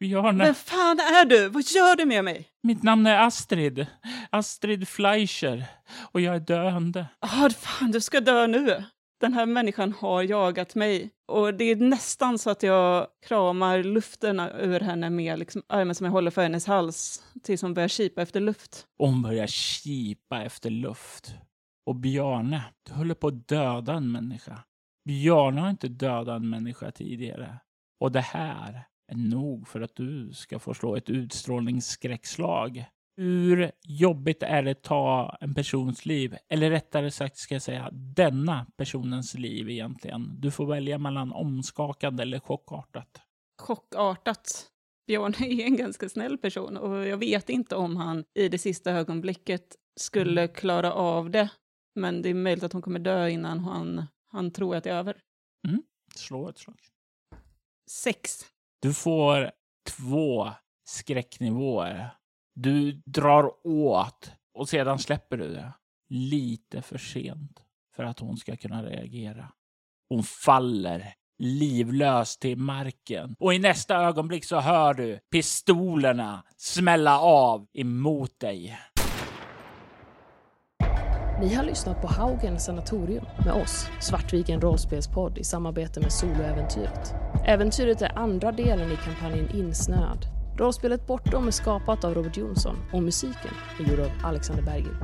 Björne, 0.00 0.44
Vem 0.44 0.54
fan 0.54 0.98
är 1.00 1.24
du? 1.24 1.48
Vad 1.48 1.62
gör 1.62 1.96
du 1.96 2.04
med 2.04 2.24
mig? 2.24 2.48
mitt 2.62 2.82
namn 2.82 3.06
är 3.06 3.18
Astrid. 3.26 3.86
Astrid 4.30 4.88
Fleischer. 4.88 5.64
Och 6.12 6.20
jag 6.20 6.34
är 6.34 6.40
döende. 6.40 7.06
Ah, 7.20 7.50
fan, 7.50 7.90
du 7.90 8.00
ska 8.00 8.20
dö 8.20 8.46
nu. 8.46 8.84
Den 9.22 9.32
här 9.32 9.46
människan 9.46 9.92
har 9.92 10.22
jagat 10.22 10.74
mig. 10.74 11.10
Och 11.28 11.54
det 11.54 11.64
är 11.64 11.76
nästan 11.76 12.38
så 12.38 12.50
att 12.50 12.62
jag 12.62 13.06
kramar 13.26 13.82
luften 13.82 14.40
ur 14.40 14.80
henne 14.80 15.10
med 15.10 15.38
liksom 15.38 15.62
armen 15.68 15.94
som 15.94 16.04
jag 16.04 16.12
håller 16.12 16.30
för 16.30 16.42
hennes 16.42 16.66
hals 16.66 17.22
tills 17.42 17.62
hon 17.62 17.74
börjar 17.74 17.88
kipa 17.88 18.22
efter 18.22 18.40
luft. 18.40 18.86
Och 18.98 19.08
hon 19.08 19.22
börjar 19.22 19.46
kipa 19.46 20.42
efter 20.42 20.70
luft. 20.70 21.34
Och 21.86 21.96
Bjarne, 21.96 22.64
du 22.82 22.92
håller 22.92 23.14
på 23.14 23.28
att 23.28 23.48
döda 23.48 23.92
en 23.92 24.12
människa. 24.12 24.58
Bjarne 25.04 25.60
har 25.60 25.70
inte 25.70 25.88
dödat 25.88 26.36
en 26.36 26.50
människa 26.50 26.90
tidigare. 26.90 27.58
Och 28.00 28.12
det 28.12 28.20
här 28.20 28.84
är 29.12 29.16
nog 29.16 29.68
för 29.68 29.80
att 29.80 29.96
du 29.96 30.32
ska 30.32 30.58
få 30.58 30.74
slå 30.74 30.96
ett 30.96 31.10
utstrålningsskräckslag. 31.10 32.84
Hur 33.16 33.72
jobbigt 33.84 34.42
är 34.42 34.62
det 34.62 34.70
att 34.70 34.82
ta 34.82 35.36
en 35.40 35.54
persons 35.54 36.06
liv? 36.06 36.36
Eller 36.48 36.70
rättare 36.70 37.10
sagt 37.10 37.36
ska 37.36 37.54
jag 37.54 37.62
säga 37.62 37.90
denna 37.92 38.66
personens 38.76 39.34
liv 39.34 39.70
egentligen. 39.70 40.40
Du 40.40 40.50
får 40.50 40.66
välja 40.66 40.98
mellan 40.98 41.32
omskakande 41.32 42.22
eller 42.22 42.38
chockartat. 42.40 43.20
Chockartat. 43.62 44.68
Björn 45.06 45.34
är 45.40 45.64
en 45.64 45.76
ganska 45.76 46.08
snäll 46.08 46.38
person 46.38 46.76
och 46.76 47.06
jag 47.06 47.16
vet 47.16 47.50
inte 47.50 47.76
om 47.76 47.96
han 47.96 48.24
i 48.34 48.48
det 48.48 48.58
sista 48.58 48.92
ögonblicket 48.92 49.76
skulle 49.96 50.48
klara 50.48 50.92
av 50.92 51.30
det. 51.30 51.48
Men 51.94 52.22
det 52.22 52.28
är 52.28 52.34
möjligt 52.34 52.64
att 52.64 52.72
hon 52.72 52.82
kommer 52.82 53.00
dö 53.00 53.28
innan 53.28 53.60
han, 53.60 54.06
han 54.26 54.50
tror 54.50 54.76
att 54.76 54.84
det 54.84 54.90
är 54.90 54.94
över. 54.94 55.16
Slå 56.14 56.48
ett 56.48 56.58
slag. 56.58 56.78
Sex. 57.90 58.40
Du 58.82 58.94
får 58.94 59.50
två 59.98 60.50
skräcknivåer. 60.84 62.10
Du 62.54 63.02
drar 63.06 63.66
åt 63.66 64.32
och 64.54 64.68
sedan 64.68 64.98
släpper 64.98 65.36
du 65.36 65.48
det. 65.48 65.72
Lite 66.08 66.82
för 66.82 66.98
sent 66.98 67.62
för 67.96 68.04
att 68.04 68.18
hon 68.18 68.36
ska 68.36 68.56
kunna 68.56 68.82
reagera. 68.82 69.52
Hon 70.08 70.22
faller 70.22 71.14
livlös 71.38 72.38
till 72.38 72.58
marken 72.58 73.34
och 73.38 73.54
i 73.54 73.58
nästa 73.58 73.96
ögonblick 73.96 74.44
så 74.44 74.60
hör 74.60 74.94
du 74.94 75.18
pistolerna 75.30 76.44
smälla 76.56 77.20
av 77.20 77.66
emot 77.72 78.40
dig. 78.40 78.78
Ni 81.40 81.54
har 81.54 81.64
lyssnat 81.64 82.00
på 82.00 82.06
Haugen 82.06 82.60
Sanatorium 82.60 83.24
med 83.44 83.52
oss, 83.52 83.88
Svartviken 84.00 84.60
rollspelspodd 84.60 85.38
i 85.38 85.44
samarbete 85.44 86.00
med 86.00 86.12
Soloäventyret. 86.12 87.14
Äventyret 87.46 88.02
är 88.02 88.18
andra 88.18 88.52
delen 88.52 88.92
i 88.92 88.96
kampanjen 88.96 89.56
Insnöad. 89.56 90.41
Rollspelet 90.62 91.06
Bortom 91.06 91.46
är 91.46 91.50
skapat 91.50 92.04
av 92.04 92.14
Robert 92.14 92.36
Jonsson 92.36 92.76
och 92.92 93.02
musiken 93.02 93.50
är 93.78 93.90
gjord 93.90 94.00
av 94.00 94.10
Alexander 94.22 94.62
Bergil. 94.62 94.96